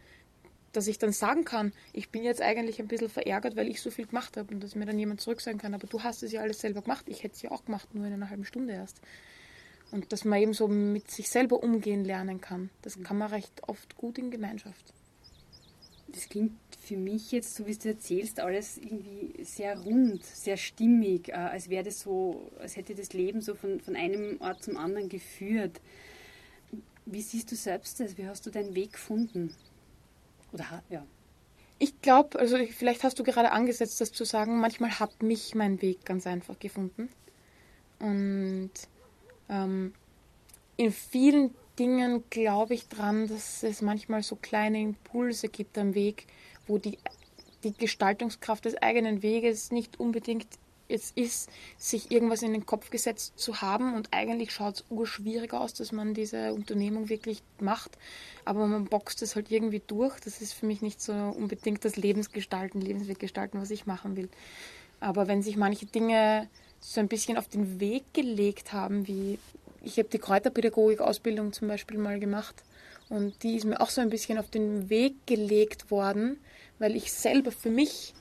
dass 0.75 0.87
ich 0.87 0.97
dann 0.97 1.11
sagen 1.11 1.45
kann, 1.45 1.73
ich 1.93 2.09
bin 2.09 2.23
jetzt 2.23 2.41
eigentlich 2.41 2.79
ein 2.79 2.87
bisschen 2.87 3.09
verärgert, 3.09 3.55
weil 3.55 3.67
ich 3.67 3.81
so 3.81 3.91
viel 3.91 4.05
gemacht 4.05 4.37
habe 4.37 4.53
und 4.53 4.63
dass 4.63 4.75
mir 4.75 4.85
dann 4.85 4.99
jemand 4.99 5.21
zurück 5.21 5.41
sagen 5.41 5.57
kann, 5.57 5.73
aber 5.73 5.87
du 5.87 6.03
hast 6.03 6.23
es 6.23 6.31
ja 6.31 6.41
alles 6.41 6.59
selber 6.59 6.81
gemacht, 6.81 7.05
ich 7.07 7.23
hätte 7.23 7.35
es 7.35 7.41
ja 7.41 7.51
auch 7.51 7.65
gemacht, 7.65 7.93
nur 7.93 8.05
in 8.05 8.13
einer 8.13 8.29
halben 8.29 8.45
Stunde 8.45 8.73
erst. 8.73 9.01
Und 9.91 10.11
dass 10.11 10.25
man 10.25 10.41
eben 10.41 10.53
so 10.53 10.67
mit 10.67 11.11
sich 11.11 11.29
selber 11.29 11.61
umgehen 11.61 12.03
lernen 12.03 12.41
kann. 12.41 12.69
Das 12.81 13.01
kann 13.01 13.17
man 13.17 13.29
recht 13.29 13.61
oft 13.67 13.95
gut 13.97 14.17
in 14.17 14.31
Gemeinschaft 14.31 14.93
das 16.15 16.29
klingt 16.29 16.53
für 16.79 16.97
mich 16.97 17.31
jetzt, 17.31 17.55
so 17.55 17.67
wie 17.67 17.75
du 17.75 17.89
erzählst, 17.89 18.39
alles 18.39 18.77
irgendwie 18.77 19.43
sehr 19.43 19.77
rund, 19.77 20.23
sehr 20.23 20.57
stimmig, 20.57 21.29
äh, 21.29 21.33
als 21.33 21.69
wäre 21.69 21.83
das 21.83 21.99
so, 21.99 22.51
als 22.59 22.77
hätte 22.77 22.95
das 22.95 23.13
Leben 23.13 23.41
so 23.41 23.55
von, 23.55 23.79
von 23.81 23.95
einem 23.95 24.39
Ort 24.39 24.63
zum 24.63 24.77
anderen 24.77 25.09
geführt. 25.09 25.81
Wie 27.05 27.21
siehst 27.21 27.51
du 27.51 27.55
selbst 27.55 27.99
das? 27.99 28.17
Wie 28.17 28.27
hast 28.27 28.45
du 28.45 28.49
deinen 28.49 28.75
Weg 28.75 28.93
gefunden? 28.93 29.53
Oder 30.51 30.83
ja. 30.89 31.05
Ich 31.77 32.01
glaube, 32.01 32.39
also 32.39 32.57
vielleicht 32.57 33.03
hast 33.03 33.19
du 33.19 33.23
gerade 33.23 33.51
angesetzt, 33.51 33.99
das 33.99 34.11
zu 34.11 34.23
sagen, 34.23 34.59
manchmal 34.59 34.99
hat 34.99 35.21
mich 35.21 35.55
mein 35.55 35.81
Weg 35.81 36.05
ganz 36.05 36.25
einfach 36.25 36.57
gefunden. 36.57 37.09
Und 37.99 38.71
ähm, 39.49 39.93
in 40.77 40.91
vielen 40.91 41.53
Dingen 41.77 42.23
glaube 42.29 42.73
ich 42.73 42.87
dran, 42.87 43.27
dass 43.27 43.63
es 43.63 43.81
manchmal 43.81 44.23
so 44.23 44.37
kleine 44.37 44.79
Impulse 44.79 45.49
gibt 45.49 45.77
am 45.77 45.95
Weg, 45.95 46.27
wo 46.67 46.77
die, 46.77 46.97
die 47.63 47.73
Gestaltungskraft 47.73 48.65
des 48.65 48.77
eigenen 48.77 49.21
Weges 49.21 49.71
nicht 49.71 49.99
unbedingt 49.99 50.47
es 50.87 51.11
ist, 51.11 51.49
sich 51.77 52.11
irgendwas 52.11 52.43
in 52.43 52.53
den 52.53 52.65
Kopf 52.65 52.89
gesetzt 52.89 53.39
zu 53.39 53.61
haben 53.61 53.95
und 53.95 54.09
eigentlich 54.11 54.51
schaut 54.51 54.75
es 54.75 54.85
urschwierig 54.89 55.53
aus, 55.53 55.73
dass 55.73 55.91
man 55.91 56.13
diese 56.13 56.53
Unternehmung 56.53 57.09
wirklich 57.09 57.41
macht, 57.59 57.97
aber 58.43 58.67
man 58.67 58.85
boxt 58.85 59.21
es 59.21 59.35
halt 59.35 59.51
irgendwie 59.51 59.81
durch. 59.85 60.19
Das 60.19 60.41
ist 60.41 60.53
für 60.53 60.65
mich 60.65 60.81
nicht 60.81 61.01
so 61.01 61.13
unbedingt 61.13 61.83
das 61.85 61.95
Lebensgestalten, 61.95 62.81
Lebensweggestalten, 62.81 63.59
was 63.59 63.71
ich 63.71 63.85
machen 63.85 64.15
will. 64.15 64.29
Aber 64.99 65.27
wenn 65.27 65.41
sich 65.41 65.57
manche 65.57 65.85
Dinge 65.85 66.47
so 66.79 66.99
ein 66.99 67.07
bisschen 67.07 67.37
auf 67.37 67.47
den 67.47 67.79
Weg 67.79 68.03
gelegt 68.13 68.73
haben, 68.73 69.07
wie 69.07 69.39
ich 69.81 69.97
habe 69.97 70.09
die 70.09 70.19
Kräuterpädagogik-Ausbildung 70.19 71.53
zum 71.53 71.67
Beispiel 71.67 71.97
mal 71.97 72.19
gemacht 72.19 72.63
und 73.09 73.43
die 73.43 73.55
ist 73.55 73.65
mir 73.65 73.81
auch 73.81 73.89
so 73.89 74.01
ein 74.01 74.09
bisschen 74.09 74.37
auf 74.37 74.49
den 74.49 74.89
Weg 74.89 75.27
gelegt 75.27 75.91
worden, 75.91 76.37
weil 76.79 76.95
ich 76.95 77.11
selber 77.13 77.51
für 77.51 77.69
mich 77.69 78.13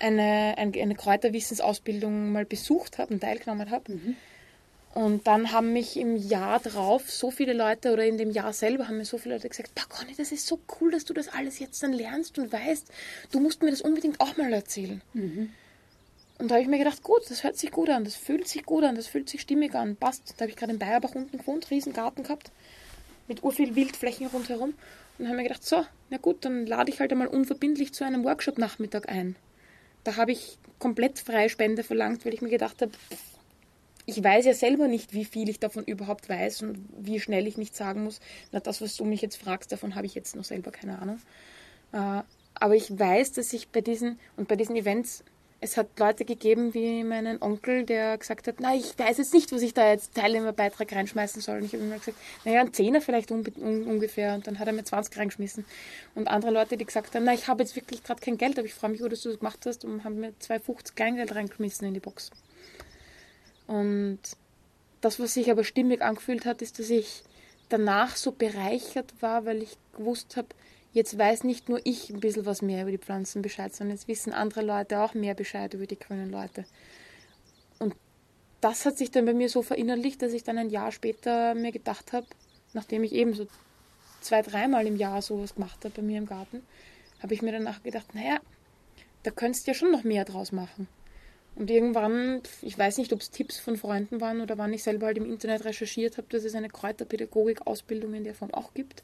eine, 0.00 0.54
eine, 0.56 0.80
eine 0.80 0.94
Kräuterwissensausbildung 0.94 2.32
mal 2.32 2.44
besucht 2.44 2.98
habe 2.98 3.14
und 3.14 3.20
teilgenommen 3.20 3.70
habe. 3.70 3.92
Mhm. 3.92 4.16
Und 4.94 5.26
dann 5.26 5.52
haben 5.52 5.72
mich 5.72 5.96
im 5.96 6.16
Jahr 6.16 6.60
drauf 6.60 7.10
so 7.10 7.30
viele 7.30 7.52
Leute 7.52 7.92
oder 7.92 8.04
in 8.04 8.18
dem 8.18 8.30
Jahr 8.30 8.52
selber 8.52 8.88
haben 8.88 8.96
mir 8.96 9.04
so 9.04 9.18
viele 9.18 9.34
Leute 9.36 9.48
gesagt, 9.48 9.70
Conny, 9.88 10.14
das 10.16 10.32
ist 10.32 10.46
so 10.46 10.58
cool, 10.80 10.90
dass 10.90 11.04
du 11.04 11.14
das 11.14 11.28
alles 11.28 11.58
jetzt 11.58 11.82
dann 11.82 11.92
lernst 11.92 12.38
und 12.38 12.52
weißt, 12.52 12.88
du 13.30 13.40
musst 13.40 13.62
mir 13.62 13.70
das 13.70 13.80
unbedingt 13.80 14.20
auch 14.20 14.36
mal 14.36 14.52
erzählen. 14.52 15.00
Mhm. 15.12 15.50
Und 16.38 16.50
da 16.50 16.54
habe 16.54 16.62
ich 16.62 16.68
mir 16.68 16.78
gedacht, 16.78 17.02
gut, 17.02 17.22
das 17.28 17.42
hört 17.42 17.56
sich 17.56 17.70
gut 17.70 17.90
an, 17.90 18.04
das 18.04 18.14
fühlt 18.14 18.48
sich 18.48 18.64
gut 18.64 18.84
an, 18.84 18.94
das 18.94 19.08
fühlt 19.08 19.28
sich 19.28 19.40
stimmig 19.40 19.74
an, 19.74 19.96
passt. 19.96 20.34
Da 20.36 20.42
habe 20.42 20.50
ich 20.50 20.56
gerade 20.56 20.72
in 20.72 20.78
Bayerbach 20.78 21.14
unten 21.14 21.36
gewohnt, 21.36 21.70
riesen 21.70 21.92
Garten 21.92 22.22
gehabt, 22.22 22.50
mit 23.26 23.42
urviel 23.42 23.74
Wildflächen 23.74 24.28
rundherum. 24.28 24.74
Und 25.18 25.26
habe 25.26 25.36
ich 25.36 25.42
mir 25.42 25.48
gedacht, 25.48 25.64
so, 25.64 25.84
na 26.10 26.16
gut, 26.16 26.44
dann 26.44 26.64
lade 26.64 26.90
ich 26.90 27.00
halt 27.00 27.10
einmal 27.10 27.26
unverbindlich 27.26 27.92
zu 27.92 28.04
einem 28.04 28.24
Workshop-Nachmittag 28.24 29.08
ein. 29.08 29.34
Da 30.08 30.16
habe 30.16 30.32
ich 30.32 30.56
komplett 30.78 31.18
freie 31.18 31.50
Spende 31.50 31.82
verlangt, 31.82 32.24
weil 32.24 32.32
ich 32.32 32.40
mir 32.40 32.48
gedacht 32.48 32.80
habe, 32.80 32.92
ich 34.06 34.24
weiß 34.24 34.46
ja 34.46 34.54
selber 34.54 34.88
nicht, 34.88 35.12
wie 35.12 35.26
viel 35.26 35.50
ich 35.50 35.60
davon 35.60 35.84
überhaupt 35.84 36.30
weiß 36.30 36.62
und 36.62 36.88
wie 36.98 37.20
schnell 37.20 37.46
ich 37.46 37.58
nicht 37.58 37.76
sagen 37.76 38.04
muss, 38.04 38.20
na 38.50 38.58
das, 38.58 38.80
was 38.80 38.96
du 38.96 39.04
mich 39.04 39.20
jetzt 39.20 39.36
fragst, 39.36 39.70
davon 39.70 39.96
habe 39.96 40.06
ich 40.06 40.14
jetzt 40.14 40.34
noch 40.34 40.44
selber 40.44 40.70
keine 40.70 40.98
Ahnung. 41.02 41.20
Äh, 41.92 42.22
aber 42.54 42.74
ich 42.74 42.98
weiß, 42.98 43.32
dass 43.32 43.52
ich 43.52 43.68
bei 43.68 43.82
diesen 43.82 44.18
und 44.38 44.48
bei 44.48 44.56
diesen 44.56 44.76
Events 44.76 45.24
es 45.60 45.76
hat 45.76 45.98
Leute 45.98 46.24
gegeben 46.24 46.72
wie 46.72 47.02
meinen 47.02 47.42
Onkel, 47.42 47.84
der 47.84 48.16
gesagt 48.16 48.46
hat, 48.46 48.56
na, 48.60 48.76
ich 48.76 48.96
weiß 48.96 49.18
jetzt 49.18 49.34
nicht, 49.34 49.50
was 49.50 49.60
ich 49.62 49.74
da 49.74 49.90
jetzt 49.90 50.14
Teilnehmerbeitrag 50.14 50.92
reinschmeißen 50.92 51.42
soll. 51.42 51.58
Und 51.58 51.64
ich 51.64 51.72
habe 51.72 51.82
immer 51.82 51.98
gesagt, 51.98 52.16
naja, 52.44 52.60
ein 52.60 52.72
Zehner 52.72 53.00
vielleicht 53.00 53.32
un 53.32 53.44
ungefähr. 53.58 54.34
Und 54.34 54.46
dann 54.46 54.60
hat 54.60 54.68
er 54.68 54.72
mir 54.72 54.84
20 54.84 55.16
reingeschmissen. 55.18 55.64
Und 56.14 56.28
andere 56.28 56.52
Leute, 56.52 56.76
die 56.76 56.84
gesagt 56.84 57.14
haben, 57.14 57.24
na, 57.24 57.34
ich 57.34 57.48
habe 57.48 57.62
jetzt 57.62 57.74
wirklich 57.74 58.04
gerade 58.04 58.20
kein 58.20 58.38
Geld, 58.38 58.56
aber 58.56 58.66
ich 58.66 58.74
freue 58.74 58.90
mich, 58.90 59.00
dass 59.00 59.22
du 59.22 59.30
das 59.30 59.38
gemacht 59.40 59.66
hast 59.66 59.84
und 59.84 60.04
haben 60.04 60.20
mir 60.20 60.32
2,50 60.40 60.94
Kleingeld 60.94 61.34
reingeschmissen 61.34 61.88
in 61.88 61.94
die 61.94 62.00
Box. 62.00 62.30
Und 63.66 64.20
das, 65.00 65.18
was 65.18 65.34
sich 65.34 65.50
aber 65.50 65.64
stimmig 65.64 66.02
angefühlt 66.02 66.46
hat, 66.46 66.62
ist, 66.62 66.78
dass 66.78 66.88
ich 66.88 67.24
danach 67.68 68.14
so 68.16 68.30
bereichert 68.30 69.12
war, 69.20 69.44
weil 69.44 69.62
ich 69.62 69.76
gewusst 69.96 70.36
habe, 70.36 70.48
jetzt 70.92 71.18
weiß 71.18 71.44
nicht 71.44 71.68
nur 71.68 71.80
ich 71.84 72.10
ein 72.10 72.20
bisschen 72.20 72.46
was 72.46 72.62
mehr 72.62 72.82
über 72.82 72.90
die 72.90 72.98
Pflanzen 72.98 73.42
Bescheid, 73.42 73.74
sondern 73.74 73.96
jetzt 73.96 74.08
wissen 74.08 74.32
andere 74.32 74.62
Leute 74.62 75.00
auch 75.00 75.14
mehr 75.14 75.34
Bescheid 75.34 75.72
über 75.74 75.86
die 75.86 75.98
grünen 75.98 76.30
Leute. 76.30 76.64
Und 77.78 77.94
das 78.60 78.86
hat 78.86 78.98
sich 78.98 79.10
dann 79.10 79.26
bei 79.26 79.34
mir 79.34 79.48
so 79.48 79.62
verinnerlicht, 79.62 80.22
dass 80.22 80.32
ich 80.32 80.44
dann 80.44 80.58
ein 80.58 80.70
Jahr 80.70 80.92
später 80.92 81.54
mir 81.54 81.72
gedacht 81.72 82.12
habe, 82.12 82.26
nachdem 82.72 83.04
ich 83.04 83.12
eben 83.12 83.34
so 83.34 83.46
zwei, 84.20 84.42
dreimal 84.42 84.86
im 84.86 84.96
Jahr 84.96 85.22
sowas 85.22 85.54
gemacht 85.54 85.84
habe 85.84 85.94
bei 85.94 86.02
mir 86.02 86.18
im 86.18 86.26
Garten, 86.26 86.62
habe 87.22 87.34
ich 87.34 87.42
mir 87.42 87.52
danach 87.52 87.82
gedacht, 87.82 88.14
naja, 88.14 88.38
da 89.22 89.30
könntest 89.30 89.66
du 89.66 89.70
ja 89.70 89.74
schon 89.74 89.90
noch 89.90 90.04
mehr 90.04 90.24
draus 90.24 90.52
machen. 90.52 90.88
Und 91.54 91.70
irgendwann, 91.70 92.40
ich 92.62 92.78
weiß 92.78 92.98
nicht, 92.98 93.12
ob 93.12 93.20
es 93.20 93.30
Tipps 93.30 93.58
von 93.58 93.76
Freunden 93.76 94.20
waren 94.20 94.40
oder 94.40 94.58
wann 94.58 94.72
ich 94.72 94.84
selber 94.84 95.06
halt 95.06 95.18
im 95.18 95.26
Internet 95.26 95.64
recherchiert 95.64 96.16
habe, 96.16 96.28
dass 96.30 96.44
es 96.44 96.54
eine 96.54 96.68
Kräuterpädagogik-Ausbildung 96.68 98.14
in 98.14 98.22
der 98.22 98.34
Form 98.34 98.54
auch 98.54 98.74
gibt. 98.74 99.02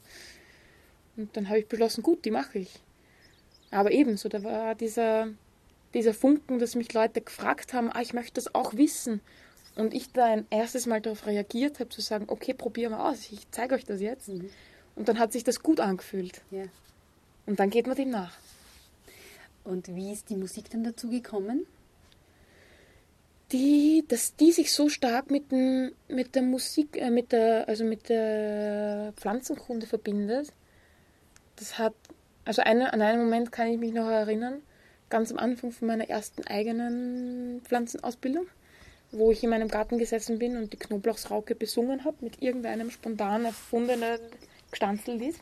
Und 1.17 1.35
dann 1.35 1.49
habe 1.49 1.59
ich 1.59 1.67
beschlossen, 1.67 2.03
gut, 2.03 2.25
die 2.25 2.31
mache 2.31 2.59
ich. 2.59 2.79
Aber 3.71 3.91
ebenso, 3.91 4.29
da 4.29 4.43
war 4.43 4.75
dieser, 4.75 5.27
dieser 5.93 6.13
Funken, 6.13 6.59
dass 6.59 6.75
mich 6.75 6.93
Leute 6.93 7.21
gefragt 7.21 7.73
haben, 7.73 7.91
ah, 7.91 8.01
ich 8.01 8.13
möchte 8.13 8.33
das 8.33 8.53
auch 8.53 8.73
wissen. 8.75 9.21
Und 9.75 9.93
ich 9.93 10.11
da 10.11 10.25
ein 10.25 10.45
erstes 10.49 10.85
Mal 10.85 11.01
darauf 11.01 11.25
reagiert 11.25 11.79
habe, 11.79 11.89
zu 11.89 12.01
sagen, 12.01 12.25
okay, 12.27 12.53
probier 12.53 12.89
mal 12.89 13.11
aus, 13.11 13.31
ich 13.31 13.49
zeige 13.51 13.75
euch 13.75 13.85
das 13.85 14.01
jetzt. 14.01 14.29
Mhm. 14.29 14.49
Und 14.95 15.09
dann 15.09 15.19
hat 15.19 15.33
sich 15.33 15.43
das 15.43 15.61
gut 15.61 15.79
angefühlt. 15.79 16.41
Ja. 16.51 16.63
Und 17.45 17.59
dann 17.59 17.69
geht 17.69 17.87
man 17.87 17.95
dem 17.95 18.09
nach. 18.09 18.37
Und 19.63 19.93
wie 19.93 20.13
ist 20.13 20.29
die 20.29 20.35
Musik 20.35 20.69
dann 20.69 20.83
dazu 20.83 21.09
gekommen? 21.09 21.65
die, 23.51 24.03
dass 24.07 24.35
die 24.35 24.51
sich 24.51 24.71
so 24.71 24.89
stark 24.89 25.29
mit, 25.29 25.51
dem, 25.51 25.91
mit 26.07 26.35
der 26.35 26.41
Musik, 26.41 26.97
äh, 26.97 27.09
mit 27.09 27.31
der, 27.31 27.67
also 27.67 27.83
mit 27.83 28.09
der 28.09 29.13
Pflanzenkunde 29.15 29.87
verbindet. 29.87 30.51
Das 31.55 31.77
hat, 31.77 31.93
also 32.43 32.61
eine, 32.61 32.93
an 32.93 33.01
einen 33.01 33.23
Moment 33.23 33.51
kann 33.51 33.67
ich 33.67 33.79
mich 33.79 33.93
noch 33.93 34.09
erinnern, 34.09 34.61
ganz 35.09 35.31
am 35.31 35.37
Anfang 35.37 35.71
von 35.71 35.87
meiner 35.87 36.09
ersten 36.09 36.45
eigenen 36.47 37.61
Pflanzenausbildung, 37.63 38.47
wo 39.11 39.31
ich 39.31 39.43
in 39.43 39.49
meinem 39.49 39.67
Garten 39.67 39.97
gesessen 39.97 40.39
bin 40.39 40.57
und 40.57 40.73
die 40.73 40.77
Knoblauchsrauke 40.77 41.55
besungen 41.55 42.03
habe 42.03 42.17
mit 42.21 42.41
irgendeinem 42.41 42.91
spontan 42.91 43.45
erfundenen 43.45 44.19
Gestanzellied. 44.71 45.35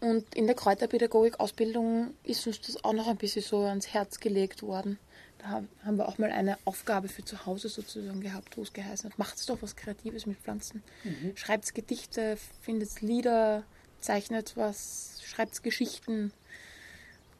Und 0.00 0.32
in 0.34 0.46
der 0.46 0.54
Kräuterpädagogik-Ausbildung 0.54 2.14
ist 2.22 2.46
uns 2.46 2.60
das 2.60 2.84
auch 2.84 2.92
noch 2.92 3.08
ein 3.08 3.16
bisschen 3.16 3.42
so 3.42 3.62
ans 3.62 3.88
Herz 3.92 4.20
gelegt 4.20 4.62
worden. 4.62 4.98
Da 5.38 5.62
haben 5.84 5.96
wir 5.96 6.08
auch 6.08 6.18
mal 6.18 6.30
eine 6.30 6.58
Aufgabe 6.64 7.08
für 7.08 7.24
zu 7.24 7.46
Hause 7.46 7.68
sozusagen 7.68 8.20
gehabt, 8.20 8.56
wo 8.56 8.62
es 8.62 8.72
geheißen 8.72 9.10
hat, 9.10 9.18
macht 9.18 9.48
doch 9.48 9.58
was 9.60 9.76
Kreatives 9.76 10.26
mit 10.26 10.38
Pflanzen. 10.38 10.82
Mhm. 11.04 11.36
Schreibt 11.36 11.74
Gedichte, 11.74 12.36
findet 12.60 13.00
Lieder, 13.00 13.64
zeichnet 14.00 14.56
was, 14.56 15.20
schreibt 15.24 15.62
Geschichten. 15.62 16.32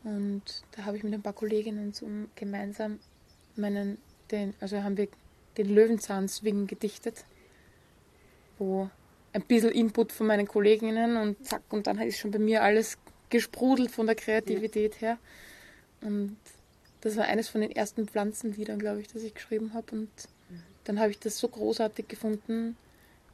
Und 0.04 0.42
da 0.72 0.84
habe 0.84 0.96
ich 0.96 1.02
mit 1.02 1.14
ein 1.14 1.22
paar 1.22 1.32
Kolleginnen 1.32 1.92
so 1.92 2.06
gemeinsam 2.34 2.98
meinen, 3.56 3.98
den, 4.30 4.54
also 4.60 4.82
haben 4.82 4.96
wir 4.96 5.08
den 5.56 5.74
Löwenzahn-Swing 5.74 6.66
gedichtet, 6.66 7.24
wo 8.58 8.88
ein 9.32 9.42
bisschen 9.42 9.70
Input 9.70 10.12
von 10.12 10.26
meinen 10.26 10.46
Kolleginnen 10.46 11.16
und 11.16 11.44
zack, 11.44 11.62
und 11.70 11.86
dann 11.86 11.98
ist 11.98 12.18
schon 12.18 12.30
bei 12.30 12.38
mir 12.38 12.62
alles 12.62 12.96
gesprudelt 13.30 13.90
von 13.90 14.06
der 14.06 14.14
Kreativität 14.14 15.00
her. 15.00 15.18
Und 16.00 16.36
das 17.00 17.16
war 17.16 17.24
eines 17.24 17.48
von 17.48 17.60
den 17.60 17.70
ersten 17.70 18.06
Pflanzenliedern, 18.08 18.78
glaube 18.78 19.00
ich, 19.00 19.08
das 19.08 19.22
ich 19.22 19.34
geschrieben 19.34 19.74
habe. 19.74 19.94
Und 19.94 20.10
dann 20.84 20.98
habe 20.98 21.10
ich 21.10 21.18
das 21.18 21.38
so 21.38 21.48
großartig 21.48 22.08
gefunden, 22.08 22.76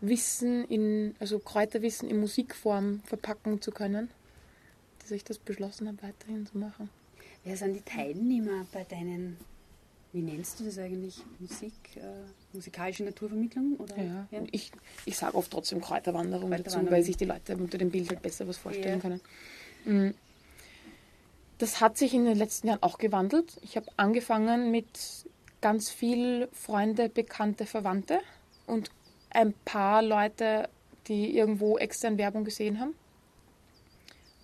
Wissen 0.08 0.64
in, 0.64 1.14
also 1.18 1.38
Kräuterwissen 1.38 2.08
in 2.08 2.20
Musikform 2.20 3.00
verpacken 3.04 3.60
zu 3.60 3.70
können, 3.70 4.10
dass 5.00 5.10
ich 5.10 5.24
das 5.24 5.38
beschlossen 5.38 5.88
habe, 5.88 6.02
weiterhin 6.02 6.46
zu 6.46 6.58
machen. 6.58 6.88
Wer 7.44 7.56
sind 7.56 7.74
die 7.74 7.82
Teilnehmer 7.82 8.66
bei 8.72 8.84
deinen, 8.84 9.36
wie 10.12 10.22
nennst 10.22 10.60
du 10.60 10.64
das 10.64 10.78
eigentlich, 10.78 11.22
Musik, 11.38 11.72
äh, 11.96 12.00
musikalische 12.52 13.04
Naturvermittlung? 13.04 13.76
Oder? 13.76 13.96
Ja, 13.96 14.26
ja? 14.30 14.42
ich, 14.50 14.72
ich 15.04 15.16
sage 15.16 15.36
oft 15.36 15.50
trotzdem 15.50 15.80
Kräuterwanderung, 15.80 16.50
Kräuterwanderung, 16.50 16.84
dazu, 16.84 16.90
weil 16.90 17.02
sich 17.02 17.16
die 17.16 17.26
Leute 17.26 17.56
unter 17.56 17.78
dem 17.78 17.90
Bild 17.90 18.08
halt 18.08 18.22
besser 18.22 18.48
was 18.48 18.56
vorstellen 18.56 18.96
ja. 18.96 19.00
können. 19.00 19.20
Mhm 19.84 20.14
das 21.58 21.80
hat 21.80 21.96
sich 21.96 22.14
in 22.14 22.24
den 22.24 22.36
letzten 22.36 22.68
Jahren 22.68 22.82
auch 22.82 22.98
gewandelt. 22.98 23.56
Ich 23.62 23.76
habe 23.76 23.86
angefangen 23.96 24.70
mit 24.70 24.86
ganz 25.60 25.90
viel 25.90 26.48
Freunde, 26.52 27.08
Bekannte, 27.08 27.66
Verwandte 27.66 28.20
und 28.66 28.90
ein 29.34 29.52
paar 29.64 30.02
Leute, 30.02 30.68
die 31.06 31.36
irgendwo 31.36 31.78
extern 31.78 32.18
Werbung 32.18 32.44
gesehen 32.44 32.80
haben. 32.80 32.94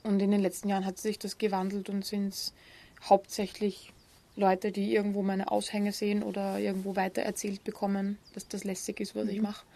Und 0.02 0.20
in 0.20 0.30
den 0.30 0.40
letzten 0.40 0.68
Jahren 0.68 0.86
hat 0.86 0.98
sich 0.98 1.18
das 1.18 1.38
gewandelt 1.38 1.88
und 1.88 2.04
sind 2.04 2.28
es 2.28 2.54
hauptsächlich 3.02 3.92
Leute, 4.36 4.72
die 4.72 4.94
irgendwo 4.94 5.22
meine 5.22 5.50
Aushänge 5.50 5.92
sehen 5.92 6.22
oder 6.22 6.58
irgendwo 6.58 6.96
weiter 6.96 7.22
erzählt 7.22 7.64
bekommen, 7.64 8.18
dass 8.34 8.48
das 8.48 8.64
lässig 8.64 9.00
ist, 9.00 9.14
was 9.14 9.24
mhm. 9.24 9.30
ich 9.30 9.42
mache. 9.42 9.66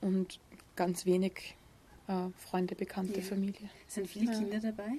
Und 0.00 0.38
ganz 0.76 1.06
wenig 1.06 1.56
äh, 2.08 2.28
Freunde, 2.38 2.74
Bekannte, 2.74 3.20
ja. 3.20 3.26
Familie. 3.26 3.70
Sind 3.86 4.08
viele 4.08 4.32
ja. 4.32 4.38
Kinder 4.38 4.60
dabei? 4.60 4.98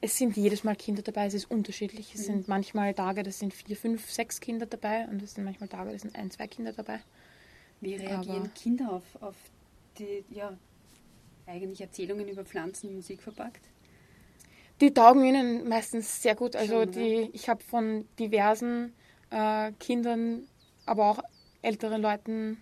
es 0.00 0.16
sind 0.16 0.36
jedes 0.36 0.64
Mal 0.64 0.76
Kinder 0.76 1.02
dabei, 1.02 1.26
es 1.26 1.34
ist 1.34 1.50
unterschiedlich. 1.50 2.14
Es 2.14 2.22
mhm. 2.22 2.24
sind 2.24 2.48
manchmal 2.48 2.94
Tage, 2.94 3.22
da 3.22 3.30
sind 3.30 3.52
vier, 3.52 3.76
fünf, 3.76 4.10
sechs 4.10 4.40
Kinder 4.40 4.66
dabei 4.66 5.06
und 5.08 5.22
es 5.22 5.34
sind 5.34 5.44
manchmal 5.44 5.68
Tage, 5.68 5.92
da 5.92 5.98
sind 5.98 6.14
ein, 6.14 6.30
zwei 6.30 6.46
Kinder 6.46 6.72
dabei. 6.72 7.00
Wie 7.80 7.94
reagieren 7.94 8.40
Aber 8.40 8.48
Kinder 8.48 8.92
auf, 8.92 9.22
auf 9.22 9.36
die 9.98 10.24
ja, 10.30 10.56
eigentlich 11.46 11.80
Erzählungen 11.80 12.28
über 12.28 12.44
Pflanzen 12.44 12.94
Musik 12.94 13.22
verpackt? 13.22 13.64
Die 14.80 14.92
taugen 14.94 15.24
ihnen 15.24 15.68
meistens 15.68 16.22
sehr 16.22 16.34
gut. 16.34 16.54
Also 16.54 16.82
Schon, 16.82 16.92
die, 16.92 17.30
ich 17.32 17.48
habe 17.48 17.62
von 17.62 18.06
diversen 18.18 18.92
äh, 19.30 19.72
Kindern, 19.80 20.46
aber 20.86 21.10
auch 21.10 21.18
älteren 21.62 22.00
Leuten 22.00 22.58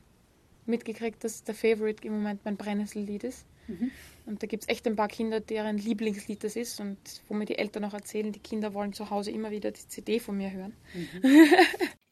mitgekriegt, 0.65 1.23
dass 1.25 1.45
der 1.45 1.55
Favorite 1.55 2.07
im 2.07 2.15
Moment 2.15 2.45
mein 2.45 2.57
Brennnessellied 2.57 3.25
ist. 3.25 3.47
Mhm. 3.69 3.91
Und 4.27 4.43
da 4.43 4.47
gibt 4.47 4.65
es 4.65 4.69
echt 4.69 4.87
ein 4.87 4.97
paar 4.97 5.09
Kinder, 5.09 5.41
deren 5.41 5.79
Lieblingslied 5.79 6.43
das 6.43 6.57
ist 6.57 6.81
und 6.81 6.99
wo 7.29 7.35
mir 7.35 7.45
die 7.45 7.59
Eltern 7.59 7.85
auch 7.85 7.95
erzählen, 7.95 8.33
die 8.33 8.41
Kinder 8.41 8.75
wollen 8.75 8.93
zu 8.93 9.11
Hause 9.11 9.31
immer 9.31 9.51
wieder 9.51 9.71
die 9.71 9.87
CD 9.87 10.19
von 10.19 10.37
mir 10.37 10.51
hören. 10.51 10.73
Mhm. 10.95 11.23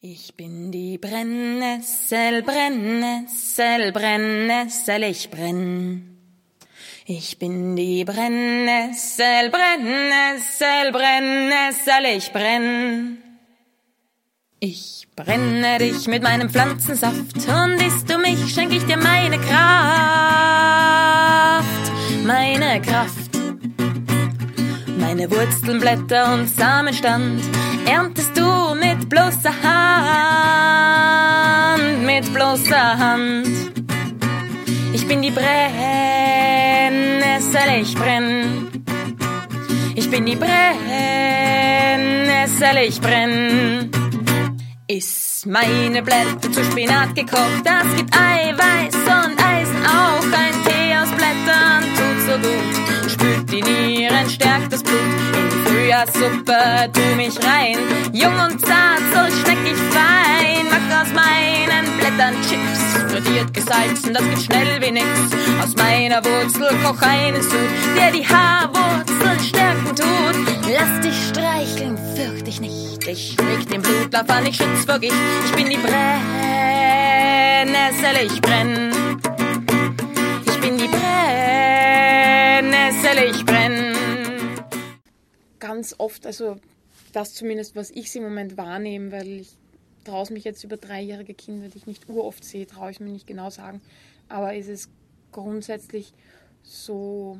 ich 0.07 0.35
bin 0.35 0.71
die 0.71 0.99
Brennnessel, 0.99 2.43
Brennnessel, 2.43 3.91
Brennnessel, 3.91 5.01
ich 5.01 5.31
brenn. 5.31 6.19
Ich 7.07 7.39
bin 7.39 7.75
die 7.75 8.05
Brennnessel, 8.05 9.49
Brennnessel, 9.49 10.91
Brennnessel, 10.91 12.05
ich 12.15 12.31
brenn. 12.31 13.17
Ich 14.59 15.07
brenne 15.15 15.79
dich 15.79 16.05
mit 16.05 16.21
meinem 16.21 16.51
Pflanzensaft 16.51 17.37
und 17.47 17.81
isst 17.81 18.07
du 18.07 18.19
mich, 18.19 18.53
schenk 18.53 18.73
ich 18.73 18.85
dir 18.85 18.97
meine 18.97 19.39
Kraft, 19.39 19.55
meine 22.23 22.79
Kraft. 22.81 23.31
Meine 24.99 25.31
Wurzeln, 25.31 25.79
Blätter 25.79 26.31
und 26.35 26.47
Samenstand 26.47 27.41
erntest 27.85 28.37
du 28.37 28.75
mit 28.75 29.09
bloßer 29.09 29.53
Hand, 29.63 31.03
mit 32.05 32.33
bloßer 32.33 32.97
Hand. 32.97 33.47
Ich 34.93 35.07
bin 35.07 35.21
die 35.21 35.31
Brennnessel, 35.31 35.49
ich 37.81 37.95
brenn. 37.95 38.67
Ich 39.95 40.09
bin 40.09 40.25
die 40.25 40.35
Brennnessel, 40.35 40.57
ich 42.87 42.99
brenn. 42.99 43.91
Ist 44.87 45.45
meine 45.45 46.01
Blätter 46.01 46.51
zu 46.51 46.63
Spinat 46.63 47.15
gekocht, 47.15 47.63
das 47.63 47.95
gibt 47.95 48.15
Eiweiß 48.15 48.95
und 48.95 49.37
Eisen, 49.43 49.85
auch 49.85 50.23
ein 50.23 50.53
Tee 50.63 50.95
aus 50.95 51.09
Blättern 51.09 51.83
tut 51.95 52.19
so 52.25 52.37
gut. 52.39 53.04
Die 53.51 53.61
Nieren, 53.61 54.29
stärkt 54.29 54.73
das 54.73 54.81
Blut, 54.81 54.99
in 54.99 55.49
die 55.49 55.69
Frühjahrssuppe 55.69 56.89
tu 56.93 57.15
mich 57.15 57.37
rein. 57.45 57.77
Jung 58.11 58.33
und 58.39 58.59
zart, 58.59 59.01
so 59.13 59.19
schmeck 59.37 59.59
ich 59.63 59.77
fein, 59.93 60.65
mach 60.69 61.01
aus 61.01 61.13
meinen 61.13 61.85
Blättern 61.97 62.35
Chips, 62.41 62.79
frittiert 63.11 63.53
gesalzen, 63.53 64.13
das 64.13 64.23
geht 64.23 64.41
schnell 64.43 64.81
wie 64.81 64.91
nix. 64.91 65.05
Aus 65.63 65.75
meiner 65.75 66.23
Wurzel 66.25 66.75
koch 66.83 67.01
einen 67.01 67.41
Sud, 67.41 67.69
der 67.95 68.11
die 68.11 68.27
Haarwurzeln 68.27 69.39
stärken 69.39 69.95
tut. 69.95 70.35
Lass 70.73 71.01
dich 71.01 71.27
streicheln, 71.29 71.97
fürcht 72.15 72.47
dich 72.47 72.59
nicht. 72.59 73.07
Ich 73.07 73.37
leg 73.37 73.69
den 73.69 73.81
Blutlauf 73.83 74.27
an, 74.29 74.45
ich 74.47 74.55
schütz 74.57 74.85
vor 74.85 74.97
Gicht. 74.97 75.13
Ich 75.45 75.51
bin 75.55 75.69
die 75.69 75.77
Brennnessel, 75.77 76.15
ich 78.25 78.41
brenn. 78.41 79.04
Brennnessel, 83.15 83.35
ich 83.35 83.45
brenn. 83.45 83.95
Ganz 85.59 85.95
oft, 85.97 86.25
also 86.25 86.57
das 87.13 87.33
zumindest, 87.33 87.75
was 87.75 87.89
ich 87.91 88.13
im 88.15 88.23
Moment 88.23 88.57
wahrnehme, 88.57 89.11
weil 89.11 89.39
ich 89.39 89.57
traue 90.03 90.31
mich 90.33 90.43
jetzt 90.43 90.63
über 90.63 90.77
dreijährige 90.77 91.33
Kinder, 91.33 91.69
die 91.69 91.77
ich 91.77 91.87
nicht 91.87 92.09
uroft 92.09 92.43
sehe, 92.43 92.67
traue 92.67 92.91
ich 92.91 92.99
mir 92.99 93.11
nicht 93.11 93.25
genau 93.25 93.49
sagen. 93.49 93.81
Aber 94.27 94.53
ist 94.53 94.67
es 94.67 94.89
grundsätzlich 95.31 96.13
so 96.61 97.39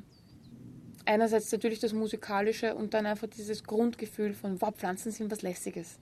einerseits 1.05 1.51
natürlich 1.51 1.79
das 1.79 1.93
Musikalische 1.93 2.75
und 2.75 2.93
dann 2.93 3.05
einfach 3.05 3.27
dieses 3.27 3.63
Grundgefühl 3.63 4.33
von, 4.33 4.61
wow, 4.61 4.73
Pflanzen 4.73 5.11
sind 5.11 5.29
was 5.29 5.41
Lässiges. 5.41 5.99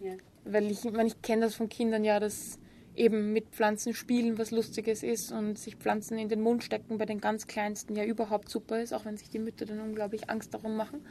Ja. 0.00 0.12
Weil 0.44 0.70
ich, 0.70 0.84
ich, 0.84 0.92
meine, 0.92 1.08
ich 1.08 1.22
kenne 1.22 1.46
das 1.46 1.54
von 1.54 1.68
Kindern 1.68 2.04
ja, 2.04 2.20
dass 2.20 2.58
eben 2.96 3.32
mit 3.32 3.48
Pflanzen 3.50 3.94
spielen 3.94 4.38
was 4.38 4.50
Lustiges 4.50 5.02
ist 5.02 5.32
und 5.32 5.58
sich 5.58 5.76
Pflanzen 5.76 6.18
in 6.18 6.28
den 6.28 6.40
Mund 6.40 6.64
stecken 6.64 6.98
bei 6.98 7.06
den 7.06 7.20
ganz 7.20 7.46
Kleinsten 7.46 7.94
ja 7.94 8.04
überhaupt 8.04 8.48
super 8.48 8.80
ist, 8.80 8.92
auch 8.92 9.04
wenn 9.04 9.16
sich 9.16 9.28
die 9.28 9.38
Mütter 9.38 9.66
dann 9.66 9.80
unglaublich 9.80 10.30
Angst 10.30 10.54
darum 10.54 10.76
machen. 10.76 11.04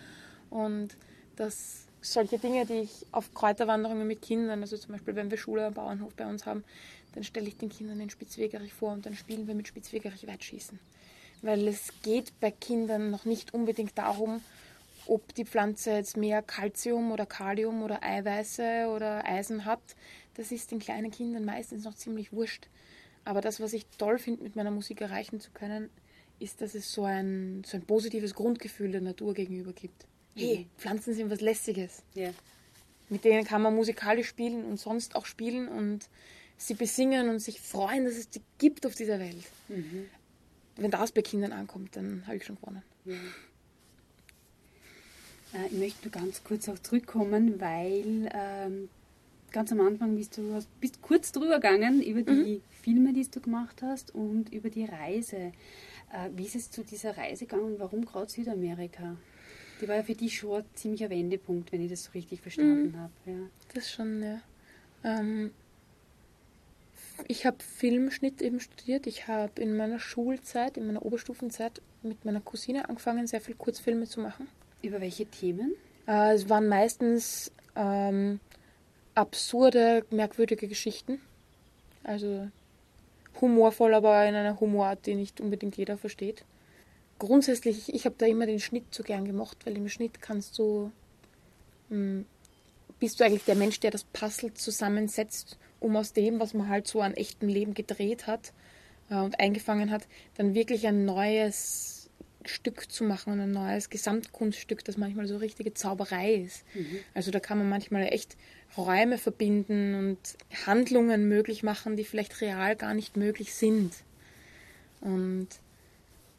Und 0.49 0.97
dass 1.36 1.86
solche 2.01 2.38
Dinge, 2.38 2.65
die 2.65 2.81
ich 2.81 3.05
auf 3.11 3.33
Kräuterwanderungen 3.33 4.07
mit 4.07 4.21
Kindern, 4.21 4.61
also 4.61 4.77
zum 4.77 4.93
Beispiel 4.93 5.15
wenn 5.15 5.31
wir 5.31 5.38
Schule 5.38 5.65
am 5.65 5.73
Bauernhof 5.73 6.13
bei 6.15 6.25
uns 6.27 6.45
haben, 6.45 6.63
dann 7.13 7.23
stelle 7.23 7.47
ich 7.47 7.57
den 7.57 7.69
Kindern 7.69 7.99
den 7.99 8.09
Spitzwegerich 8.09 8.73
vor 8.73 8.91
und 8.91 9.05
dann 9.05 9.15
spielen 9.15 9.47
wir 9.47 9.55
mit 9.55 9.67
Spitzwegerich 9.67 10.27
Weitschießen. 10.27 10.79
Weil 11.41 11.67
es 11.67 11.89
geht 12.03 12.39
bei 12.39 12.51
Kindern 12.51 13.11
noch 13.11 13.25
nicht 13.25 13.53
unbedingt 13.53 13.97
darum, 13.97 14.41
ob 15.07 15.33
die 15.36 15.45
Pflanze 15.45 15.91
jetzt 15.91 16.17
mehr 16.17 16.41
Kalzium 16.41 17.11
oder 17.11 17.25
Kalium 17.25 17.83
oder 17.83 18.03
Eiweiße 18.03 18.88
oder 18.93 19.25
Eisen 19.25 19.65
hat. 19.65 19.81
Das 20.36 20.51
ist 20.51 20.71
den 20.71 20.79
kleinen 20.79 21.11
Kindern 21.11 21.45
meistens 21.45 21.83
noch 21.83 21.95
ziemlich 21.95 22.31
wurscht. 22.33 22.67
Aber 23.23 23.41
das, 23.41 23.59
was 23.59 23.73
ich 23.73 23.86
toll 23.97 24.19
finde, 24.19 24.43
mit 24.43 24.55
meiner 24.55 24.71
Musik 24.71 25.01
erreichen 25.01 25.39
zu 25.39 25.51
können, 25.51 25.89
ist, 26.39 26.61
dass 26.61 26.75
es 26.75 26.91
so 26.91 27.05
ein, 27.05 27.63
so 27.65 27.77
ein 27.77 27.83
positives 27.83 28.36
Grundgefühl 28.36 28.91
der 28.91 29.01
Natur 29.01 29.33
gegenüber 29.33 29.73
gibt. 29.73 30.05
Hey, 30.36 30.59
mhm. 30.59 30.65
Pflanzen 30.77 31.13
sind 31.13 31.29
was 31.31 31.41
Lässiges. 31.41 32.03
Yeah. 32.15 32.33
Mit 33.09 33.23
denen 33.23 33.45
kann 33.45 33.61
man 33.61 33.73
musikalisch 33.73 34.27
spielen 34.27 34.65
und 34.65 34.77
sonst 34.77 35.15
auch 35.15 35.25
spielen 35.25 35.67
und 35.67 36.09
sie 36.57 36.73
besingen 36.73 37.29
und 37.29 37.39
sich 37.39 37.61
freuen, 37.61 38.05
dass 38.05 38.15
es 38.15 38.29
die 38.29 38.41
gibt 38.57 38.86
auf 38.86 38.95
dieser 38.95 39.19
Welt. 39.19 39.45
Mhm. 39.69 40.07
Wenn 40.75 40.91
das 40.91 41.11
bei 41.11 41.21
Kindern 41.21 41.53
ankommt, 41.53 41.95
dann 41.95 42.25
habe 42.27 42.38
ich 42.38 42.45
schon 42.45 42.57
gewonnen. 42.57 42.83
Ja. 43.05 43.15
Äh, 45.53 45.67
ich 45.67 45.77
möchte 45.77 46.09
nur 46.09 46.11
ganz 46.11 46.43
kurz 46.43 46.67
auch 46.67 46.79
zurückkommen, 46.79 47.61
weil 47.61 48.29
ähm, 48.33 48.89
ganz 49.56 49.72
am 49.72 49.80
Anfang 49.80 50.18
bist 50.18 50.38
du 50.38 50.53
hast, 50.53 50.68
bist 50.82 51.01
kurz 51.01 51.32
drüber 51.32 51.56
gegangen 51.56 52.01
über 52.01 52.22
die 52.22 52.56
mhm. 52.58 52.62
Filme, 52.84 53.14
die 53.14 53.26
du 53.32 53.39
gemacht 53.39 53.82
hast 53.82 54.14
und 54.14 54.51
über 54.51 54.70
die 54.70 54.84
Reise. 54.84 55.53
Äh, 56.12 56.30
wie 56.36 56.43
ist 56.43 56.56
es 56.56 56.70
zu 56.70 56.84
dieser 56.84 57.16
Reise 57.16 57.45
gegangen 57.45 57.64
und 57.64 57.80
warum 57.80 58.06
gerade 58.06 58.30
Südamerika? 58.30 59.16
Die 59.80 59.88
war 59.88 59.95
ja 59.95 60.03
für 60.03 60.14
dich 60.14 60.38
schon 60.38 60.62
ein 60.62 60.66
ziemlicher 60.74 61.10
Wendepunkt, 61.10 61.72
wenn 61.72 61.82
ich 61.82 61.89
das 61.89 62.03
so 62.03 62.12
richtig 62.12 62.41
verstanden 62.41 62.91
mhm. 62.91 62.99
habe. 62.99 63.14
Ja. 63.26 63.49
Das 63.74 63.89
schon, 63.89 64.22
ja. 64.22 64.41
Ähm, 65.06 65.51
ich 67.30 67.45
habe 67.45 67.58
Filmschnitt 67.64 68.41
eben 68.41 68.60
studiert. 68.60 69.08
Ich 69.08 69.30
habe 69.30 69.62
in 69.62 69.78
meiner 69.78 69.99
Schulzeit, 69.99 70.76
in 70.76 70.86
meiner 70.86 71.06
Oberstufenzeit 71.06 71.82
mit 72.03 72.26
meiner 72.26 72.41
Cousine 72.41 72.89
angefangen, 72.89 73.26
sehr 73.26 73.39
viel 73.39 73.56
Kurzfilme 73.56 74.06
zu 74.06 74.20
machen. 74.20 74.49
Über 74.82 74.99
welche 74.99 75.26
Themen? 75.26 75.76
Äh, 76.08 76.34
es 76.34 76.49
waren 76.49 76.68
meistens 76.68 77.53
ähm, 77.78 78.41
absurde, 79.16 80.05
merkwürdige 80.11 80.68
Geschichten. 80.68 81.20
Also 82.03 82.47
humorvoll, 83.41 83.93
aber 83.93 84.26
in 84.26 84.36
einer 84.36 84.59
Humorart, 84.59 85.05
die 85.05 85.16
nicht 85.16 85.41
unbedingt 85.41 85.78
jeder 85.78 85.97
versteht 85.97 86.45
grundsätzlich, 87.20 87.93
ich 87.93 88.05
habe 88.05 88.16
da 88.18 88.26
immer 88.26 88.45
den 88.45 88.59
Schnitt 88.59 88.93
so 88.93 89.03
gern 89.03 89.26
gemacht, 89.26 89.57
weil 89.66 89.78
im 89.78 89.89
Schnitt 89.89 90.22
kannst 90.22 90.57
du, 90.59 90.91
hm, 91.89 92.26
bist 92.99 93.20
du 93.20 93.26
eigentlich 93.26 93.45
der 93.45 93.55
Mensch, 93.55 93.80
der 93.80 93.91
das 93.91 94.03
Puzzle 94.03 94.53
zusammensetzt, 94.53 95.57
um 95.80 95.95
aus 95.95 96.13
dem, 96.13 96.39
was 96.39 96.53
man 96.53 96.70
halt 96.70 96.88
so 96.88 97.01
an 97.01 97.13
echtem 97.13 97.49
Leben 97.49 97.74
gedreht 97.74 98.28
hat 98.28 98.53
äh, 99.09 99.16
und 99.16 99.39
eingefangen 99.39 99.91
hat, 99.91 100.07
dann 100.36 100.53
wirklich 100.55 100.88
ein 100.88 101.05
neues 101.05 101.94
Stück 102.45 102.91
zu 102.91 103.03
machen 103.03 103.33
und 103.33 103.39
ein 103.39 103.51
neues 103.51 103.89
Gesamtkunststück, 103.89 104.83
das 104.83 104.97
manchmal 104.97 105.27
so 105.27 105.37
richtige 105.37 105.73
Zauberei 105.73 106.35
ist. 106.35 106.63
Mhm. 106.73 106.99
Also 107.13 107.31
da 107.31 107.39
kann 107.39 107.57
man 107.57 107.69
manchmal 107.69 108.03
echt 108.03 108.37
Räume 108.77 109.17
verbinden 109.17 109.95
und 109.95 110.17
Handlungen 110.65 111.27
möglich 111.27 111.63
machen, 111.63 111.95
die 111.95 112.03
vielleicht 112.03 112.41
real 112.41 112.75
gar 112.75 112.93
nicht 112.93 113.17
möglich 113.17 113.53
sind. 113.53 113.93
Und 115.01 115.47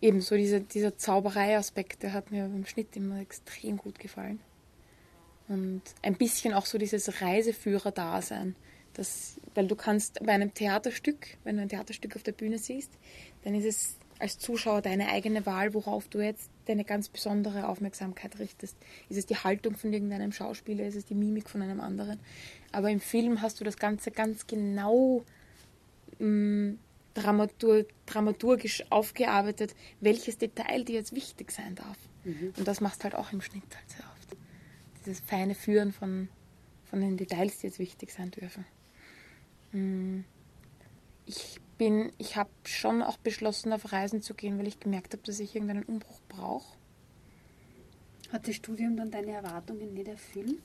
ebenso 0.01 0.37
dieser, 0.37 0.61
dieser 0.61 0.97
Zauberei-Aspekt, 0.99 2.03
der 2.03 2.13
hat 2.13 2.31
mir 2.31 2.43
beim 2.43 2.67
Schnitt 2.67 2.97
immer 2.97 3.21
extrem 3.21 3.77
gut 3.77 3.99
gefallen. 3.99 4.41
Und 5.49 5.83
ein 6.03 6.17
bisschen 6.17 6.53
auch 6.55 6.67
so 6.67 6.79
dieses 6.79 7.21
Reiseführer-Dasein. 7.21 8.57
Das, 8.95 9.39
weil 9.55 9.67
du 9.67 9.77
kannst 9.77 10.25
bei 10.25 10.33
einem 10.33 10.55
Theaterstück, 10.55 11.37
wenn 11.45 11.57
du 11.57 11.63
ein 11.63 11.69
Theaterstück 11.69 12.17
auf 12.17 12.23
der 12.23 12.33
Bühne 12.33 12.59
siehst, 12.59 12.91
dann 13.45 13.55
ist 13.55 13.67
es 13.67 13.97
als 14.19 14.39
Zuschauer 14.39 14.83
deine 14.83 15.09
eigene 15.09 15.47
Wahl, 15.47 15.75
worauf 15.75 16.09
du 16.09 16.21
jetzt 16.21 16.51
deine 16.67 16.85
ganz 16.85 17.09
besondere 17.09 17.69
Aufmerksamkeit 17.69 18.39
richtest. 18.39 18.77
Ist 19.09 19.19
es 19.19 19.27
die 19.27 19.37
Haltung 19.37 19.77
von 19.77 19.93
irgendeinem 19.93 20.33
Schauspieler, 20.33 20.87
ist 20.87 20.97
es 20.97 21.05
die 21.05 21.15
Mimik 21.15 21.49
von 21.49 21.63
einem 21.63 21.81
anderen? 21.81 22.19
Aber 22.73 22.91
im 22.91 23.01
Film 23.01 23.43
hast 23.43 23.61
du 23.61 23.65
das 23.65 23.77
Ganze 23.77 24.11
ganz 24.11 24.47
genau 24.47 25.25
mh, 26.19 26.27
mm, 26.27 26.79
Dramatur 27.15 27.87
dramaturgisch 28.05 28.85
aufgearbeitet, 28.91 29.75
welches 30.01 30.37
Detail 30.37 30.85
dir 30.85 30.97
jetzt 30.97 31.15
wichtig 31.15 31.51
sein 31.51 31.75
darf. 31.75 31.97
Mhm. 32.25 32.53
Und 32.57 32.69
das 32.69 32.81
machst 32.81 33.05
halt 33.05 33.15
auch 33.15 33.33
im 33.33 33.41
Schnitt 33.41 33.75
halt 33.75 33.91
sehr 33.91 34.05
oft. 34.05 34.37
Dieses 34.99 35.21
feine 35.21 35.55
Führen 35.55 35.93
von, 35.93 36.29
von 36.85 37.01
den 37.01 37.17
Details, 37.17 37.59
die 37.59 37.69
jetzt 37.69 37.79
wichtig 37.79 38.13
sein 38.13 38.31
dürfen. 38.31 38.67
Mm. 39.73 40.25
Ich 41.25 41.59
bin, 41.79 42.13
ich 42.19 42.37
habe 42.37 42.51
schon 42.65 43.03
auch 43.03 43.17
beschlossen, 43.19 43.73
auf 43.73 43.93
Reisen 43.93 44.23
zu 44.23 44.35
gehen, 44.35 44.59
weil 44.59 44.67
ich 44.67 44.81
gemerkt 44.81 45.13
habe, 45.13 45.23
dass 45.25 45.41
ich 45.41 45.55
irgendeinen 45.55 45.85
Umbruch 45.85 46.21
brauche. 46.29 46.77
Hat 48.33 48.49
das 48.49 48.57
Studium 48.57 48.97
dann 48.97 49.11
deine 49.11 49.33
Erwartungen 49.33 49.95
nicht 49.95 50.09
erfüllt? 50.09 50.63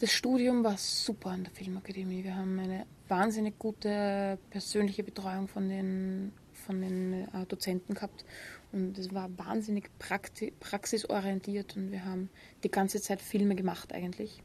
Das 0.00 0.12
Studium 0.12 0.64
war 0.64 0.76
super 0.78 1.30
an 1.30 1.44
der 1.44 1.52
Filmakademie. 1.52 2.24
Wir 2.24 2.34
haben 2.34 2.58
eine 2.58 2.86
wahnsinnig 3.08 3.58
gute 3.58 4.38
persönliche 4.50 5.02
Betreuung 5.02 5.46
von 5.48 5.68
den, 5.68 6.32
von 6.52 6.80
den 6.80 7.28
äh, 7.34 7.46
Dozenten 7.46 7.94
gehabt. 7.94 8.24
Und 8.72 8.96
es 8.98 9.12
war 9.12 9.28
wahnsinnig 9.36 9.90
praxi 9.98 10.52
praxisorientiert 10.60 11.76
und 11.76 11.90
wir 11.90 12.04
haben 12.04 12.30
die 12.62 12.70
ganze 12.70 13.00
Zeit 13.00 13.20
Filme 13.20 13.56
gemacht 13.56 13.92
eigentlich. 13.92 14.42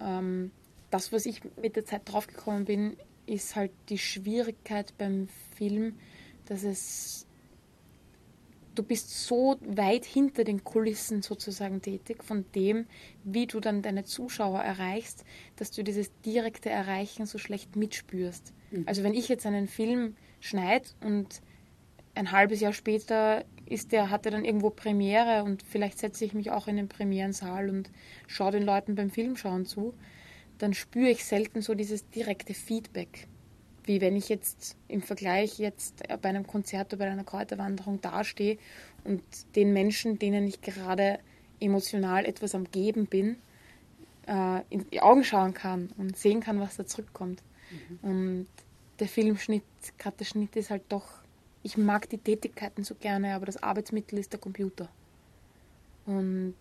Ähm, 0.00 0.50
das, 0.90 1.12
was 1.12 1.26
ich 1.26 1.42
mit 1.60 1.76
der 1.76 1.84
Zeit 1.84 2.02
draufgekommen 2.04 2.64
bin, 2.64 2.96
ist 3.26 3.56
halt 3.56 3.72
die 3.88 3.98
Schwierigkeit 3.98 4.96
beim 4.98 5.28
Film, 5.56 5.94
dass 6.46 6.62
es 6.62 7.26
du 8.74 8.82
bist 8.82 9.26
so 9.26 9.56
weit 9.64 10.04
hinter 10.04 10.44
den 10.44 10.64
Kulissen 10.64 11.22
sozusagen 11.22 11.80
tätig 11.80 12.24
von 12.24 12.44
dem, 12.54 12.86
wie 13.22 13.46
du 13.46 13.60
dann 13.60 13.82
deine 13.82 14.04
Zuschauer 14.04 14.60
erreichst, 14.60 15.24
dass 15.56 15.70
du 15.70 15.84
dieses 15.84 16.10
direkte 16.22 16.70
Erreichen 16.70 17.26
so 17.26 17.38
schlecht 17.38 17.76
mitspürst. 17.76 18.52
Mhm. 18.70 18.84
Also 18.86 19.02
wenn 19.02 19.14
ich 19.14 19.28
jetzt 19.28 19.46
einen 19.46 19.68
Film 19.68 20.16
schneide 20.40 20.88
und 21.02 21.40
ein 22.14 22.32
halbes 22.32 22.60
Jahr 22.60 22.72
später 22.72 23.44
ist 23.66 23.92
der, 23.92 24.10
hat 24.10 24.26
er 24.26 24.32
dann 24.32 24.44
irgendwo 24.44 24.70
Premiere 24.70 25.42
und 25.42 25.62
vielleicht 25.62 25.98
setze 25.98 26.24
ich 26.24 26.34
mich 26.34 26.50
auch 26.50 26.68
in 26.68 26.76
den 26.76 26.88
Premierensaal 26.88 27.70
und 27.70 27.90
schaue 28.26 28.52
den 28.52 28.62
Leuten 28.62 28.94
beim 28.94 29.10
Filmschauen 29.10 29.66
zu, 29.66 29.94
dann 30.64 30.74
spüre 30.74 31.10
ich 31.10 31.24
selten 31.24 31.62
so 31.62 31.74
dieses 31.74 32.08
direkte 32.10 32.54
Feedback 32.54 33.28
wie 33.86 34.00
wenn 34.00 34.16
ich 34.16 34.28
jetzt 34.28 34.76
im 34.88 35.02
Vergleich 35.02 35.58
jetzt 35.58 36.02
bei 36.22 36.28
einem 36.28 36.46
Konzert 36.46 36.92
oder 36.92 37.04
bei 37.04 37.10
einer 37.10 37.24
Kräuterwanderung 37.24 38.00
dastehe 38.00 38.58
und 39.04 39.22
den 39.56 39.72
Menschen, 39.72 40.18
denen 40.18 40.46
ich 40.46 40.60
gerade 40.60 41.18
emotional 41.60 42.24
etwas 42.24 42.54
am 42.54 42.70
Geben 42.70 43.06
bin, 43.06 43.36
äh, 44.26 44.62
in 44.70 44.88
die 44.90 45.00
Augen 45.00 45.24
schauen 45.24 45.54
kann 45.54 45.90
und 45.98 46.16
sehen 46.16 46.40
kann, 46.40 46.60
was 46.60 46.76
da 46.76 46.86
zurückkommt. 46.86 47.42
Mhm. 47.70 47.98
Und 48.10 48.46
der 48.98 49.08
Filmschnitt, 49.08 49.62
gerade 49.98 50.16
der 50.18 50.24
Schnitt 50.24 50.56
ist 50.56 50.70
halt 50.70 50.82
doch, 50.88 51.06
ich 51.62 51.76
mag 51.76 52.08
die 52.08 52.18
Tätigkeiten 52.18 52.84
so 52.84 52.94
gerne, 52.94 53.34
aber 53.34 53.46
das 53.46 53.62
Arbeitsmittel 53.62 54.18
ist 54.18 54.32
der 54.32 54.40
Computer. 54.40 54.88
Und 56.06 56.54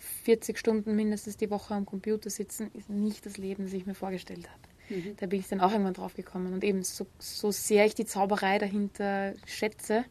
40 0.00 0.58
Stunden 0.58 0.96
mindestens 0.96 1.36
die 1.36 1.50
Woche 1.50 1.74
am 1.74 1.86
Computer 1.86 2.30
sitzen 2.30 2.70
ist 2.74 2.88
nicht 2.88 3.26
das 3.26 3.36
Leben, 3.36 3.64
das 3.64 3.74
ich 3.74 3.86
mir 3.86 3.94
vorgestellt 3.94 4.48
habe. 4.48 4.98
Mhm. 5.00 5.16
Da 5.18 5.26
bin 5.26 5.40
ich 5.40 5.48
dann 5.48 5.60
auch 5.60 5.72
irgendwann 5.72 5.94
drauf 5.94 6.14
gekommen. 6.14 6.52
Und 6.54 6.64
eben 6.64 6.82
so, 6.82 7.06
so 7.18 7.50
sehr 7.50 7.84
ich 7.84 7.94
die 7.94 8.06
Zauberei 8.06 8.58
dahinter 8.58 9.34
schätze, 9.46 10.04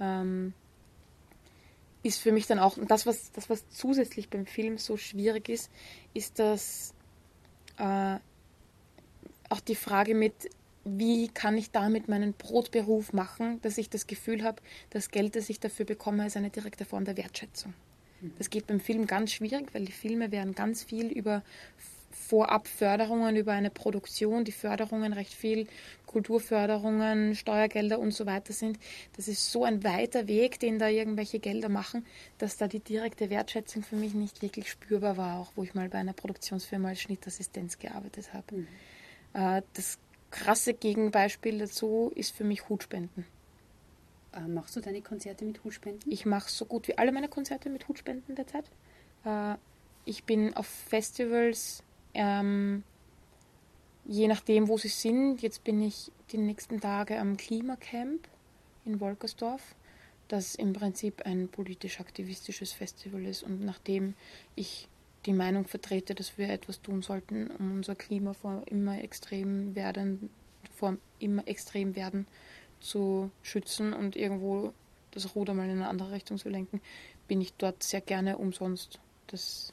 ähm, 0.00 0.52
ist 2.02 2.20
für 2.20 2.32
mich 2.32 2.46
dann 2.46 2.58
auch, 2.58 2.76
und 2.76 2.90
das 2.90 3.06
was, 3.06 3.30
das, 3.32 3.48
was 3.48 3.68
zusätzlich 3.70 4.28
beim 4.28 4.46
Film 4.46 4.78
so 4.78 4.96
schwierig 4.96 5.48
ist, 5.48 5.70
ist 6.12 6.38
dass 6.38 6.92
äh, 7.78 8.16
auch 9.48 9.60
die 9.60 9.76
Frage 9.76 10.14
mit, 10.14 10.34
wie 10.84 11.28
kann 11.28 11.56
ich 11.56 11.70
damit 11.70 12.08
meinen 12.08 12.34
Brotberuf 12.34 13.12
machen, 13.12 13.60
dass 13.62 13.78
ich 13.78 13.88
das 13.88 14.06
Gefühl 14.06 14.42
habe, 14.42 14.60
das 14.90 15.10
Geld, 15.10 15.36
das 15.36 15.48
ich 15.48 15.60
dafür 15.60 15.86
bekomme, 15.86 16.26
ist 16.26 16.36
eine 16.36 16.50
direkte 16.50 16.84
Form 16.84 17.04
der 17.04 17.16
Wertschätzung. 17.16 17.72
Das 18.38 18.50
geht 18.50 18.66
beim 18.66 18.80
Film 18.80 19.06
ganz 19.06 19.32
schwierig, 19.32 19.74
weil 19.74 19.84
die 19.84 19.92
Filme 19.92 20.30
werden 20.32 20.54
ganz 20.54 20.82
viel 20.84 21.06
über 21.06 21.42
vorab 22.14 22.68
Förderungen 22.68 23.36
über 23.36 23.52
eine 23.52 23.70
Produktion, 23.70 24.44
die 24.44 24.52
Förderungen 24.52 25.12
recht 25.12 25.34
viel 25.34 25.66
Kulturförderungen, 26.06 27.34
Steuergelder 27.34 27.98
und 27.98 28.12
so 28.12 28.24
weiter 28.24 28.52
sind. 28.52 28.78
Das 29.16 29.28
ist 29.28 29.50
so 29.50 29.64
ein 29.64 29.84
weiter 29.84 30.26
Weg, 30.28 30.60
den 30.60 30.78
da 30.78 30.88
irgendwelche 30.88 31.40
Gelder 31.40 31.68
machen, 31.68 32.06
dass 32.38 32.56
da 32.56 32.68
die 32.68 32.80
direkte 32.80 33.30
Wertschätzung 33.30 33.82
für 33.82 33.96
mich 33.96 34.14
nicht 34.14 34.42
wirklich 34.42 34.70
spürbar 34.70 35.16
war, 35.16 35.40
auch 35.40 35.52
wo 35.56 35.64
ich 35.64 35.74
mal 35.74 35.88
bei 35.88 35.98
einer 35.98 36.12
Produktionsfirma 36.12 36.90
als 36.90 37.00
Schnittassistenz 37.00 37.78
gearbeitet 37.78 38.32
habe. 38.32 38.56
Mhm. 38.56 38.68
Äh, 39.34 39.62
das 39.74 39.98
krasse 40.30 40.74
Gegenbeispiel 40.74 41.58
dazu 41.58 42.12
ist 42.14 42.34
für 42.34 42.44
mich 42.44 42.68
Hutspenden. 42.68 43.26
Äh, 44.34 44.48
machst 44.48 44.76
du 44.76 44.80
deine 44.80 45.02
Konzerte 45.02 45.44
mit 45.44 45.62
Hutspenden? 45.64 46.10
Ich 46.10 46.26
mache 46.26 46.50
so 46.50 46.64
gut 46.64 46.88
wie 46.88 46.98
alle 46.98 47.12
meine 47.12 47.28
Konzerte 47.28 47.70
mit 47.70 47.88
Hutspenden 47.88 48.34
derzeit. 48.34 48.64
Äh, 49.24 49.56
ich 50.04 50.24
bin 50.24 50.54
auf 50.54 50.66
Festivals 50.66 51.82
ähm, 52.14 52.82
je 54.04 54.28
nachdem, 54.28 54.68
wo 54.68 54.78
sie 54.78 54.88
sind. 54.88 55.42
Jetzt 55.42 55.64
bin 55.64 55.82
ich 55.82 56.10
die 56.30 56.38
nächsten 56.38 56.80
Tage 56.80 57.18
am 57.18 57.36
Klimacamp 57.36 58.28
in 58.84 59.00
Wolkersdorf, 59.00 59.74
das 60.28 60.54
im 60.54 60.72
Prinzip 60.72 61.22
ein 61.22 61.48
politisch-aktivistisches 61.48 62.72
Festival 62.72 63.24
ist. 63.24 63.42
Und 63.42 63.64
nachdem 63.64 64.14
ich 64.54 64.88
die 65.26 65.32
Meinung 65.32 65.66
vertrete, 65.66 66.14
dass 66.14 66.36
wir 66.36 66.50
etwas 66.50 66.82
tun 66.82 67.02
sollten, 67.02 67.50
um 67.58 67.72
unser 67.72 67.94
Klima 67.94 68.34
vor 68.34 68.62
immer 68.66 69.02
extrem 69.02 69.74
werden, 69.74 70.28
vor 70.76 70.96
immer 71.18 71.46
extrem 71.48 71.96
werden 71.96 72.26
zu 72.84 73.30
schützen 73.42 73.92
und 73.92 74.16
irgendwo 74.16 74.72
das 75.10 75.34
Ruder 75.34 75.54
mal 75.54 75.64
in 75.64 75.72
eine 75.72 75.88
andere 75.88 76.12
Richtung 76.12 76.38
zu 76.38 76.48
lenken, 76.48 76.80
bin 77.28 77.40
ich 77.40 77.54
dort 77.54 77.82
sehr 77.82 78.00
gerne 78.00 78.36
umsonst. 78.38 78.98
Das 79.28 79.72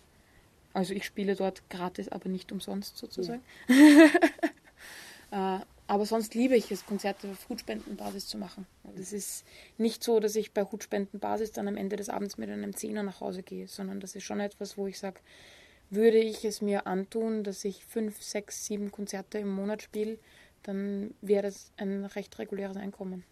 also 0.74 0.94
ich 0.94 1.06
spiele 1.06 1.36
dort 1.36 1.70
gratis, 1.70 2.10
aber 2.10 2.30
nicht 2.30 2.52
umsonst 2.52 2.98
sozusagen. 2.98 3.42
Ja. 3.68 5.58
äh, 5.60 5.66
aber 5.88 6.06
sonst 6.06 6.34
liebe 6.36 6.56
ich 6.56 6.72
es, 6.72 6.86
Konzerte 6.86 7.28
auf 7.30 7.50
Hutspendenbasis 7.50 8.28
zu 8.28 8.38
machen. 8.38 8.66
Und 8.84 8.98
es 8.98 9.12
ist 9.12 9.44
nicht 9.78 10.04
so, 10.04 10.22
dass 10.22 10.38
ich 10.38 10.54
bei 10.54 10.64
Hutspendenbasis 10.64 11.52
dann 11.52 11.68
am 11.68 11.76
Ende 11.76 11.98
des 11.98 12.08
Abends 12.08 12.38
mit 12.38 12.50
einem 12.50 12.76
Zehner 12.76 13.04
nach 13.04 13.20
Hause 13.20 13.44
gehe, 13.44 13.68
sondern 13.68 14.00
das 14.00 14.16
ist 14.16 14.24
schon 14.24 14.40
etwas, 14.40 14.78
wo 14.78 14.88
ich 14.88 14.98
sage, 14.98 15.20
würde 15.90 16.20
ich 16.20 16.46
es 16.46 16.62
mir 16.62 16.88
antun, 16.88 17.44
dass 17.44 17.66
ich 17.66 17.84
fünf, 17.84 18.24
sechs, 18.24 18.66
sieben 18.66 18.92
Konzerte 18.92 19.40
im 19.40 19.50
Monat 19.50 19.82
spiele, 19.82 20.18
dann 20.64 21.14
wäre 21.22 21.44
das 21.44 21.72
ein 21.78 22.06
recht 22.06 22.38
reguläres 22.40 22.78
Einkommen. 22.78 23.24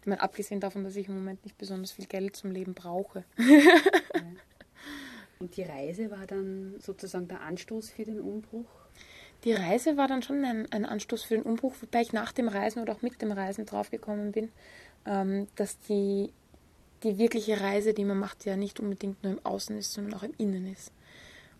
Ich 0.00 0.06
meine, 0.06 0.20
abgesehen 0.22 0.60
davon, 0.60 0.84
dass 0.84 0.96
ich 0.96 1.08
im 1.08 1.14
Moment 1.14 1.44
nicht 1.44 1.58
besonders 1.58 1.92
viel 1.92 2.06
Geld 2.06 2.36
zum 2.36 2.50
Leben 2.50 2.74
brauche. 2.74 3.24
Und 5.38 5.56
die 5.56 5.62
Reise 5.62 6.10
war 6.10 6.26
dann 6.26 6.74
sozusagen 6.80 7.28
der 7.28 7.42
Anstoß 7.42 7.90
für 7.90 8.04
den 8.04 8.20
Umbruch? 8.20 8.66
Die 9.44 9.52
Reise 9.52 9.96
war 9.96 10.08
dann 10.08 10.22
schon 10.22 10.44
ein, 10.44 10.70
ein 10.72 10.84
Anstoß 10.84 11.22
für 11.22 11.34
den 11.34 11.44
Umbruch, 11.44 11.74
wobei 11.80 12.00
ich 12.00 12.12
nach 12.12 12.32
dem 12.32 12.48
Reisen 12.48 12.82
oder 12.82 12.92
auch 12.94 13.02
mit 13.02 13.22
dem 13.22 13.30
Reisen 13.30 13.66
draufgekommen 13.66 14.32
bin, 14.32 14.50
ähm, 15.06 15.46
dass 15.54 15.78
die, 15.78 16.32
die 17.04 17.18
wirkliche 17.18 17.60
Reise, 17.60 17.94
die 17.94 18.04
man 18.04 18.18
macht, 18.18 18.44
ja 18.46 18.56
nicht 18.56 18.80
unbedingt 18.80 19.22
nur 19.22 19.34
im 19.34 19.46
Außen 19.46 19.78
ist, 19.78 19.92
sondern 19.92 20.14
auch 20.14 20.24
im 20.24 20.34
Innen 20.38 20.66
ist. 20.72 20.90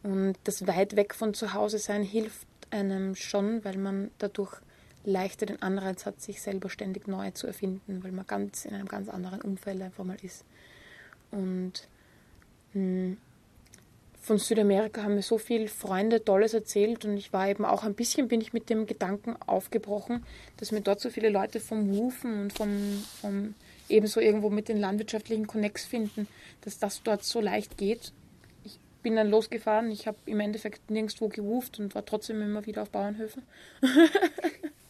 Und 0.03 0.35
das 0.45 0.67
weit 0.67 0.97
weg 0.97 1.15
von 1.15 1.35
zu 1.35 1.55
Hause 1.55 1.79
sein 1.79 2.03
hilft 2.03 2.48
einem 2.71 3.15
schon, 3.15 3.65
weil 3.65 3.77
man 3.77 4.11
dadurch 4.19 4.55
leichter 5.05 5.47
den 5.47 5.63
Anreiz 5.63 6.07
hat, 6.07 6.21
sich 6.21 6.43
selber 6.43 6.69
ständig 6.71 7.09
neu 7.09 7.31
zu 7.31 7.47
erfinden, 7.47 8.03
weil 8.03 8.13
man 8.13 8.27
ganz 8.27 8.65
in 8.65 8.75
einem 8.75 8.89
ganz 8.89 9.09
anderen 9.09 9.41
Umfeld 9.41 9.81
einfach 9.81 10.05
mal 10.05 10.19
ist. 10.23 10.45
Und 11.31 11.89
mh, 12.75 12.81
hm, 12.81 13.17
von 14.21 14.39
Südamerika 14.39 15.05
haben 15.05 15.15
mir 15.15 15.23
so 15.23 15.39
viele 15.39 15.69
Freunde 15.69 16.23
Tolles 16.23 16.53
erzählt 16.53 17.07
und 17.07 17.17
ich 17.17 17.33
war 17.33 17.49
eben 17.49 17.65
auch 17.65 17.85
ein 17.85 17.95
bisschen, 17.95 18.29
bin 18.29 18.43
ich 18.43 18.53
mit 18.53 18.69
dem 18.69 18.85
Gedanken 18.85 19.37
aufgebrochen, 19.47 20.23
dass 20.59 20.71
mir 20.71 20.83
dort 20.83 21.01
so 21.01 21.09
viele 21.09 21.31
Leute 21.31 21.61
vom 21.61 21.91
Rufen 21.91 22.43
und 22.43 22.53
vom, 22.53 23.03
vom 23.23 23.55
ebenso 23.89 24.21
irgendwo 24.21 24.51
mit 24.51 24.69
den 24.69 24.77
landwirtschaftlichen 24.77 25.47
Connects 25.47 25.87
finden, 25.87 26.29
dass 26.61 26.79
das 26.79 27.03
dort 27.03 27.25
so 27.25 27.41
leicht 27.41 27.79
geht. 27.79 28.13
Ich 28.99 29.03
bin 29.03 29.15
dann 29.15 29.31
losgefahren, 29.31 29.93
ich 29.93 30.09
habe 30.09 30.19
im 30.27 30.41
Endeffekt 30.41 30.91
nirgendwo 30.91 31.29
gewuft 31.29 31.79
und 31.79 31.95
war 31.95 32.05
trotzdem 32.05 32.43
immer 32.43 32.67
wieder 32.67 32.83
auf 32.83 32.91
Bauernhöfen. 32.91 33.45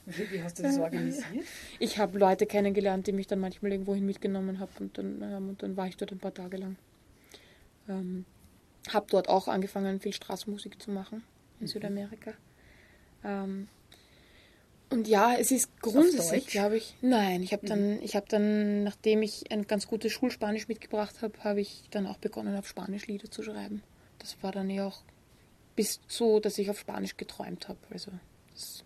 Wie 0.07 0.43
hast 0.43 0.59
du 0.59 0.63
das 0.63 0.79
organisiert? 0.79 1.45
Ich 1.79 1.99
habe 1.99 2.19
Leute 2.19 2.47
kennengelernt, 2.47 3.07
die 3.07 3.13
mich 3.13 3.27
dann 3.27 3.41
manchmal 3.41 3.73
irgendwo 3.73 3.95
hin 3.95 4.07
mitgenommen 4.07 4.61
haben 4.61 4.73
und 4.81 4.97
dann, 4.97 5.21
ähm, 5.23 5.49
und 5.51 5.63
dann 5.63 5.77
war 5.77 5.87
ich 5.87 5.99
dort 5.99 6.11
ein 6.13 6.19
paar 6.19 6.33
Tage 6.33 6.57
lang. 6.57 6.77
Ähm, 7.87 8.25
habe 8.91 9.07
dort 9.11 9.29
auch 9.29 9.47
angefangen, 9.47 10.01
viel 10.01 10.15
Straßenmusik 10.15 10.81
zu 10.81 10.91
machen 10.91 11.23
in 11.61 11.67
mhm. 11.67 11.69
Südamerika. 11.69 12.33
Ähm, 13.23 13.69
und 14.91 15.07
ja, 15.07 15.35
es 15.35 15.51
ist 15.51 15.83
grundsätzlich, 15.83 16.47
glaube 16.47 16.79
ich. 16.79 16.95
Nein, 17.03 17.43
ich 17.43 17.53
habe 17.53 17.67
mhm. 17.67 17.69
dann, 17.69 18.03
ich 18.03 18.17
habe 18.17 18.27
dann, 18.31 18.85
nachdem 18.85 19.21
ich 19.21 19.53
ein 19.53 19.67
ganz 19.67 19.87
gutes 19.87 20.13
Schulspanisch 20.13 20.67
mitgebracht 20.69 21.21
habe, 21.21 21.35
habe 21.45 21.61
ich 21.61 21.85
dann 21.91 22.07
auch 22.07 22.17
begonnen, 22.17 22.57
auf 22.57 22.67
Spanisch 22.67 23.07
Lieder 23.07 23.31
zu 23.31 23.43
schreiben. 23.43 23.83
Das 24.19 24.37
war 24.43 24.53
dann 24.53 24.71
ja 24.71 24.87
auch 24.87 25.03
bis 25.77 26.01
so, 26.09 26.41
dass 26.41 26.59
ich 26.59 26.71
auf 26.71 26.79
Spanisch 26.79 27.17
geträumt 27.17 27.69
habe. 27.69 27.79
Also 27.91 28.11
das, 28.53 28.85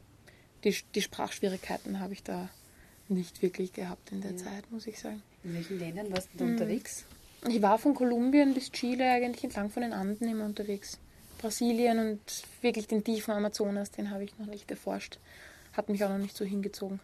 die, 0.64 0.76
die 0.94 1.02
Sprachschwierigkeiten 1.02 2.00
habe 2.00 2.12
ich 2.12 2.22
da 2.22 2.50
nicht 3.08 3.42
wirklich 3.42 3.72
gehabt 3.72 4.12
in 4.12 4.20
der 4.20 4.32
ja. 4.32 4.36
Zeit, 4.36 4.70
muss 4.70 4.86
ich 4.86 4.98
sagen. 4.98 5.22
In 5.44 5.54
welchen 5.54 5.78
Ländern 5.78 6.12
warst 6.12 6.28
du 6.36 6.44
mhm. 6.44 6.52
unterwegs? 6.52 7.04
Ich 7.48 7.60
war 7.60 7.78
von 7.78 7.94
Kolumbien 7.94 8.54
bis 8.54 8.70
Chile 8.70 9.10
eigentlich 9.10 9.42
entlang 9.42 9.70
von 9.70 9.82
den 9.82 9.92
Anden 9.92 10.28
immer 10.28 10.44
unterwegs. 10.44 10.98
Brasilien 11.38 11.98
und 11.98 12.20
wirklich 12.60 12.86
den 12.86 13.02
tiefen 13.02 13.32
Amazonas, 13.32 13.90
den 13.90 14.10
habe 14.10 14.24
ich 14.24 14.38
noch 14.38 14.46
nicht 14.46 14.70
erforscht. 14.70 15.18
Hat 15.72 15.88
mich 15.88 16.04
auch 16.04 16.08
noch 16.08 16.18
nicht 16.18 16.36
so 16.36 16.44
hingezogen. 16.44 17.00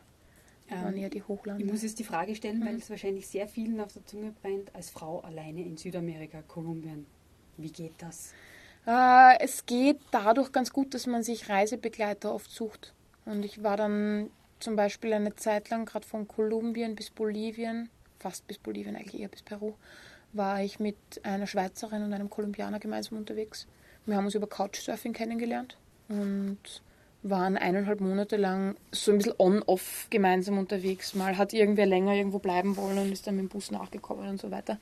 Das 0.69 0.79
waren 0.83 0.95
ähm, 0.95 1.03
eher 1.03 1.11
die 1.11 1.23
Hochlande. 1.23 1.65
Ich 1.65 1.71
muss 1.71 1.83
jetzt 1.83 1.99
die 1.99 2.05
Frage 2.05 2.37
stellen, 2.37 2.61
mhm. 2.61 2.67
weil 2.67 2.77
es 2.77 2.91
wahrscheinlich 2.91 3.27
sehr 3.27 3.49
vielen 3.49 3.81
auf 3.81 3.93
der 3.93 4.05
Zunge 4.05 4.33
brennt, 4.43 4.75
als 4.75 4.91
Frau 4.91 5.21
alleine 5.21 5.63
in 5.63 5.77
Südamerika, 5.77 6.43
Kolumbien. 6.43 7.07
Wie 7.59 7.71
geht 7.71 7.95
das? 7.99 8.33
Äh, 8.87 9.39
es 9.41 9.67
geht 9.67 9.99
dadurch 10.11 10.53
ganz 10.53 10.73
gut, 10.73 10.95
dass 10.95 11.07
man 11.07 11.23
sich 11.23 11.49
Reisebegleiter 11.49 12.33
oft 12.33 12.51
sucht. 12.51 12.95
Und 13.27 13.45
ich 13.45 13.63
war 13.63 13.77
dann 13.77 14.31
zum 14.61 14.77
Beispiel 14.77 15.13
eine 15.13 15.37
Zeit 15.37 15.69
lang 15.71 15.85
gerade 15.85 16.07
von 16.07 16.27
Kolumbien 16.27 16.95
bis 16.97 17.11
Bolivien, 17.11 17.91
fast 18.19 18.47
bis 18.47 18.59
Bolivien, 18.59 18.97
eigentlich 18.97 19.21
eher 19.21 19.29
bis 19.29 19.43
Peru, 19.43 19.75
war 20.33 20.63
ich 20.63 20.81
mit 20.81 20.97
einer 21.23 21.47
Schweizerin 21.47 22.03
und 22.03 22.13
einem 22.13 22.31
Kolumbianer 22.31 22.79
gemeinsam 22.79 23.19
unterwegs. 23.19 23.67
Wir 24.07 24.17
haben 24.17 24.25
uns 24.25 24.35
über 24.35 24.47
Couchsurfing 24.47 25.13
kennengelernt 25.13 25.77
und 26.09 26.59
waren 27.23 27.57
eineinhalb 27.57 28.01
Monate 28.01 28.37
lang 28.37 28.77
so 28.93 29.11
ein 29.11 29.19
bisschen 29.19 29.35
on-off 29.39 30.07
gemeinsam 30.11 30.57
unterwegs. 30.57 31.15
Mal 31.15 31.37
hat 31.37 31.53
irgendwer 31.53 31.87
länger 31.87 32.15
irgendwo 32.15 32.39
bleiben 32.39 32.77
wollen 32.77 32.99
und 32.99 33.13
ist 33.13 33.27
dann 33.27 33.37
mit 33.37 33.45
dem 33.45 33.49
Bus 33.49 33.71
nachgekommen 33.71 34.29
und 34.29 34.41
so 34.41 34.51
weiter. 34.51 34.79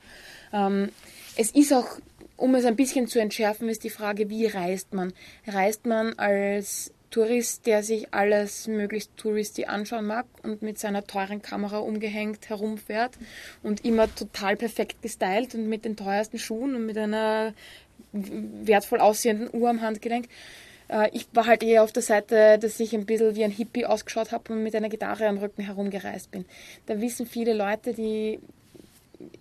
Ähm, 0.53 0.89
es 1.35 1.51
ist 1.51 1.73
auch, 1.73 1.97
um 2.37 2.55
es 2.55 2.65
ein 2.65 2.75
bisschen 2.75 3.07
zu 3.07 3.19
entschärfen, 3.19 3.67
ist 3.67 3.83
die 3.83 3.89
Frage, 3.89 4.29
wie 4.29 4.45
reist 4.45 4.93
man? 4.93 5.13
Reist 5.45 5.85
man 5.85 6.13
als 6.17 6.93
Tourist, 7.09 7.65
der 7.65 7.83
sich 7.83 8.13
alles 8.13 8.67
möglichst 8.67 9.15
touristy 9.17 9.65
anschauen 9.65 10.05
mag 10.05 10.25
und 10.43 10.61
mit 10.61 10.77
seiner 10.77 11.05
teuren 11.05 11.41
Kamera 11.41 11.79
umgehängt 11.79 12.49
herumfährt 12.49 13.17
und 13.63 13.85
immer 13.85 14.13
total 14.13 14.57
perfekt 14.57 15.01
gestylt 15.01 15.55
und 15.55 15.67
mit 15.67 15.85
den 15.85 15.95
teuersten 15.95 16.37
Schuhen 16.37 16.75
und 16.75 16.85
mit 16.85 16.97
einer 16.97 17.53
wertvoll 18.11 18.99
aussehenden 18.99 19.49
Uhr 19.53 19.69
am 19.69 19.81
Handgelenk. 19.81 20.27
Äh, 20.89 21.09
ich 21.13 21.27
war 21.33 21.45
halt 21.45 21.63
eher 21.63 21.83
auf 21.83 21.93
der 21.93 22.03
Seite, 22.03 22.59
dass 22.59 22.79
ich 22.79 22.93
ein 22.93 23.05
bisschen 23.05 23.35
wie 23.35 23.45
ein 23.45 23.51
Hippie 23.51 23.85
ausgeschaut 23.85 24.31
habe 24.31 24.53
und 24.53 24.63
mit 24.63 24.75
einer 24.75 24.89
Gitarre 24.89 25.27
am 25.27 25.37
Rücken 25.37 25.63
herumgereist 25.63 26.31
bin. 26.31 26.45
Da 26.85 26.99
wissen 26.99 27.25
viele 27.25 27.53
Leute, 27.53 27.93
die 27.93 28.39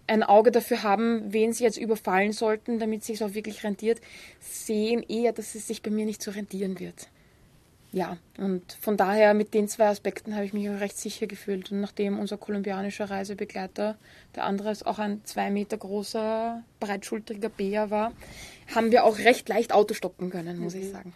ein 0.06 0.22
Auge 0.22 0.50
dafür 0.50 0.82
haben, 0.82 1.32
wen 1.32 1.52
sie 1.52 1.64
jetzt 1.64 1.78
überfallen 1.78 2.32
sollten, 2.32 2.78
damit 2.78 3.00
es 3.00 3.06
sich 3.08 3.22
auch 3.22 3.34
wirklich 3.34 3.64
rentiert, 3.64 4.00
sehen 4.40 5.02
eher, 5.02 5.32
dass 5.32 5.54
es 5.54 5.66
sich 5.66 5.82
bei 5.82 5.90
mir 5.90 6.06
nicht 6.06 6.22
so 6.22 6.30
rentieren 6.30 6.78
wird 6.80 7.08
ja, 7.96 8.18
und 8.36 8.74
von 8.74 8.98
daher 8.98 9.32
mit 9.32 9.54
den 9.54 9.68
zwei 9.68 9.88
Aspekten 9.88 10.34
habe 10.34 10.44
ich 10.44 10.52
mich 10.52 10.68
auch 10.68 10.80
recht 10.80 10.98
sicher 10.98 11.26
gefühlt. 11.26 11.72
Und 11.72 11.80
nachdem 11.80 12.18
unser 12.18 12.36
kolumbianischer 12.36 13.08
Reisebegleiter, 13.08 13.96
der 14.34 14.44
andere 14.44 14.70
ist 14.70 14.86
auch 14.86 14.98
ein 14.98 15.24
zwei 15.24 15.50
Meter 15.50 15.78
großer, 15.78 16.62
breitschultriger 16.78 17.48
Bär 17.48 17.90
war, 17.90 18.12
haben 18.74 18.90
wir 18.90 19.04
auch 19.04 19.18
recht 19.18 19.48
leicht 19.48 19.72
Auto 19.72 19.94
stoppen 19.94 20.28
können, 20.28 20.58
muss 20.58 20.74
mhm. 20.74 20.80
ich 20.82 20.90
sagen. 20.90 21.14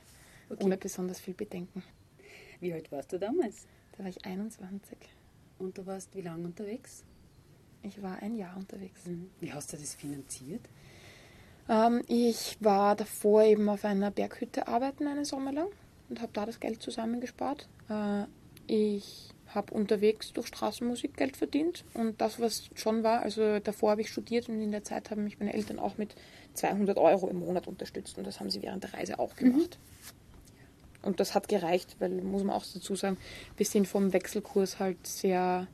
Okay. 0.48 0.64
Ohne 0.64 0.78
besonders 0.78 1.20
viel 1.20 1.34
Bedenken. 1.34 1.82
Wie 2.60 2.72
alt 2.72 2.90
warst 2.90 3.12
du 3.12 3.18
damals? 3.18 3.66
Da 3.92 4.04
war 4.04 4.08
ich 4.08 4.24
21. 4.24 4.96
Und 5.58 5.76
du 5.76 5.84
warst 5.84 6.14
wie 6.14 6.22
lange 6.22 6.46
unterwegs? 6.46 7.04
Ich 7.82 8.02
war 8.02 8.22
ein 8.22 8.34
Jahr 8.36 8.56
unterwegs. 8.56 9.06
Mhm. 9.06 9.30
Wie 9.40 9.52
hast 9.52 9.72
du 9.72 9.76
das 9.76 9.94
finanziert? 9.94 10.62
Ähm, 11.68 12.02
ich 12.08 12.56
war 12.60 12.96
davor 12.96 13.44
eben 13.44 13.68
auf 13.68 13.84
einer 13.84 14.10
Berghütte 14.10 14.68
arbeiten 14.68 15.06
einen 15.06 15.24
Sommer 15.24 15.52
lang 15.52 15.68
und 16.08 16.20
habe 16.20 16.32
da 16.32 16.46
das 16.46 16.60
Geld 16.60 16.82
zusammengespart. 16.82 17.68
Äh, 17.88 18.24
ich 18.66 19.30
habe 19.54 19.74
unterwegs 19.74 20.32
durch 20.32 20.46
Straßenmusik 20.46 21.16
Geld 21.16 21.36
verdient 21.36 21.84
und 21.94 22.20
das, 22.20 22.40
was 22.40 22.70
schon 22.74 23.02
war, 23.02 23.22
also 23.22 23.58
davor 23.58 23.92
habe 23.92 24.02
ich 24.02 24.10
studiert 24.10 24.48
und 24.48 24.60
in 24.60 24.70
der 24.70 24.84
Zeit 24.84 25.10
haben 25.10 25.24
mich 25.24 25.40
meine 25.40 25.54
Eltern 25.54 25.78
auch 25.78 25.98
mit 25.98 26.14
200 26.54 26.96
Euro 26.98 27.28
im 27.28 27.40
Monat 27.40 27.66
unterstützt 27.66 28.16
und 28.18 28.26
das 28.26 28.38
haben 28.38 28.50
sie 28.50 28.62
während 28.62 28.84
der 28.84 28.94
Reise 28.94 29.18
auch 29.18 29.34
gemacht. 29.34 29.78
und 31.02 31.18
das 31.18 31.34
hat 31.34 31.48
gereicht, 31.48 31.96
weil, 31.98 32.10
muss 32.10 32.44
man 32.44 32.54
auch 32.54 32.64
dazu 32.64 32.94
sagen, 32.94 33.16
wir 33.56 33.66
sind 33.66 33.88
vom 33.88 34.12
Wechselkurs 34.12 34.78
halt 34.78 35.04
sehr 35.04 35.66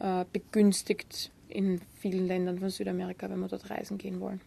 äh, 0.00 0.24
begünstigt 0.32 1.30
in 1.48 1.80
vielen 2.00 2.26
Ländern 2.26 2.58
von 2.58 2.70
Südamerika, 2.70 3.28
wenn 3.30 3.40
wir 3.40 3.48
dort 3.48 3.70
reisen 3.70 3.98
gehen 3.98 4.20
wollen. 4.20 4.40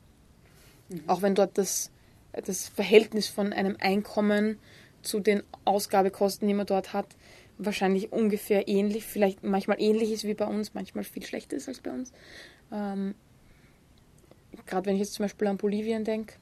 Mhm. 0.90 1.04
Auch 1.08 1.22
wenn 1.22 1.36
dort 1.36 1.58
das, 1.58 1.92
das 2.32 2.68
Verhältnis 2.68 3.28
von 3.28 3.54
einem 3.54 3.78
Einkommen 3.80 4.58
zu 5.02 5.20
den 5.20 5.44
Ausgabekosten, 5.66 6.48
die 6.48 6.54
man 6.54 6.66
dort 6.66 6.94
hat, 6.94 7.08
wahrscheinlich 7.58 8.12
ungefähr 8.12 8.68
ähnlich, 8.68 9.06
vielleicht 9.06 9.44
manchmal 9.44 9.82
ähnlich 9.82 10.12
ist 10.12 10.24
wie 10.24 10.34
bei 10.34 10.46
uns, 10.46 10.74
manchmal 10.74 11.04
viel 11.04 11.26
schlechter 11.26 11.58
ist 11.58 11.68
als 11.68 11.82
bei 11.82 11.92
uns. 11.92 12.12
Ähm, 12.72 13.16
Gerade 14.66 14.86
wenn 14.86 14.96
ich 14.96 15.02
jetzt 15.02 15.14
zum 15.14 15.26
Beispiel 15.26 15.48
an 15.48 15.58
Bolivien 15.58 16.04
denke, 16.04 16.36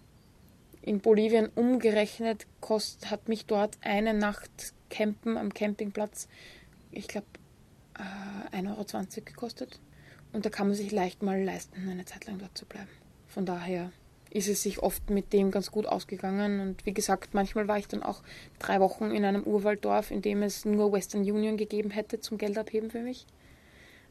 in 0.81 0.99
Bolivien 0.99 1.49
umgerechnet 1.55 2.45
kost, 2.59 3.09
hat 3.09 3.29
mich 3.29 3.45
dort 3.45 3.77
eine 3.81 4.13
Nacht 4.13 4.73
Campen 4.89 5.37
am 5.37 5.53
Campingplatz, 5.53 6.27
ich 6.91 7.07
glaube, 7.07 7.27
äh, 7.97 8.57
1,20 8.57 8.67
Euro 8.67 9.05
gekostet. 9.25 9.79
Und 10.33 10.45
da 10.45 10.49
kann 10.49 10.67
man 10.67 10.75
sich 10.75 10.91
leicht 10.91 11.23
mal 11.23 11.41
leisten, 11.43 11.89
eine 11.89 12.05
Zeit 12.05 12.25
lang 12.25 12.39
dort 12.39 12.57
zu 12.57 12.65
bleiben. 12.65 12.89
Von 13.27 13.45
daher 13.45 13.91
ist 14.29 14.47
es 14.47 14.63
sich 14.63 14.79
oft 14.79 15.09
mit 15.09 15.33
dem 15.33 15.51
ganz 15.51 15.71
gut 15.71 15.85
ausgegangen. 15.85 16.61
Und 16.61 16.85
wie 16.85 16.93
gesagt, 16.93 17.33
manchmal 17.33 17.67
war 17.67 17.77
ich 17.77 17.87
dann 17.87 18.01
auch 18.01 18.23
drei 18.59 18.79
Wochen 18.79 19.11
in 19.11 19.25
einem 19.25 19.43
Urwalddorf, 19.43 20.09
in 20.09 20.21
dem 20.21 20.41
es 20.41 20.65
nur 20.65 20.91
Western 20.91 21.21
Union 21.21 21.57
gegeben 21.57 21.91
hätte 21.91 22.19
zum 22.21 22.37
Geld 22.37 22.57
abheben 22.57 22.91
für 22.91 23.01
mich. 23.01 23.25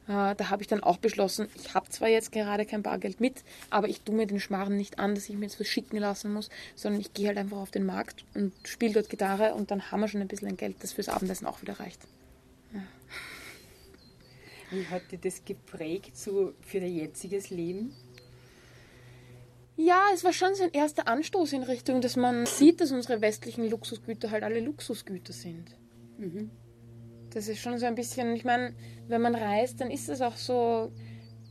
Äh, 0.07 0.35
da 0.35 0.49
habe 0.49 0.61
ich 0.61 0.67
dann 0.67 0.83
auch 0.83 0.97
beschlossen, 0.97 1.47
ich 1.55 1.73
habe 1.73 1.89
zwar 1.89 2.07
jetzt 2.07 2.31
gerade 2.31 2.65
kein 2.65 2.83
Bargeld 2.83 3.19
mit, 3.19 3.43
aber 3.69 3.87
ich 3.87 4.01
tue 4.01 4.15
mir 4.15 4.27
den 4.27 4.39
Schmarrn 4.39 4.75
nicht 4.75 4.99
an, 4.99 5.15
dass 5.15 5.29
ich 5.29 5.35
mir 5.35 5.45
jetzt 5.45 5.59
was 5.59 5.67
schicken 5.67 5.97
lassen 5.97 6.33
muss, 6.33 6.49
sondern 6.75 7.01
ich 7.01 7.13
gehe 7.13 7.27
halt 7.27 7.37
einfach 7.37 7.57
auf 7.57 7.71
den 7.71 7.85
Markt 7.85 8.23
und 8.33 8.53
spiele 8.63 8.93
dort 8.93 9.09
Gitarre 9.09 9.53
und 9.53 9.71
dann 9.71 9.91
haben 9.91 10.01
wir 10.01 10.07
schon 10.07 10.21
ein 10.21 10.27
bisschen 10.27 10.57
Geld, 10.57 10.77
das 10.81 10.93
fürs 10.93 11.09
Abendessen 11.09 11.47
auch 11.47 11.61
wieder 11.61 11.79
reicht. 11.79 12.01
Wie 14.71 14.85
hat 14.87 15.11
dir 15.11 15.17
das 15.17 15.43
geprägt 15.43 16.15
so 16.15 16.53
für 16.61 16.79
dein 16.79 16.95
jetziges 16.95 17.49
Leben? 17.49 17.93
Ja, 19.75 20.01
es 20.13 20.23
war 20.23 20.31
schon 20.31 20.55
so 20.55 20.63
ein 20.63 20.71
erster 20.71 21.07
Anstoß 21.07 21.53
in 21.53 21.63
Richtung, 21.63 22.01
dass 22.01 22.15
man 22.15 22.45
sieht, 22.45 22.81
dass 22.81 22.91
unsere 22.91 23.21
westlichen 23.21 23.69
Luxusgüter 23.69 24.31
halt 24.31 24.43
alle 24.43 24.59
Luxusgüter 24.59 25.33
sind. 25.33 25.75
Mhm. 26.17 26.51
Das 27.31 27.47
ist 27.47 27.59
schon 27.59 27.77
so 27.79 27.85
ein 27.85 27.95
bisschen, 27.95 28.35
ich 28.35 28.45
meine, 28.45 28.73
wenn 29.07 29.21
man 29.21 29.35
reist, 29.35 29.81
dann 29.81 29.89
ist 29.89 30.09
es 30.09 30.21
auch 30.21 30.35
so, 30.35 30.91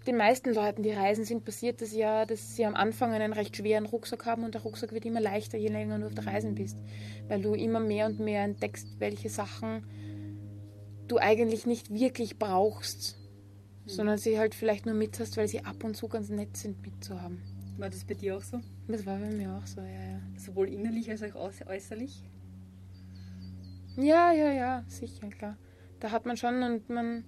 den 0.06 0.16
meisten 0.16 0.54
Leuten, 0.54 0.82
die 0.82 0.92
reisen, 0.92 1.24
sind 1.24 1.44
passiert 1.44 1.82
das 1.82 1.94
ja, 1.94 2.24
dass 2.24 2.56
sie 2.56 2.64
am 2.64 2.74
Anfang 2.74 3.12
einen 3.12 3.32
recht 3.32 3.56
schweren 3.56 3.86
Rucksack 3.86 4.24
haben 4.26 4.44
und 4.44 4.54
der 4.54 4.62
Rucksack 4.62 4.92
wird 4.92 5.04
immer 5.04 5.20
leichter, 5.20 5.58
je 5.58 5.68
länger 5.68 5.98
du 5.98 6.06
auf 6.06 6.14
der 6.14 6.26
Reisen 6.26 6.54
bist. 6.54 6.78
Weil 7.28 7.42
du 7.42 7.54
immer 7.54 7.80
mehr 7.80 8.06
und 8.06 8.18
mehr 8.18 8.44
entdeckst, 8.44 8.88
welche 8.98 9.28
Sachen 9.28 9.84
du 11.10 11.18
eigentlich 11.18 11.66
nicht 11.66 11.92
wirklich 11.92 12.38
brauchst, 12.38 13.18
mhm. 13.84 13.90
sondern 13.90 14.18
sie 14.18 14.38
halt 14.38 14.54
vielleicht 14.54 14.86
nur 14.86 14.94
mit 14.94 15.18
hast, 15.18 15.36
weil 15.36 15.48
sie 15.48 15.64
ab 15.64 15.82
und 15.84 15.96
zu 15.96 16.08
ganz 16.08 16.28
nett 16.28 16.56
sind 16.56 16.82
mitzuhaben. 16.82 17.42
War 17.78 17.90
das 17.90 18.04
bei 18.04 18.14
dir 18.14 18.36
auch 18.36 18.42
so? 18.42 18.60
Das 18.88 19.06
war 19.06 19.18
bei 19.18 19.30
mir 19.30 19.54
auch 19.54 19.66
so, 19.66 19.80
ja, 19.80 19.86
ja. 19.86 20.20
Sowohl 20.36 20.68
innerlich 20.68 21.10
als 21.10 21.22
auch 21.22 21.50
äußerlich? 21.66 22.22
Ja, 23.96 24.32
ja, 24.32 24.52
ja, 24.52 24.84
sicher, 24.86 25.28
klar. 25.28 25.56
Da 25.98 26.10
hat 26.10 26.26
man 26.26 26.36
schon 26.36 26.62
und 26.62 26.88
man, 26.88 27.24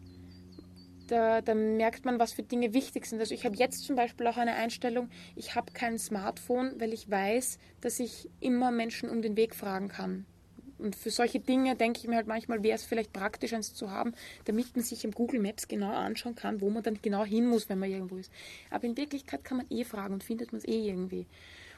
da, 1.08 1.40
da 1.40 1.54
merkt 1.54 2.04
man, 2.04 2.18
was 2.18 2.32
für 2.32 2.42
Dinge 2.42 2.74
wichtig 2.74 3.06
sind. 3.06 3.18
Also 3.18 3.34
ich 3.34 3.44
habe 3.44 3.56
jetzt 3.56 3.84
zum 3.84 3.96
Beispiel 3.96 4.26
auch 4.26 4.36
eine 4.36 4.54
Einstellung, 4.54 5.08
ich 5.36 5.54
habe 5.54 5.72
kein 5.72 5.98
Smartphone, 5.98 6.74
weil 6.78 6.92
ich 6.92 7.10
weiß, 7.10 7.58
dass 7.80 7.98
ich 7.98 8.30
immer 8.40 8.70
Menschen 8.70 9.10
um 9.10 9.22
den 9.22 9.36
Weg 9.36 9.54
fragen 9.54 9.88
kann. 9.88 10.26
Und 10.82 10.96
für 10.96 11.10
solche 11.10 11.38
Dinge 11.40 11.76
denke 11.76 12.00
ich 12.00 12.08
mir 12.08 12.16
halt 12.16 12.26
manchmal, 12.26 12.62
wäre 12.62 12.74
es 12.74 12.84
vielleicht 12.84 13.12
praktisch, 13.12 13.52
eins 13.52 13.74
zu 13.74 13.90
haben, 13.90 14.14
damit 14.44 14.74
man 14.74 14.84
sich 14.84 15.04
im 15.04 15.12
Google 15.12 15.40
Maps 15.40 15.68
genau 15.68 15.92
anschauen 15.92 16.34
kann, 16.34 16.60
wo 16.60 16.70
man 16.70 16.82
dann 16.82 16.98
genau 17.00 17.24
hin 17.24 17.46
muss, 17.46 17.68
wenn 17.68 17.78
man 17.78 17.90
irgendwo 17.90 18.16
ist. 18.16 18.32
Aber 18.70 18.84
in 18.84 18.96
Wirklichkeit 18.96 19.44
kann 19.44 19.58
man 19.58 19.66
eh 19.70 19.84
fragen 19.84 20.14
und 20.14 20.24
findet 20.24 20.52
man 20.52 20.58
es 20.58 20.66
eh 20.66 20.88
irgendwie. 20.88 21.26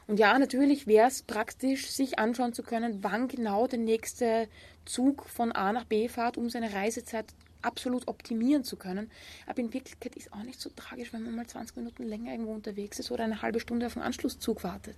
Und 0.07 0.19
ja, 0.19 0.37
natürlich 0.37 0.87
wäre 0.87 1.07
es 1.07 1.23
praktisch, 1.23 1.89
sich 1.89 2.19
anschauen 2.19 2.53
zu 2.53 2.63
können, 2.63 3.03
wann 3.03 3.27
genau 3.27 3.67
der 3.67 3.79
nächste 3.79 4.47
Zug 4.85 5.27
von 5.27 5.51
A 5.51 5.71
nach 5.71 5.85
B 5.85 6.07
fährt, 6.07 6.37
um 6.37 6.49
seine 6.49 6.73
Reisezeit 6.73 7.25
absolut 7.63 8.07
optimieren 8.07 8.63
zu 8.63 8.75
können. 8.75 9.09
Aber 9.47 9.59
in 9.59 9.73
Wirklichkeit 9.73 10.15
ist 10.15 10.31
auch 10.31 10.43
nicht 10.43 10.59
so 10.59 10.69
tragisch, 10.75 11.11
wenn 11.13 11.23
man 11.23 11.35
mal 11.35 11.47
20 11.47 11.75
Minuten 11.77 12.03
länger 12.03 12.31
irgendwo 12.31 12.53
unterwegs 12.53 12.99
ist 12.99 13.11
oder 13.11 13.23
eine 13.23 13.41
halbe 13.41 13.59
Stunde 13.59 13.87
auf 13.87 13.97
einen 13.97 14.05
Anschlusszug 14.05 14.63
wartet. 14.63 14.97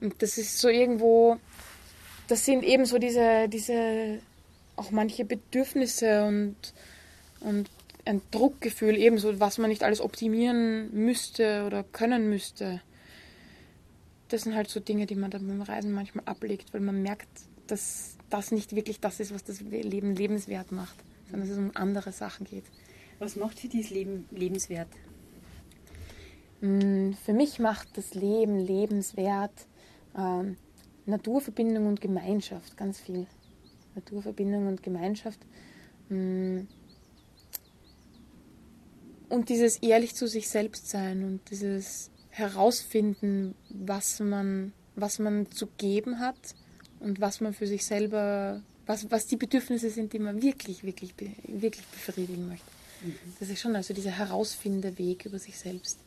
Und 0.00 0.22
das 0.22 0.38
ist 0.38 0.58
so 0.58 0.68
irgendwo, 0.68 1.38
das 2.28 2.44
sind 2.44 2.64
eben 2.64 2.86
so 2.86 2.98
diese, 2.98 3.48
diese 3.48 4.20
auch 4.76 4.90
manche 4.90 5.24
Bedürfnisse 5.24 6.24
und, 6.24 6.56
und 7.40 7.70
ein 8.04 8.20
Druckgefühl, 8.30 8.96
ebenso, 8.96 9.40
was 9.40 9.58
man 9.58 9.70
nicht 9.70 9.82
alles 9.82 10.00
optimieren 10.00 10.92
müsste 10.92 11.64
oder 11.66 11.84
können 11.84 12.28
müsste. 12.28 12.82
Das 14.28 14.42
sind 14.42 14.54
halt 14.54 14.68
so 14.68 14.80
Dinge, 14.80 15.06
die 15.06 15.14
man 15.14 15.30
dann 15.30 15.46
beim 15.46 15.62
Reisen 15.62 15.92
manchmal 15.92 16.24
ablegt, 16.26 16.74
weil 16.74 16.80
man 16.80 17.02
merkt, 17.02 17.28
dass 17.66 18.16
das 18.30 18.50
nicht 18.50 18.74
wirklich 18.74 19.00
das 19.00 19.20
ist, 19.20 19.32
was 19.32 19.44
das 19.44 19.60
Leben 19.60 20.14
lebenswert 20.14 20.72
macht, 20.72 20.96
sondern 21.30 21.48
dass 21.48 21.56
es 21.56 21.58
um 21.58 21.70
andere 21.74 22.12
Sachen 22.12 22.44
geht. 22.44 22.64
Was 23.18 23.36
macht 23.36 23.60
für 23.60 23.68
dieses 23.68 23.90
Leben 23.90 24.26
lebenswert? 24.30 24.88
Mm, 26.60 27.12
für 27.24 27.32
mich 27.32 27.58
macht 27.58 27.96
das 27.96 28.14
Leben 28.14 28.58
lebenswert, 28.58 29.66
ähm, 30.16 30.56
Naturverbindung 31.06 31.86
und 31.86 32.00
Gemeinschaft, 32.00 32.76
ganz 32.76 33.00
viel. 33.00 33.26
Naturverbindung 33.94 34.66
und 34.66 34.82
Gemeinschaft. 34.82 35.38
Mm. 36.08 36.60
Und 39.28 39.48
dieses 39.48 39.78
ehrlich 39.78 40.14
zu 40.14 40.26
sich 40.28 40.48
selbst 40.48 40.88
sein 40.88 41.24
und 41.24 41.40
dieses 41.50 42.10
herausfinden, 42.30 43.54
was 43.68 44.20
man, 44.20 44.72
was 44.96 45.18
man 45.18 45.50
zu 45.50 45.66
geben 45.78 46.18
hat 46.18 46.36
und 47.00 47.20
was 47.20 47.40
man 47.40 47.54
für 47.54 47.66
sich 47.66 47.84
selber, 47.84 48.62
was, 48.86 49.10
was 49.10 49.26
die 49.26 49.36
Bedürfnisse 49.36 49.90
sind, 49.90 50.12
die 50.12 50.18
man 50.18 50.42
wirklich, 50.42 50.84
wirklich, 50.84 51.14
wirklich 51.46 51.84
befriedigen 51.86 52.48
möchte. 52.48 52.70
Mhm. 53.02 53.14
Das 53.40 53.48
ist 53.48 53.60
schon 53.60 53.76
also 53.76 53.94
dieser 53.94 54.10
Herausfinderweg 54.10 55.26
über 55.26 55.38
sich 55.38 55.58
selbst, 55.58 55.98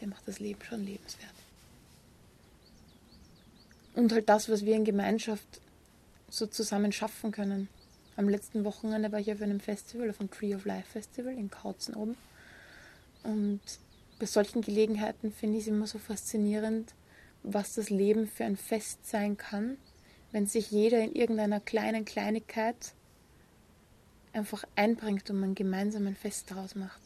der 0.00 0.08
macht 0.08 0.26
das 0.26 0.38
Leben 0.38 0.62
schon 0.62 0.84
lebenswert. 0.84 1.33
Und 3.94 4.12
halt 4.12 4.28
das, 4.28 4.48
was 4.48 4.64
wir 4.64 4.74
in 4.74 4.84
Gemeinschaft 4.84 5.60
so 6.28 6.46
zusammen 6.46 6.92
schaffen 6.92 7.30
können. 7.30 7.68
Am 8.16 8.28
letzten 8.28 8.64
Wochenende 8.64 9.10
war 9.12 9.20
ich 9.20 9.32
auf 9.32 9.40
einem 9.40 9.60
Festival, 9.60 10.10
auf 10.10 10.18
dem 10.18 10.30
Tree 10.30 10.54
of 10.54 10.64
Life 10.64 10.90
Festival 10.90 11.32
in 11.32 11.50
Kautzen 11.50 11.94
oben. 11.94 12.16
Und 13.22 13.60
bei 14.18 14.26
solchen 14.26 14.62
Gelegenheiten 14.62 15.32
finde 15.32 15.58
ich 15.58 15.64
es 15.64 15.68
immer 15.68 15.86
so 15.86 15.98
faszinierend, 15.98 16.92
was 17.42 17.74
das 17.74 17.90
Leben 17.90 18.26
für 18.26 18.44
ein 18.44 18.56
Fest 18.56 19.06
sein 19.06 19.36
kann, 19.36 19.76
wenn 20.32 20.46
sich 20.46 20.70
jeder 20.70 21.00
in 21.00 21.14
irgendeiner 21.14 21.60
kleinen 21.60 22.04
Kleinigkeit 22.04 22.94
einfach 24.32 24.64
einbringt 24.74 25.30
und 25.30 25.40
man 25.40 25.54
gemeinsam 25.54 26.06
ein 26.06 26.16
Fest 26.16 26.50
daraus 26.50 26.74
macht. 26.74 27.00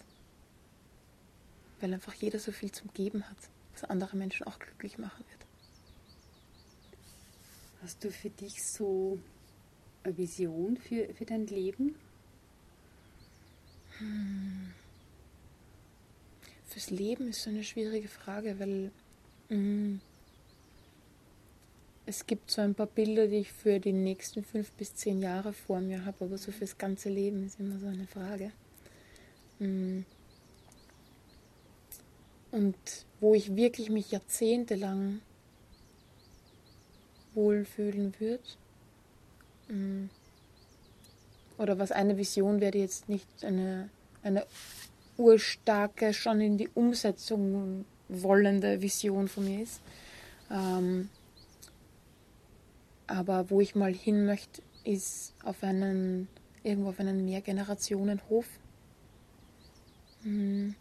Weil 1.80 1.92
einfach 1.92 2.14
jeder 2.14 2.38
so 2.38 2.52
viel 2.52 2.72
zum 2.72 2.92
Geben 2.94 3.28
hat, 3.28 3.36
was 3.72 3.84
andere 3.84 4.16
Menschen 4.16 4.46
auch 4.46 4.58
glücklich 4.58 4.98
machen 4.98 5.24
wird. 5.28 5.37
Hast 7.82 8.02
du 8.02 8.10
für 8.10 8.30
dich 8.30 8.62
so 8.62 9.18
eine 10.02 10.16
Vision 10.16 10.76
für, 10.76 11.12
für 11.14 11.24
dein 11.24 11.46
Leben? 11.46 11.94
Hm. 13.98 14.72
Fürs 16.66 16.90
Leben 16.90 17.28
ist 17.28 17.42
so 17.42 17.50
eine 17.50 17.64
schwierige 17.64 18.08
Frage, 18.08 18.58
weil 18.58 18.90
mh, 19.48 19.56
hm, 19.56 20.00
es 22.06 22.26
gibt 22.26 22.50
so 22.50 22.62
ein 22.62 22.74
paar 22.74 22.86
Bilder, 22.86 23.26
die 23.26 23.38
ich 23.38 23.52
für 23.52 23.80
die 23.80 23.92
nächsten 23.92 24.42
fünf 24.42 24.70
bis 24.72 24.94
zehn 24.94 25.20
Jahre 25.20 25.52
vor 25.52 25.80
mir 25.80 26.04
habe, 26.04 26.24
aber 26.24 26.38
so 26.38 26.52
fürs 26.52 26.78
ganze 26.78 27.10
Leben 27.10 27.46
ist 27.46 27.60
immer 27.60 27.78
so 27.78 27.86
eine 27.86 28.06
Frage. 28.06 28.52
Mh. 29.58 29.66
Hm. 29.66 30.04
Und 32.50 32.76
wo 33.20 33.34
ich 33.34 33.54
wirklich 33.56 33.90
mich 33.90 34.10
jahrzehntelang 34.10 35.20
wohlfühlen 37.38 38.12
wird. 38.18 38.58
Mm. 39.68 40.06
Oder 41.56 41.78
was 41.78 41.92
eine 41.92 42.16
Vision 42.16 42.60
wäre, 42.60 42.72
die 42.72 42.80
jetzt 42.80 43.08
nicht 43.08 43.26
eine, 43.44 43.90
eine 44.22 44.44
urstarke, 45.16 46.12
schon 46.12 46.40
in 46.40 46.58
die 46.58 46.68
Umsetzung 46.68 47.84
wollende 48.08 48.80
Vision 48.80 49.28
von 49.28 49.44
mir 49.44 49.62
ist. 49.62 49.80
Ähm, 50.50 51.08
aber 53.06 53.50
wo 53.50 53.60
ich 53.60 53.74
mal 53.74 53.92
hin 53.92 54.26
möchte, 54.26 54.62
ist 54.84 55.34
auf 55.44 55.62
einen, 55.62 56.28
irgendwo 56.62 56.90
auf 56.90 57.00
einen 57.00 57.24
Mehrgenerationenhof. 57.24 58.46
Mhm. 60.22 60.74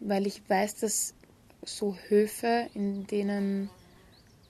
Weil 0.00 0.26
ich 0.26 0.42
weiß, 0.48 0.76
dass 0.76 1.14
so 1.64 1.96
Höfe, 2.08 2.68
in 2.74 3.06
denen 3.06 3.70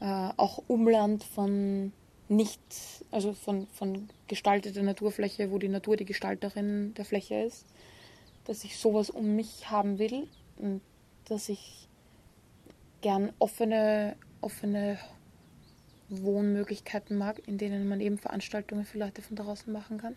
äh, 0.03 0.33
auch 0.37 0.65
Umland 0.67 1.23
von 1.23 1.93
nicht, 2.29 2.61
also 3.13 3.35
von, 3.35 3.69
von 3.69 4.09
gestalteter 4.27 4.83
Naturfläche, 4.83 5.53
wo 5.53 5.59
die 5.59 5.69
Natur 5.69 5.97
die 5.97 6.05
Gestalterin 6.05 6.93
der 6.95 7.05
Fläche 7.05 7.37
ist, 7.37 7.67
dass 8.45 8.65
ich 8.65 8.79
sowas 8.79 9.11
um 9.11 9.37
mich 9.37 9.71
haben 9.71 10.01
will 10.01 10.27
und 10.57 10.81
dass 11.27 11.49
ich 11.49 11.89
gern 13.01 13.33
offene, 13.39 14.17
offene 14.41 14.99
Wohnmöglichkeiten 16.09 17.17
mag, 17.17 17.41
in 17.47 17.57
denen 17.57 17.89
man 17.89 18.01
eben 18.01 18.19
Veranstaltungen 18.19 18.85
für 18.85 18.99
Leute 18.99 19.23
von 19.23 19.37
draußen 19.37 19.73
machen 19.73 19.99
kann. 19.99 20.17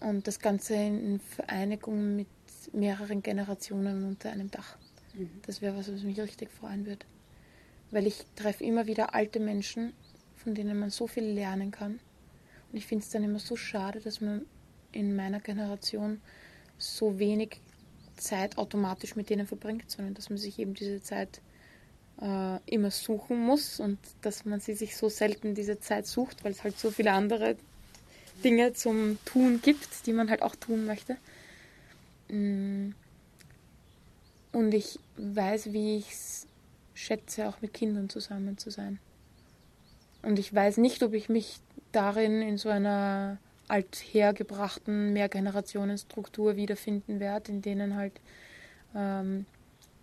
Und 0.00 0.26
das 0.26 0.40
Ganze 0.40 0.74
in 0.74 1.20
Vereinigung 1.20 2.16
mit 2.16 2.28
mehreren 2.74 3.22
Generationen 3.22 4.04
unter 4.04 4.30
einem 4.30 4.50
Dach. 4.50 4.76
Mhm. 5.14 5.30
Das 5.46 5.62
wäre 5.62 5.74
was, 5.74 5.90
was 5.90 6.02
mich 6.02 6.20
richtig 6.20 6.50
freuen 6.50 6.84
würde. 6.84 7.06
Weil 7.90 8.06
ich 8.06 8.24
treffe 8.34 8.64
immer 8.64 8.86
wieder 8.86 9.14
alte 9.14 9.40
Menschen, 9.40 9.92
von 10.36 10.54
denen 10.54 10.78
man 10.78 10.90
so 10.90 11.06
viel 11.06 11.24
lernen 11.24 11.70
kann. 11.70 12.00
Und 12.70 12.78
ich 12.78 12.86
finde 12.86 13.04
es 13.04 13.10
dann 13.10 13.24
immer 13.24 13.38
so 13.38 13.56
schade, 13.56 14.00
dass 14.00 14.20
man 14.20 14.44
in 14.92 15.14
meiner 15.14 15.40
Generation 15.40 16.20
so 16.78 17.18
wenig 17.18 17.60
Zeit 18.16 18.58
automatisch 18.58 19.14
mit 19.16 19.30
denen 19.30 19.46
verbringt, 19.46 19.90
sondern 19.90 20.14
dass 20.14 20.30
man 20.30 20.38
sich 20.38 20.58
eben 20.58 20.74
diese 20.74 21.02
Zeit 21.02 21.40
äh, 22.20 22.58
immer 22.66 22.90
suchen 22.90 23.38
muss 23.38 23.78
und 23.80 23.98
dass 24.22 24.44
man 24.44 24.60
sie 24.60 24.74
sich 24.74 24.96
so 24.96 25.08
selten 25.08 25.54
diese 25.54 25.78
Zeit 25.80 26.06
sucht, 26.06 26.44
weil 26.44 26.52
es 26.52 26.64
halt 26.64 26.78
so 26.78 26.90
viele 26.90 27.12
andere 27.12 27.56
Dinge 28.44 28.72
zum 28.72 29.18
Tun 29.24 29.60
gibt, 29.62 30.06
die 30.06 30.12
man 30.12 30.30
halt 30.30 30.42
auch 30.42 30.56
tun 30.56 30.86
möchte. 30.86 31.16
Mm. 32.28 32.90
Und 34.52 34.72
ich 34.72 34.98
weiß, 35.16 35.72
wie 35.72 35.98
ich 35.98 36.10
es 36.10 36.45
schätze, 36.96 37.48
auch 37.48 37.60
mit 37.60 37.74
Kindern 37.74 38.08
zusammen 38.08 38.58
zu 38.58 38.70
sein. 38.70 38.98
Und 40.22 40.38
ich 40.38 40.52
weiß 40.52 40.78
nicht, 40.78 41.02
ob 41.02 41.12
ich 41.14 41.28
mich 41.28 41.60
darin 41.92 42.42
in 42.42 42.58
so 42.58 42.68
einer 42.68 43.38
althergebrachten 43.68 45.12
Mehrgenerationenstruktur 45.12 46.56
wiederfinden 46.56 47.20
werde, 47.20 47.52
in 47.52 47.62
denen 47.62 47.96
halt 47.96 48.20
ähm, 48.94 49.46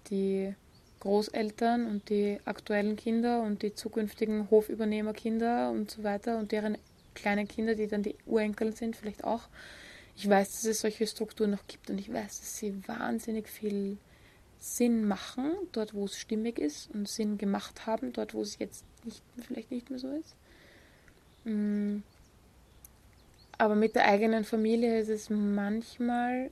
die 0.09 0.53
Großeltern 0.99 1.87
und 1.87 2.09
die 2.09 2.39
aktuellen 2.45 2.95
Kinder 2.95 3.41
und 3.41 3.61
die 3.61 3.73
zukünftigen 3.73 4.49
Hofübernehmerkinder 4.49 5.71
und 5.71 5.91
so 5.91 6.03
weiter 6.03 6.37
und 6.37 6.51
deren 6.51 6.77
kleinen 7.13 7.47
Kinder, 7.47 7.75
die 7.75 7.87
dann 7.87 8.03
die 8.03 8.15
Urenkel 8.25 8.73
sind, 8.73 8.95
vielleicht 8.95 9.23
auch. 9.23 9.49
Ich 10.15 10.29
weiß, 10.29 10.51
dass 10.51 10.65
es 10.65 10.81
solche 10.81 11.07
Strukturen 11.07 11.51
noch 11.51 11.67
gibt 11.67 11.89
und 11.89 11.97
ich 11.97 12.11
weiß, 12.11 12.39
dass 12.39 12.57
sie 12.57 12.87
wahnsinnig 12.87 13.49
viel 13.49 13.97
Sinn 14.63 15.05
machen, 15.05 15.51
dort 15.73 15.93
wo 15.93 16.05
es 16.05 16.17
stimmig 16.17 16.57
ist 16.57 16.89
und 16.91 17.09
Sinn 17.09 17.37
gemacht 17.37 17.85
haben, 17.85 18.13
dort 18.13 18.33
wo 18.33 18.41
es 18.41 18.59
jetzt 18.59 18.85
nicht, 19.03 19.21
vielleicht 19.45 19.71
nicht 19.71 19.89
mehr 19.89 19.99
so 19.99 20.07
ist. 20.07 20.37
Mm. 21.43 21.97
Aber 23.57 23.75
mit 23.75 23.95
der 23.95 24.05
eigenen 24.05 24.45
Familie 24.45 24.99
ist 24.99 25.09
es 25.09 25.29
manchmal 25.29 26.49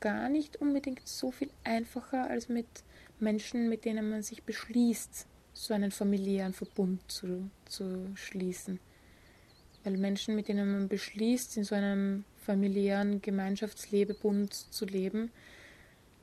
gar 0.00 0.30
nicht 0.30 0.56
unbedingt 0.56 1.06
so 1.06 1.30
viel 1.30 1.50
einfacher 1.62 2.30
als 2.30 2.48
mit 2.48 2.66
Menschen, 3.18 3.68
mit 3.68 3.84
denen 3.84 4.08
man 4.08 4.22
sich 4.22 4.42
beschließt, 4.42 5.26
so 5.52 5.74
einen 5.74 5.90
familiären 5.90 6.54
Verbund 6.54 7.02
zu, 7.12 7.50
zu 7.66 8.10
schließen. 8.14 8.80
Weil 9.84 9.98
Menschen, 9.98 10.34
mit 10.34 10.48
denen 10.48 10.72
man 10.72 10.88
beschließt, 10.88 11.58
in 11.58 11.64
so 11.64 11.74
einem 11.74 12.24
familiären 12.38 13.20
Gemeinschaftslebebund 13.20 14.54
zu 14.54 14.86
leben, 14.86 15.30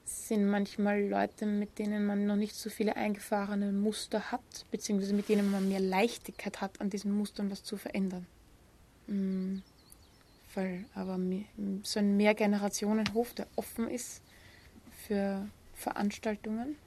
sind 0.08 0.49
manchmal 0.49 1.08
Leute, 1.08 1.45
mit 1.45 1.80
denen 1.80 2.05
man 2.05 2.26
noch 2.26 2.36
nicht 2.36 2.55
so 2.55 2.70
viele 2.70 2.95
eingefahrene 2.95 3.72
Muster 3.72 4.32
hat, 4.32 4.66
beziehungsweise 4.72 5.14
mit 5.14 5.30
denen 5.30 5.51
man 5.51 5.68
mehr 5.68 5.80
Leichtigkeit 5.80 6.62
hat, 6.62 6.80
an 6.82 6.89
diesen 6.89 7.12
Mustern 7.12 7.51
was 7.51 7.64
zu 7.64 7.78
verändern. 7.78 8.26
Mhm. 9.08 9.64
Weil 10.55 10.86
aber 10.95 11.20
so 11.84 11.99
ein 11.99 12.18
Mehrgenerationenhof, 12.18 13.34
der 13.34 13.47
offen 13.55 13.89
ist 13.89 14.22
für 15.05 15.47
Veranstaltungen, 15.76 16.78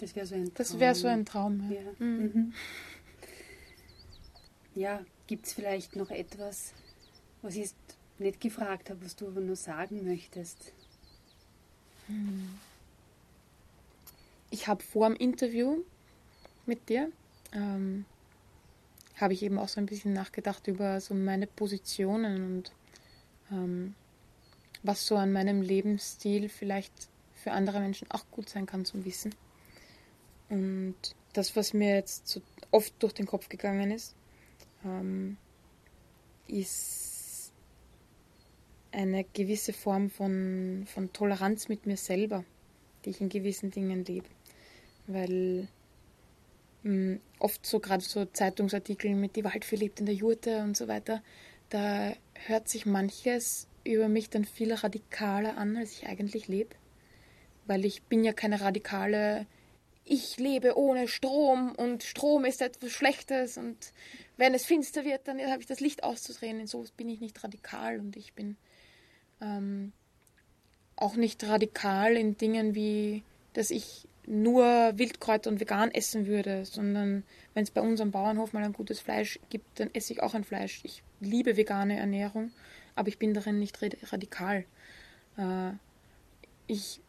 das 0.00 0.16
wäre 0.16 0.26
so 0.26 0.34
ein 0.34 0.44
Traum. 0.44 0.54
Das 0.56 0.78
wäre 0.78 0.94
so 0.94 1.06
ein 1.06 1.24
Traum. 1.24 1.70
Ja, 1.70 1.80
ja. 1.80 1.92
Mhm. 1.98 2.22
mhm. 2.22 2.52
ja 4.74 5.00
gibt 5.26 5.46
es 5.46 5.52
vielleicht 5.52 5.96
noch 5.96 6.10
etwas, 6.10 6.72
was 7.42 7.56
ich 7.56 7.70
nicht 8.18 8.40
gefragt 8.40 8.90
habe, 8.90 9.04
was 9.04 9.16
du 9.16 9.26
aber 9.26 9.40
nur 9.40 9.56
sagen 9.56 10.04
möchtest? 10.04 10.72
Ich 14.50 14.68
habe 14.68 14.82
vor 14.82 15.08
dem 15.08 15.16
Interview 15.16 15.78
mit 16.66 16.88
dir, 16.88 17.10
ähm, 17.52 18.04
habe 19.16 19.32
ich 19.32 19.42
eben 19.42 19.58
auch 19.58 19.68
so 19.68 19.80
ein 19.80 19.86
bisschen 19.86 20.12
nachgedacht 20.12 20.66
über 20.66 21.00
so 21.00 21.14
meine 21.14 21.46
Positionen 21.46 22.44
und 22.44 22.72
ähm, 23.50 23.94
was 24.82 25.06
so 25.06 25.16
an 25.16 25.32
meinem 25.32 25.62
Lebensstil 25.62 26.48
vielleicht 26.48 26.92
für 27.34 27.52
andere 27.52 27.80
Menschen 27.80 28.10
auch 28.10 28.24
gut 28.30 28.48
sein 28.48 28.66
kann 28.66 28.84
zum 28.84 29.04
Wissen. 29.04 29.34
Und 30.48 30.94
das, 31.32 31.56
was 31.56 31.72
mir 31.72 31.94
jetzt 31.94 32.28
so 32.28 32.40
oft 32.70 32.94
durch 33.02 33.12
den 33.12 33.26
Kopf 33.26 33.48
gegangen 33.48 33.90
ist, 33.90 34.14
ähm, 34.84 35.36
ist 36.46 37.03
eine 38.94 39.24
gewisse 39.24 39.72
Form 39.72 40.10
von, 40.10 40.84
von 40.86 41.12
Toleranz 41.12 41.68
mit 41.68 41.86
mir 41.86 41.96
selber, 41.96 42.44
die 43.04 43.10
ich 43.10 43.20
in 43.20 43.28
gewissen 43.28 43.70
Dingen 43.70 44.04
lebe. 44.04 44.28
Weil 45.06 45.68
mh, 46.82 46.90
hm, 46.90 47.20
oft 47.38 47.66
so 47.66 47.80
gerade 47.80 48.02
so 48.02 48.24
Zeitungsartikel 48.24 49.14
mit 49.14 49.36
die 49.36 49.44
Waldfee 49.44 49.76
lebt 49.76 50.00
in 50.00 50.06
der 50.06 50.14
Jurte 50.14 50.62
und 50.62 50.76
so 50.76 50.88
weiter, 50.88 51.22
da 51.70 52.14
hört 52.46 52.68
sich 52.68 52.86
manches 52.86 53.66
über 53.84 54.08
mich 54.08 54.30
dann 54.30 54.44
viel 54.44 54.72
radikaler 54.72 55.58
an, 55.58 55.76
als 55.76 55.92
ich 55.92 56.06
eigentlich 56.06 56.48
lebe. 56.48 56.74
Weil 57.66 57.84
ich 57.84 58.02
bin 58.04 58.24
ja 58.24 58.32
keine 58.32 58.60
radikale, 58.60 59.46
ich 60.04 60.38
lebe 60.38 60.76
ohne 60.76 61.08
Strom 61.08 61.72
und 61.74 62.02
Strom 62.02 62.44
ist 62.44 62.62
etwas 62.62 62.92
Schlechtes 62.92 63.56
und 63.56 63.92
wenn 64.36 64.54
es 64.54 64.64
finster 64.64 65.04
wird, 65.04 65.26
dann 65.28 65.40
habe 65.40 65.60
ich 65.60 65.66
das 65.66 65.80
Licht 65.80 66.04
auszudrehen. 66.04 66.60
In 66.60 66.66
so 66.66 66.84
bin 66.96 67.08
ich 67.08 67.20
nicht 67.20 67.42
radikal 67.42 68.00
und 68.00 68.16
ich 68.16 68.34
bin 68.34 68.56
ähm, 69.44 69.92
auch 70.96 71.16
nicht 71.16 71.44
radikal 71.44 72.16
in 72.16 72.36
Dingen 72.36 72.74
wie, 72.74 73.22
dass 73.52 73.70
ich 73.70 74.08
nur 74.26 74.64
Wildkräuter 74.96 75.50
und 75.50 75.60
vegan 75.60 75.90
essen 75.90 76.26
würde, 76.26 76.64
sondern 76.64 77.24
wenn 77.52 77.64
es 77.64 77.70
bei 77.70 77.80
uns 77.80 78.00
am 78.00 78.10
Bauernhof 78.10 78.52
mal 78.52 78.64
ein 78.64 78.72
gutes 78.72 79.00
Fleisch 79.00 79.38
gibt, 79.50 79.80
dann 79.80 79.90
esse 79.92 80.12
ich 80.14 80.22
auch 80.22 80.34
ein 80.34 80.44
Fleisch. 80.44 80.80
Ich 80.82 81.02
liebe 81.20 81.56
vegane 81.56 81.98
Ernährung, 81.98 82.50
aber 82.94 83.08
ich 83.08 83.18
bin 83.18 83.34
darin 83.34 83.58
nicht 83.58 83.78
radikal. 84.12 84.64
Äh, 85.36 85.72
ich 86.66 87.00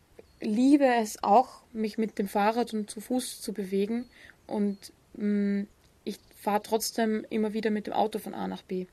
liebe 0.41 0.85
es 0.85 1.23
auch, 1.23 1.61
mich 1.71 1.97
mit 1.97 2.19
dem 2.19 2.27
Fahrrad 2.27 2.73
und 2.73 2.89
zu 2.89 2.99
Fuß 2.99 3.41
zu 3.41 3.53
bewegen 3.53 4.05
und 4.47 4.91
mh, 5.13 5.25
mm, 5.61 5.67
ich 6.03 6.19
fahre 6.39 6.61
trotzdem 6.61 7.25
immer 7.29 7.53
wieder 7.53 7.71
mit 7.71 7.87
dem 7.87 7.93
Auto 7.93 8.19
von 8.19 8.33
A 8.33 8.47
nach 8.47 8.61
B. 8.61 8.87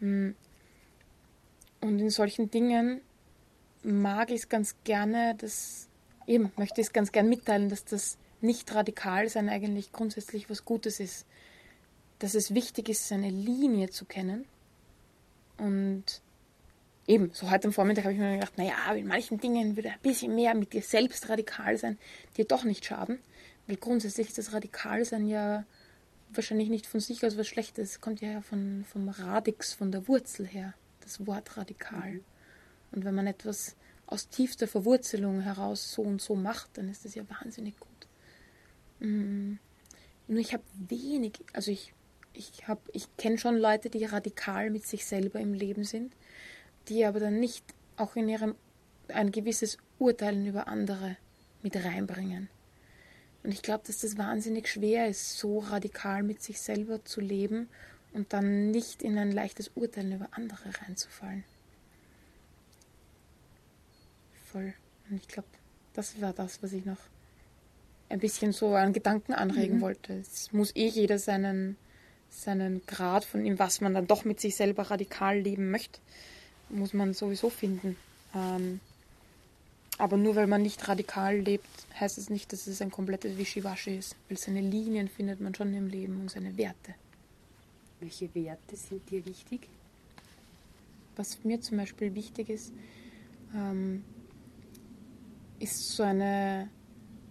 Mh, 0.00 0.08
mm, 0.30 0.34
und 1.82 1.98
in 1.98 2.10
solchen 2.10 2.50
Dingen 2.50 3.02
mag 3.82 4.30
ich 4.30 4.42
es 4.42 4.48
ganz 4.48 4.76
gerne, 4.84 5.34
dass 5.34 5.88
eben 6.26 6.52
möchte 6.56 6.80
ich 6.80 6.86
es 6.86 6.92
ganz 6.92 7.10
gern 7.10 7.28
mitteilen, 7.28 7.68
dass 7.68 7.84
das 7.84 8.16
nicht 8.40 8.72
radikal 8.74 9.28
sein 9.28 9.48
eigentlich 9.48 9.92
grundsätzlich 9.92 10.48
was 10.48 10.64
Gutes 10.64 11.00
ist. 11.00 11.26
Dass 12.20 12.34
es 12.34 12.54
wichtig 12.54 12.88
ist, 12.88 13.08
seine 13.08 13.30
Linie 13.30 13.90
zu 13.90 14.04
kennen. 14.04 14.44
Und 15.58 16.22
eben, 17.08 17.30
so 17.32 17.50
heute 17.50 17.66
am 17.66 17.72
Vormittag 17.72 18.04
habe 18.04 18.14
ich 18.14 18.20
mir 18.20 18.36
gedacht, 18.36 18.56
naja, 18.58 18.92
in 18.94 19.08
manchen 19.08 19.40
Dingen 19.40 19.74
würde 19.76 19.90
ein 19.90 20.00
bisschen 20.02 20.36
mehr 20.36 20.54
mit 20.54 20.72
dir 20.72 20.82
selbst 20.82 21.28
radikal 21.28 21.76
sein, 21.76 21.98
dir 22.36 22.44
doch 22.44 22.62
nicht 22.62 22.84
schaden. 22.84 23.18
Weil 23.66 23.76
grundsätzlich 23.76 24.28
ist 24.28 24.38
das 24.38 24.52
Radikalsein 24.52 25.26
ja 25.26 25.64
wahrscheinlich 26.32 26.68
nicht 26.68 26.86
von 26.86 27.00
sich 27.00 27.26
aus 27.26 27.36
was 27.36 27.48
Schlechtes. 27.48 27.90
Es 27.90 28.00
kommt 28.00 28.20
ja 28.20 28.40
von, 28.40 28.84
vom 28.88 29.08
Radix, 29.08 29.72
von 29.72 29.90
der 29.90 30.06
Wurzel 30.06 30.46
her 30.46 30.74
das 31.02 31.26
Wort 31.26 31.56
radikal. 31.56 32.20
Und 32.90 33.04
wenn 33.04 33.14
man 33.14 33.26
etwas 33.26 33.76
aus 34.06 34.28
tiefster 34.28 34.68
Verwurzelung 34.68 35.40
heraus 35.40 35.92
so 35.92 36.02
und 36.02 36.20
so 36.20 36.34
macht, 36.34 36.76
dann 36.76 36.88
ist 36.88 37.04
das 37.04 37.14
ja 37.14 37.22
wahnsinnig 37.28 37.78
gut. 37.80 37.88
Mhm. 39.00 39.58
Nur 40.28 40.40
ich 40.40 40.52
habe 40.52 40.62
wenig, 40.74 41.32
also 41.52 41.70
ich, 41.70 41.94
ich, 42.32 42.62
ich 42.92 43.16
kenne 43.16 43.38
schon 43.38 43.56
Leute, 43.56 43.90
die 43.90 44.04
radikal 44.04 44.70
mit 44.70 44.86
sich 44.86 45.06
selber 45.06 45.40
im 45.40 45.54
Leben 45.54 45.84
sind, 45.84 46.14
die 46.88 47.04
aber 47.04 47.20
dann 47.20 47.40
nicht 47.40 47.64
auch 47.96 48.16
in 48.16 48.28
ihrem 48.28 48.54
ein 49.08 49.32
gewisses 49.32 49.78
Urteilen 49.98 50.46
über 50.46 50.68
andere 50.68 51.16
mit 51.62 51.76
reinbringen. 51.76 52.48
Und 53.42 53.52
ich 53.52 53.62
glaube, 53.62 53.84
dass 53.86 54.00
das 54.00 54.18
wahnsinnig 54.18 54.68
schwer 54.68 55.08
ist, 55.08 55.38
so 55.38 55.58
radikal 55.58 56.22
mit 56.22 56.42
sich 56.42 56.60
selber 56.60 57.04
zu 57.04 57.20
leben 57.20 57.68
und 58.12 58.32
dann 58.32 58.70
nicht 58.70 59.02
in 59.02 59.18
ein 59.18 59.32
leichtes 59.32 59.70
Urteilen 59.74 60.12
über 60.12 60.28
andere 60.32 60.70
reinzufallen. 60.80 61.44
Voll. 64.50 64.74
Und 65.08 65.16
ich 65.16 65.28
glaube, 65.28 65.48
das 65.94 66.20
war 66.20 66.32
das, 66.32 66.62
was 66.62 66.72
ich 66.72 66.84
noch 66.84 66.98
ein 68.08 68.18
bisschen 68.18 68.52
so 68.52 68.74
einen 68.74 68.92
Gedanken 68.92 69.32
anregen 69.32 69.76
mhm. 69.78 69.80
wollte. 69.80 70.12
Es 70.14 70.52
muss 70.52 70.76
eh 70.76 70.86
jeder 70.86 71.18
seinen, 71.18 71.76
seinen 72.30 72.84
Grad 72.86 73.24
von 73.24 73.44
ihm, 73.44 73.58
was 73.58 73.80
man 73.80 73.94
dann 73.94 74.06
doch 74.06 74.24
mit 74.24 74.40
sich 74.40 74.56
selber 74.56 74.90
radikal 74.90 75.38
leben 75.38 75.70
möchte, 75.70 75.98
muss 76.68 76.92
man 76.92 77.14
sowieso 77.14 77.48
finden. 77.48 77.96
Ähm, 78.34 78.80
aber 79.98 80.16
nur 80.16 80.36
weil 80.36 80.46
man 80.46 80.62
nicht 80.62 80.88
radikal 80.88 81.38
lebt, 81.38 81.66
heißt 81.98 82.18
es 82.18 82.28
nicht, 82.28 82.52
dass 82.52 82.66
es 82.66 82.82
ein 82.82 82.90
komplettes 82.90 83.38
Wischiwaschi 83.38 83.96
ist. 83.96 84.16
Weil 84.28 84.38
seine 84.38 84.60
Linien 84.60 85.08
findet 85.08 85.40
man 85.40 85.54
schon 85.54 85.72
im 85.74 85.86
Leben 85.86 86.20
und 86.20 86.30
seine 86.30 86.56
Werte. 86.56 86.94
Welche 88.02 88.34
Werte 88.34 88.74
sind 88.74 89.08
dir 89.08 89.24
wichtig? 89.24 89.68
Was 91.14 91.44
mir 91.44 91.60
zum 91.60 91.76
Beispiel 91.76 92.16
wichtig 92.16 92.50
ist, 92.50 92.72
ähm, 93.54 94.02
ist 95.60 95.90
so 95.90 96.02
eine, 96.02 96.68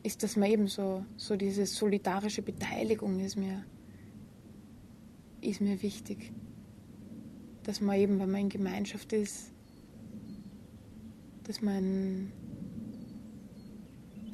ist, 0.02 0.24
dass 0.24 0.38
man 0.38 0.50
eben 0.50 0.68
so, 0.68 1.04
so 1.18 1.36
diese 1.36 1.66
solidarische 1.66 2.42
Beteiligung 2.42 3.20
ist 3.20 3.36
mir, 3.36 3.66
ist 5.42 5.60
mir 5.60 5.82
wichtig. 5.82 6.32
Dass 7.64 7.82
man 7.82 7.98
eben, 7.98 8.18
wenn 8.20 8.32
man 8.32 8.42
in 8.42 8.50
Gemeinschaft 8.50 9.12
ist, 9.12 9.52
dass 11.44 11.62
man 11.62 12.32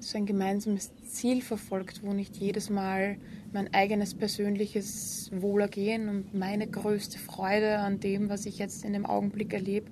so 0.01 0.19
ein 0.19 0.27
gemeinsames 0.27 0.91
Ziel 1.01 1.41
verfolgt, 1.41 2.03
wo 2.03 2.13
nicht 2.13 2.38
jedes 2.38 2.69
Mal 2.69 3.17
mein 3.58 3.74
eigenes 3.74 4.14
persönliches 4.14 5.32
Wohlergehen 5.34 6.10
und 6.10 6.36
meine 6.36 6.68
größte 6.68 7.18
Freude 7.18 7.80
an 7.80 7.99
dem, 7.99 8.30
was 8.30 8.45
ich 8.45 8.60
jetzt 8.60 8.86
in 8.86 8.93
dem 8.93 9.08
Augenblick 9.08 9.51
erlebe, 9.51 9.89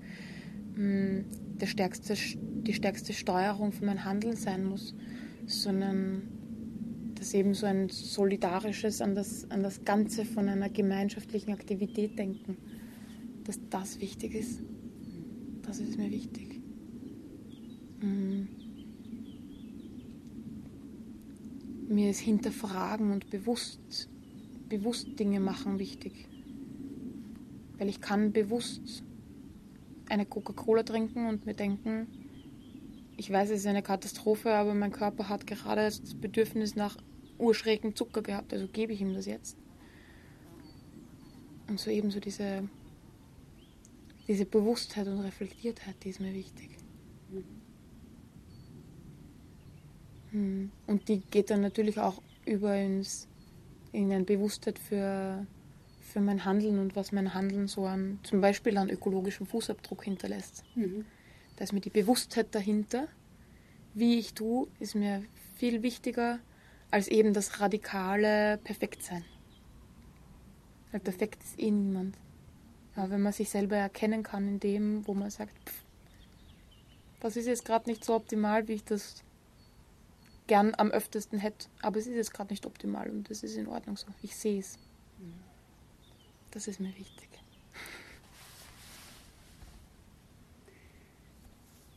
mm, 0.76 1.22
der 1.59 1.66
stärkste, 1.66 2.13
die 2.13 2.74
stärkste 2.76 3.11
Steuerung 3.13 3.72
von 3.72 3.88
meinem 3.88 4.05
Handeln 4.05 4.36
sein 4.36 4.66
muss, 4.66 4.93
sondern 5.47 6.22
dass 7.16 7.34
eben 7.34 7.55
so 7.55 7.66
ein 7.66 7.89
solidarisches 7.89 9.01
an 9.01 9.16
das, 9.16 9.49
an 9.49 9.63
das 9.63 9.84
Ganze 9.84 10.26
von 10.26 10.47
einer 10.47 10.70
gemeinschaftlichen 10.70 11.51
Aktivität 11.51 12.20
denken, 12.20 12.57
dass 13.45 13.59
das 13.72 13.99
wichtig 13.99 14.36
ist. 14.36 14.61
Das 15.63 15.80
ist 15.80 15.97
mir 15.97 16.11
wichtig. 16.11 16.61
Mhm. 17.99 18.47
Mir 21.88 22.09
ist 22.09 22.19
Hinterfragen 22.19 23.11
und 23.11 23.29
bewusst, 23.29 24.09
bewusst 24.69 25.19
Dinge 25.19 25.39
machen 25.39 25.79
wichtig. 25.79 26.27
Weil 27.77 27.89
ich 27.89 28.01
kann 28.01 28.31
bewusst 28.31 29.03
eine 30.09 30.25
Coca-Cola 30.25 30.83
trinken 30.83 31.27
und 31.27 31.45
mir 31.45 31.53
denken, 31.53 32.07
ich 33.17 33.31
weiß, 33.31 33.49
es 33.51 33.61
ist 33.61 33.67
eine 33.67 33.83
Katastrophe, 33.83 34.53
aber 34.53 34.73
mein 34.73 34.91
Körper 34.91 35.29
hat 35.29 35.47
gerade 35.47 35.83
das 35.83 36.15
Bedürfnis 36.15 36.75
nach 36.75 36.97
urschrägem 37.38 37.95
Zucker 37.95 38.21
gehabt, 38.21 38.53
also 38.53 38.67
gebe 38.67 38.93
ich 38.93 39.01
ihm 39.01 39.13
das 39.13 39.25
jetzt. 39.25 39.57
Und 41.67 41.79
so 41.79 41.89
ebenso 41.89 42.19
diese, 42.19 42.67
diese 44.27 44.45
Bewusstheit 44.45 45.07
und 45.07 45.19
Reflektiertheit, 45.19 45.95
die 46.03 46.09
ist 46.09 46.19
mir 46.19 46.33
wichtig. 46.33 46.77
Hm. 50.36 50.69
Und 50.86 51.07
die 51.07 51.21
geht 51.21 51.49
dann 51.49 51.61
natürlich 51.61 51.97
auch 51.97 52.21
über 52.45 52.75
ins, 52.75 53.29
in 53.93 54.11
eine 54.11 54.25
Bewusstheit 54.25 54.77
für, 54.77 55.47
für 56.01 56.19
mein 56.19 56.43
Handeln 56.43 56.79
und 56.79 56.97
was 56.97 57.13
mein 57.13 57.33
Handeln 57.33 57.67
so 57.67 57.86
an, 57.86 58.19
zum 58.23 58.41
Beispiel 58.41 58.77
an 58.77 58.89
ökologischem 58.89 59.47
Fußabdruck 59.47 60.03
hinterlässt. 60.03 60.63
Mhm. 60.75 61.05
Da 61.55 61.63
ist 61.63 61.71
mir 61.71 61.79
die 61.79 61.89
Bewusstheit 61.89 62.53
dahinter, 62.53 63.07
wie 63.93 64.19
ich 64.19 64.33
tue, 64.33 64.67
ist 64.81 64.93
mir 64.93 65.23
viel 65.55 65.81
wichtiger 65.83 66.39
als 66.91 67.07
eben 67.07 67.33
das 67.33 67.61
radikale 67.61 68.57
Perfektsein. 68.57 69.23
Weil 70.91 70.99
perfekt 70.99 71.43
ist 71.43 71.57
eh 71.57 71.71
niemand. 71.71 72.17
Aber 72.97 73.11
wenn 73.11 73.21
man 73.21 73.31
sich 73.31 73.49
selber 73.49 73.77
erkennen 73.77 74.21
kann 74.21 74.47
in 74.49 74.59
dem, 74.59 75.07
wo 75.07 75.13
man 75.13 75.29
sagt, 75.29 75.53
pff, 75.65 75.86
das 77.21 77.38
ist 77.38 77.47
jetzt 77.47 77.63
gerade 77.63 77.89
nicht 77.89 78.03
so 78.03 78.15
optimal, 78.15 78.67
wie 78.67 78.73
ich 78.73 78.83
das 78.83 79.24
gern 80.47 80.73
am 80.75 80.91
öftesten 80.91 81.39
hätte. 81.39 81.67
Aber 81.81 81.97
es 81.97 82.07
ist 82.07 82.15
jetzt 82.15 82.33
gerade 82.33 82.51
nicht 82.51 82.65
optimal 82.65 83.09
und 83.09 83.29
das 83.29 83.43
ist 83.43 83.55
in 83.55 83.67
Ordnung 83.67 83.97
so. 83.97 84.07
Ich 84.21 84.35
sehe 84.35 84.59
es. 84.59 84.77
Das 86.51 86.67
ist 86.67 86.79
mir 86.79 86.95
wichtig. 86.97 87.27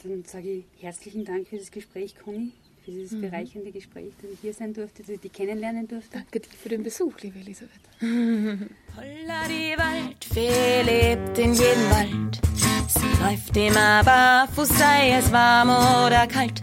Dann 0.03 0.25
sage 0.25 0.49
ich 0.49 0.65
herzlichen 0.81 1.25
Dank 1.25 1.49
für 1.49 1.59
das 1.59 1.71
Gespräch, 1.73 2.15
Conny, 2.17 2.53
für 2.85 2.93
dieses 2.93 3.13
mhm. 3.13 3.23
bereichernde 3.23 3.73
Gespräch, 3.73 4.13
dass 4.23 4.31
ich 4.31 4.41
hier 4.41 4.55
sein 4.55 4.73
durfte, 4.73 5.03
dass 5.03 5.11
ich 5.11 5.21
dich 5.21 5.33
kennenlernen 5.33 5.89
durfte. 5.89 6.19
Danke 6.19 6.41
dir 6.41 6.49
für 6.51 6.69
den 6.69 6.85
Besuch, 6.85 7.15
liebe 7.21 7.39
Elisabeth. 7.41 7.81
Holla 8.01 9.49
die 9.49 9.77
Waldfee 9.77 10.83
lebt 10.83 11.39
in 11.39 11.53
jedem 11.53 11.91
Wald. 11.91 12.41
Sie 12.89 13.23
läuft 13.23 13.57
immer 13.57 14.05
barfuß, 14.05 14.69
sei 14.69 15.11
es 15.19 15.31
warm 15.33 15.71
oder 16.07 16.27
kalt. 16.29 16.61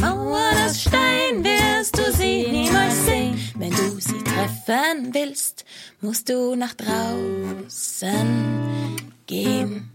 Mauern 0.00 0.56
aus 0.64 0.80
Stein 0.80 1.44
wirst 1.44 1.98
du 1.98 2.10
sie 2.12 2.46
niemals 2.50 3.04
sehen. 3.04 3.38
Wenn 3.56 3.70
du 3.70 4.00
sie 4.00 4.24
treffen 4.24 5.12
willst, 5.12 5.66
musst 6.00 6.30
du 6.30 6.54
nach 6.54 6.72
draußen 6.72 8.26
gehen. 9.26 9.90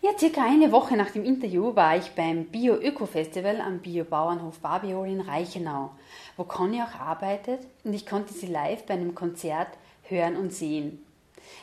Ja, 0.00 0.10
circa 0.18 0.46
eine 0.46 0.72
Woche 0.72 0.96
nach 0.96 1.10
dem 1.10 1.24
Interview 1.24 1.76
war 1.76 1.98
ich 1.98 2.12
beim 2.12 2.46
Bio-Öko-Festival 2.46 3.60
am 3.60 3.80
Bio-Bauernhof 3.80 4.60
Barbiol 4.60 5.08
in 5.08 5.20
Reichenau, 5.20 5.90
wo 6.38 6.44
Conny 6.44 6.80
auch 6.80 6.98
arbeitet 6.98 7.60
und 7.84 7.92
ich 7.92 8.06
konnte 8.06 8.32
sie 8.32 8.46
live 8.46 8.84
bei 8.86 8.94
einem 8.94 9.14
Konzert 9.14 9.68
hören 10.04 10.36
und 10.36 10.54
sehen. 10.54 11.04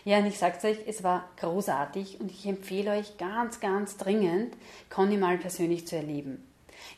Ja, 0.05 0.19
und 0.19 0.27
ich 0.27 0.37
sag's 0.37 0.63
euch, 0.63 0.77
es 0.85 1.03
war 1.03 1.27
großartig 1.37 2.21
und 2.21 2.29
ich 2.29 2.45
empfehle 2.45 2.91
euch 2.91 3.17
ganz, 3.17 3.59
ganz 3.59 3.97
dringend, 3.97 4.55
Conny 4.89 5.17
mal 5.17 5.39
persönlich 5.39 5.87
zu 5.87 5.95
erleben. 5.95 6.43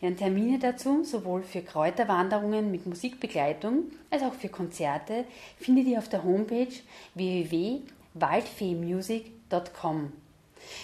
Ja, 0.02 0.12
Termine 0.12 0.58
dazu, 0.58 1.04
sowohl 1.04 1.44
für 1.44 1.62
Kräuterwanderungen 1.62 2.72
mit 2.72 2.88
Musikbegleitung 2.88 3.92
als 4.10 4.24
auch 4.24 4.34
für 4.34 4.50
Konzerte, 4.50 5.26
findet 5.60 5.86
ihr 5.86 6.00
auf 6.00 6.10
der 6.10 6.24
Homepage 6.24 6.74
www.waldfeemusic.com. 7.14 10.12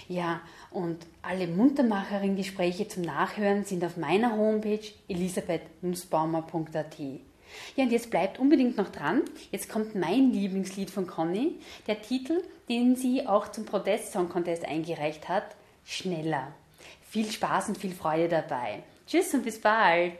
Ja, 0.07 0.41
und 0.70 1.07
alle 1.24 1.47
Muntermacherin-Gespräche 1.47 2.88
zum 2.88 3.01
Nachhören 3.03 3.65
sind 3.65 3.84
auf 3.84 3.97
meiner 3.97 4.38
Homepage 4.38 4.86
elisabethnussbaumer.at. 5.07 6.99
Ja, 7.76 7.84
und 7.84 7.91
jetzt 7.91 8.11
bleibt 8.11 8.38
unbedingt 8.38 8.78
noch 8.78 8.89
dran. 8.89 9.24
Jetzt 9.51 9.68
kommt 9.70 9.95
mein 9.95 10.32
Lieblingslied 10.32 10.91
von 10.91 11.07
Conny, 11.07 11.55
der 11.88 12.03
Titel, 12.03 12.43
den 12.70 12.95
sie 12.95 13.26
auch 13.26 13.49
zum 13.49 13.65
Protest 13.65 14.11
Song 14.11 14.30
Contest 14.30 14.63
eingereicht 14.65 15.28
hat, 15.28 15.55
Schneller. 15.86 16.53
Viel 17.09 17.32
Spaß 17.32 17.70
und 17.70 17.80
viel 17.80 17.93
Freude 17.93 18.30
dabei. 18.30 18.84
Tschüss 19.07 19.33
und 19.33 19.43
bis 19.43 19.61
bald. 19.61 20.19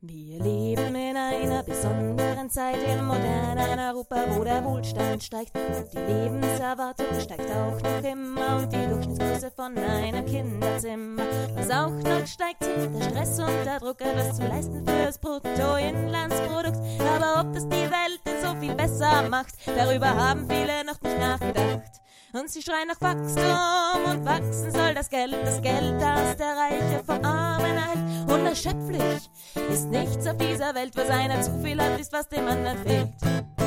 Wir 0.00 0.42
leben 0.42 0.94
in 0.94 1.16
einer 1.18 1.62
besonderen 1.62 2.48
Zeit 2.48 2.78
im 2.88 3.04
modernen 3.04 3.78
Europa, 3.78 4.24
wo 4.30 4.42
der 4.42 4.64
Wohlstand 4.64 5.22
steigt 5.22 5.54
und 5.54 5.92
die 5.92 5.98
Lebenserwartung 5.98 7.20
steigt 7.20 7.50
auch 7.50 7.78
noch 7.78 8.02
immer 8.02 8.56
und 8.56 8.72
die 8.72 8.86
Durchschnittsgröße 8.86 9.50
von 9.50 9.76
einem 9.76 10.24
Kinderzimmer. 10.24 11.24
Was 11.56 11.70
auch 11.70 11.90
noch 11.90 12.26
steigt, 12.26 12.64
sind 12.64 12.94
der 12.94 13.02
Stress 13.02 13.38
und 13.38 13.64
der 13.66 13.80
Druck, 13.80 14.00
etwas 14.00 14.34
zu 14.34 14.46
leisten 14.46 14.82
fürs 14.86 15.18
Bruttoinlandsprodukt. 15.18 16.78
Aber 17.00 17.42
ob 17.42 17.52
das 17.52 17.68
die 17.68 17.90
Welt 17.90 18.27
viel 18.58 18.74
besser 18.74 19.28
macht, 19.28 19.54
darüber 19.66 20.14
haben 20.14 20.48
viele 20.48 20.84
noch 20.84 21.00
nicht 21.00 21.18
nachgedacht. 21.18 22.00
Und 22.32 22.50
sie 22.50 22.62
schreien 22.62 22.88
nach 22.88 23.00
Wachstum 23.00 24.12
und 24.12 24.24
wachsen 24.24 24.70
soll 24.70 24.94
das 24.94 25.08
Geld, 25.08 25.34
das 25.44 25.62
Geld, 25.62 26.00
das 26.00 26.36
der 26.36 26.56
Reiche 26.56 27.02
vom 27.04 27.24
Armen 27.24 27.76
erhält. 27.76 28.30
Unerschöpflich 28.30 29.30
ist 29.70 29.86
nichts 29.86 30.26
auf 30.26 30.36
dieser 30.36 30.74
Welt, 30.74 30.94
was 30.94 31.08
einer 31.08 31.40
zu 31.40 31.58
viel 31.62 31.80
hat, 31.80 31.98
ist 31.98 32.12
was 32.12 32.28
dem 32.28 32.46
anderen 32.46 32.78
fehlt. 32.84 33.57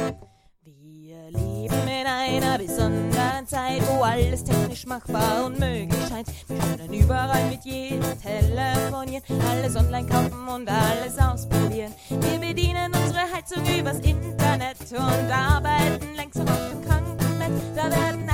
Wir 0.64 1.30
leben 1.32 1.88
in 1.88 2.06
einer 2.08 2.58
besonderen 2.58 3.48
Zeit, 3.48 3.82
wo 3.88 4.04
alles 4.04 4.44
technisch 4.44 4.86
machbar 4.86 5.46
und 5.46 5.60
möglich 5.60 6.08
scheint. 6.08 6.28
Wir 6.48 6.58
können 6.58 6.94
überall 6.94 7.50
mit 7.50 7.66
jedem 7.66 8.02
telefonieren, 8.22 9.24
alles 9.50 9.76
online 9.76 10.08
kaufen 10.08 10.48
und 10.48 10.70
alles 10.70 11.18
ausprobieren. 11.18 11.94
Wir 12.10 12.40
bedienen 12.40 12.92
unsere 12.94 13.32
Heizung 13.34 13.64
übers 13.66 14.00
Internet 14.00 14.78
und 14.92 15.32
arbeiten 15.32 16.16
längst 16.16 16.40
auf 16.40 16.70
dem 16.72 16.86
Krankenbett. 16.86 17.52
Da 17.76 17.90
werden 17.90 18.32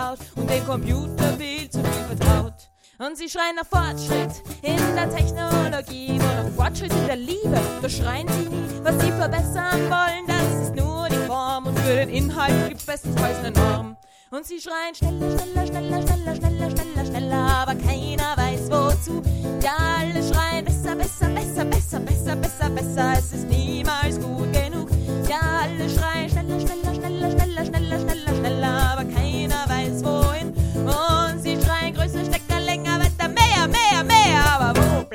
gebaut 0.00 0.18
und 0.36 0.50
den 0.50 0.66
Computer 0.66 1.36
viel 1.36 1.68
zu 1.70 1.78
viel 1.82 2.16
vertraut. 2.16 2.69
Und 3.00 3.16
sie 3.16 3.30
schreien 3.30 3.56
nach 3.56 3.64
Fortschritt 3.64 4.42
in 4.60 4.76
der 4.94 5.08
Technologie, 5.08 6.18
nur 6.18 6.34
noch 6.34 6.50
Fortschritt 6.54 6.92
in 6.92 7.06
der 7.06 7.16
Liebe. 7.16 7.58
Da 7.80 7.88
schreien 7.88 8.28
sie 8.28 8.50
nie, 8.50 8.68
was 8.82 9.00
sie 9.00 9.10
verbessern 9.12 9.88
wollen. 9.88 10.26
Das 10.26 10.66
ist 10.66 10.74
nur 10.74 11.08
die 11.08 11.26
Form 11.26 11.66
und 11.66 11.78
für 11.78 11.94
den 11.94 12.10
Inhalt 12.10 12.68
gibt's 12.68 12.84
bestenfalls 12.84 13.38
eine 13.38 13.52
Norm. 13.52 13.96
Und 14.30 14.44
sie 14.44 14.60
schreien 14.60 14.94
schneller, 14.94 15.30
schneller, 15.30 15.66
schneller, 15.66 16.02
schneller, 16.02 16.36
schneller, 16.36 16.70
schneller, 16.70 17.06
schneller, 17.06 17.36
aber 17.36 17.74
keiner 17.74 18.36
weiß 18.36 18.70
wozu. 18.70 19.22
Ja, 19.62 19.78
alle 20.00 20.22
schreien 20.22 20.66
besser, 20.66 20.94
besser, 20.94 21.30
besser, 21.30 21.64
besser, 21.64 22.00
besser, 22.00 22.36
besser, 22.36 22.68
besser, 22.68 23.12
es 23.16 23.32
ist 23.32 23.48
niemals 23.48 24.20
gut 24.20 24.52
genug. 24.52 24.90
Ja, 25.26 25.62
alle 25.62 25.88
schreien 25.88 26.28
schneller, 26.28 26.60
schneller, 26.60 26.94
schneller, 26.94 27.30
schneller, 27.30 27.64
schneller, 27.64 27.98
schneller, 27.98 28.09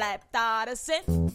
bleibt 0.06 0.28
da 0.32 0.66
der 0.66 0.76
Sinn? 0.76 1.32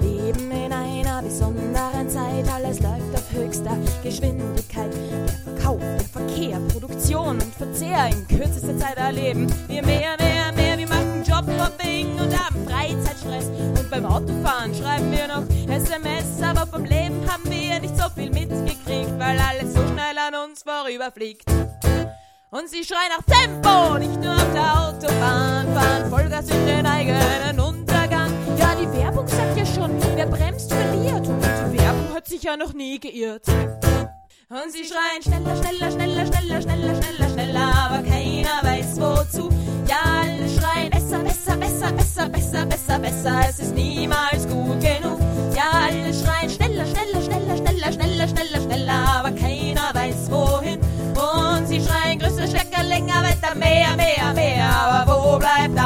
Wir 0.00 0.10
leben 0.10 0.50
in 0.50 0.72
einer 0.72 1.22
besonderen 1.22 2.08
Zeit, 2.08 2.48
alles 2.52 2.80
läuft 2.80 3.14
auf 3.14 3.32
höchster 3.32 3.76
Geschwindigkeit. 4.02 4.92
Der 4.94 5.54
Verkauf, 5.54 5.80
der 5.80 6.00
Verkehr, 6.00 6.58
Produktion 6.68 7.38
und 7.40 7.54
Verzehr 7.54 8.08
in 8.08 8.26
kürzester 8.28 8.78
Zeit 8.78 8.96
erleben. 8.96 9.46
Wir 9.68 9.84
mehr, 9.84 10.16
mehr, 10.18 10.52
mehr, 10.54 10.78
wir 10.78 10.88
machen 10.88 11.22
Jobhopping 11.24 12.18
und 12.18 12.38
haben 12.38 12.66
Freizeitstress. 12.66 13.48
Und 13.78 13.90
beim 13.90 14.06
Autofahren 14.06 14.74
schreiben 14.74 15.10
wir 15.10 15.28
noch 15.28 15.44
SMS, 15.68 16.42
aber 16.42 16.66
vom 16.66 16.84
uns 20.92 21.02
vorüberfliegt. 21.02 21.44
Und 22.50 22.68
sie 22.68 22.84
schreien 22.84 23.10
nach 23.16 23.24
Tempo, 23.24 23.98
nicht 23.98 24.20
nur 24.20 24.34
auf 24.34 24.52
der 24.52 24.88
Autobahn, 24.88 25.74
fahren 25.74 26.10
Vollgas 26.10 26.48
in 26.50 26.66
den 26.66 26.86
eigenen 26.86 27.60
Untergang. 27.60 28.30
Ja, 28.58 28.74
die 28.74 28.92
Werbung 28.92 29.26
sagt 29.26 29.56
ja 29.56 29.64
schon, 29.64 29.90
wer 30.14 30.26
bremst, 30.26 30.72
verliert. 30.72 31.26
Und 31.26 31.42
die 31.42 31.78
Werbung 31.78 32.14
hat 32.14 32.26
sich 32.26 32.42
ja 32.42 32.56
noch 32.56 32.74
nie 32.74 33.00
geirrt. 33.00 33.46
Und 33.48 34.70
sie 34.70 34.84
schreien 34.84 35.22
schneller, 35.22 35.56
schneller, 35.56 35.90
schneller, 35.90 36.26
schneller, 36.26 36.60
schneller, 36.60 37.02
schneller, 37.02 37.28
schneller, 37.30 37.72
aber 37.74 38.02
keiner 38.02 38.60
weiß 38.62 39.00
wozu. 39.00 39.48
Ja, 39.88 40.20
alle 40.20 40.46
schreien 40.46 40.90
besser, 40.90 41.20
besser, 41.20 41.56
besser, 41.56 41.92
besser, 41.92 42.28
besser, 42.28 42.66
besser, 42.66 42.98
besser, 42.98 43.40
es 43.48 43.60
ist 43.60 43.74
niemals 43.74 44.46
gut 44.46 44.78
genug. 44.80 45.18
Ja, 45.56 45.70
alle 45.86 46.12
schreien 46.12 46.50
schneller, 46.50 46.84
schneller, 46.84 47.22
schneller, 47.22 47.56
schneller, 47.56 47.92
schneller, 47.92 48.28
schneller, 48.28 48.60
schneller, 48.60 49.08
aber 49.16 49.30
keiner 49.30 49.94
weiß 49.94 50.30
wohin. 50.30 50.51
Länger, 53.42 53.54
weiter, 53.54 53.54
mehr, 53.54 53.96
mehr, 53.96 54.34
mehr, 54.34 54.70
aber 54.70 55.12
wo 55.12 55.38
bleibt 55.38 55.78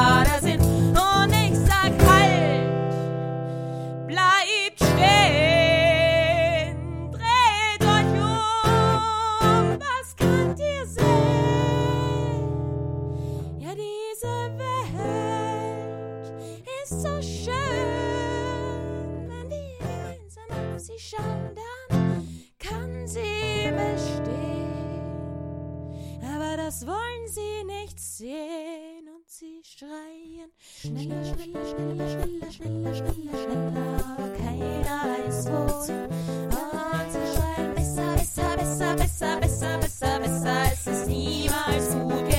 das 26.67 26.85
wollen 26.85 27.29
sie 27.29 27.63
nicht 27.65 28.01
sehen 28.01 29.09
und 29.15 29.31
sie 29.31 29.63
schreien 29.63 30.51
schneller, 30.81 31.25
schneller, 31.25 31.65
schneller, 31.65 32.11
schneller, 32.11 32.51
schneller, 32.51 32.93
schneller, 32.93 33.39
schneller, 33.39 34.17
aber 34.19 34.29
keiner 34.37 34.99
weiß 35.07 35.47
wohin. 35.47 36.07
Und 36.51 37.13
sie 37.13 37.37
schreien 37.37 37.73
besser, 37.73 38.17
besser, 38.17 38.57
besser, 38.57 38.97
besser, 38.97 39.39
besser, 39.39 39.79
besser, 39.79 40.19
besser, 40.19 40.73
es 40.73 40.87
ist 40.89 41.07
niemals 41.07 41.91
gut 41.93 42.36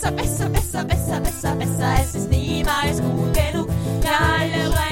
besser, 0.00 0.12
besser, 0.12 0.48
besser, 0.48 0.84
besser, 0.84 1.20
besser, 1.20 1.54
besser. 1.54 1.94
Es 2.00 2.14
ist 2.14 2.30
niemals 2.30 3.02
gut 3.02 3.34
genug. 3.34 3.68
Wir 4.00 4.10
alle 4.10 4.89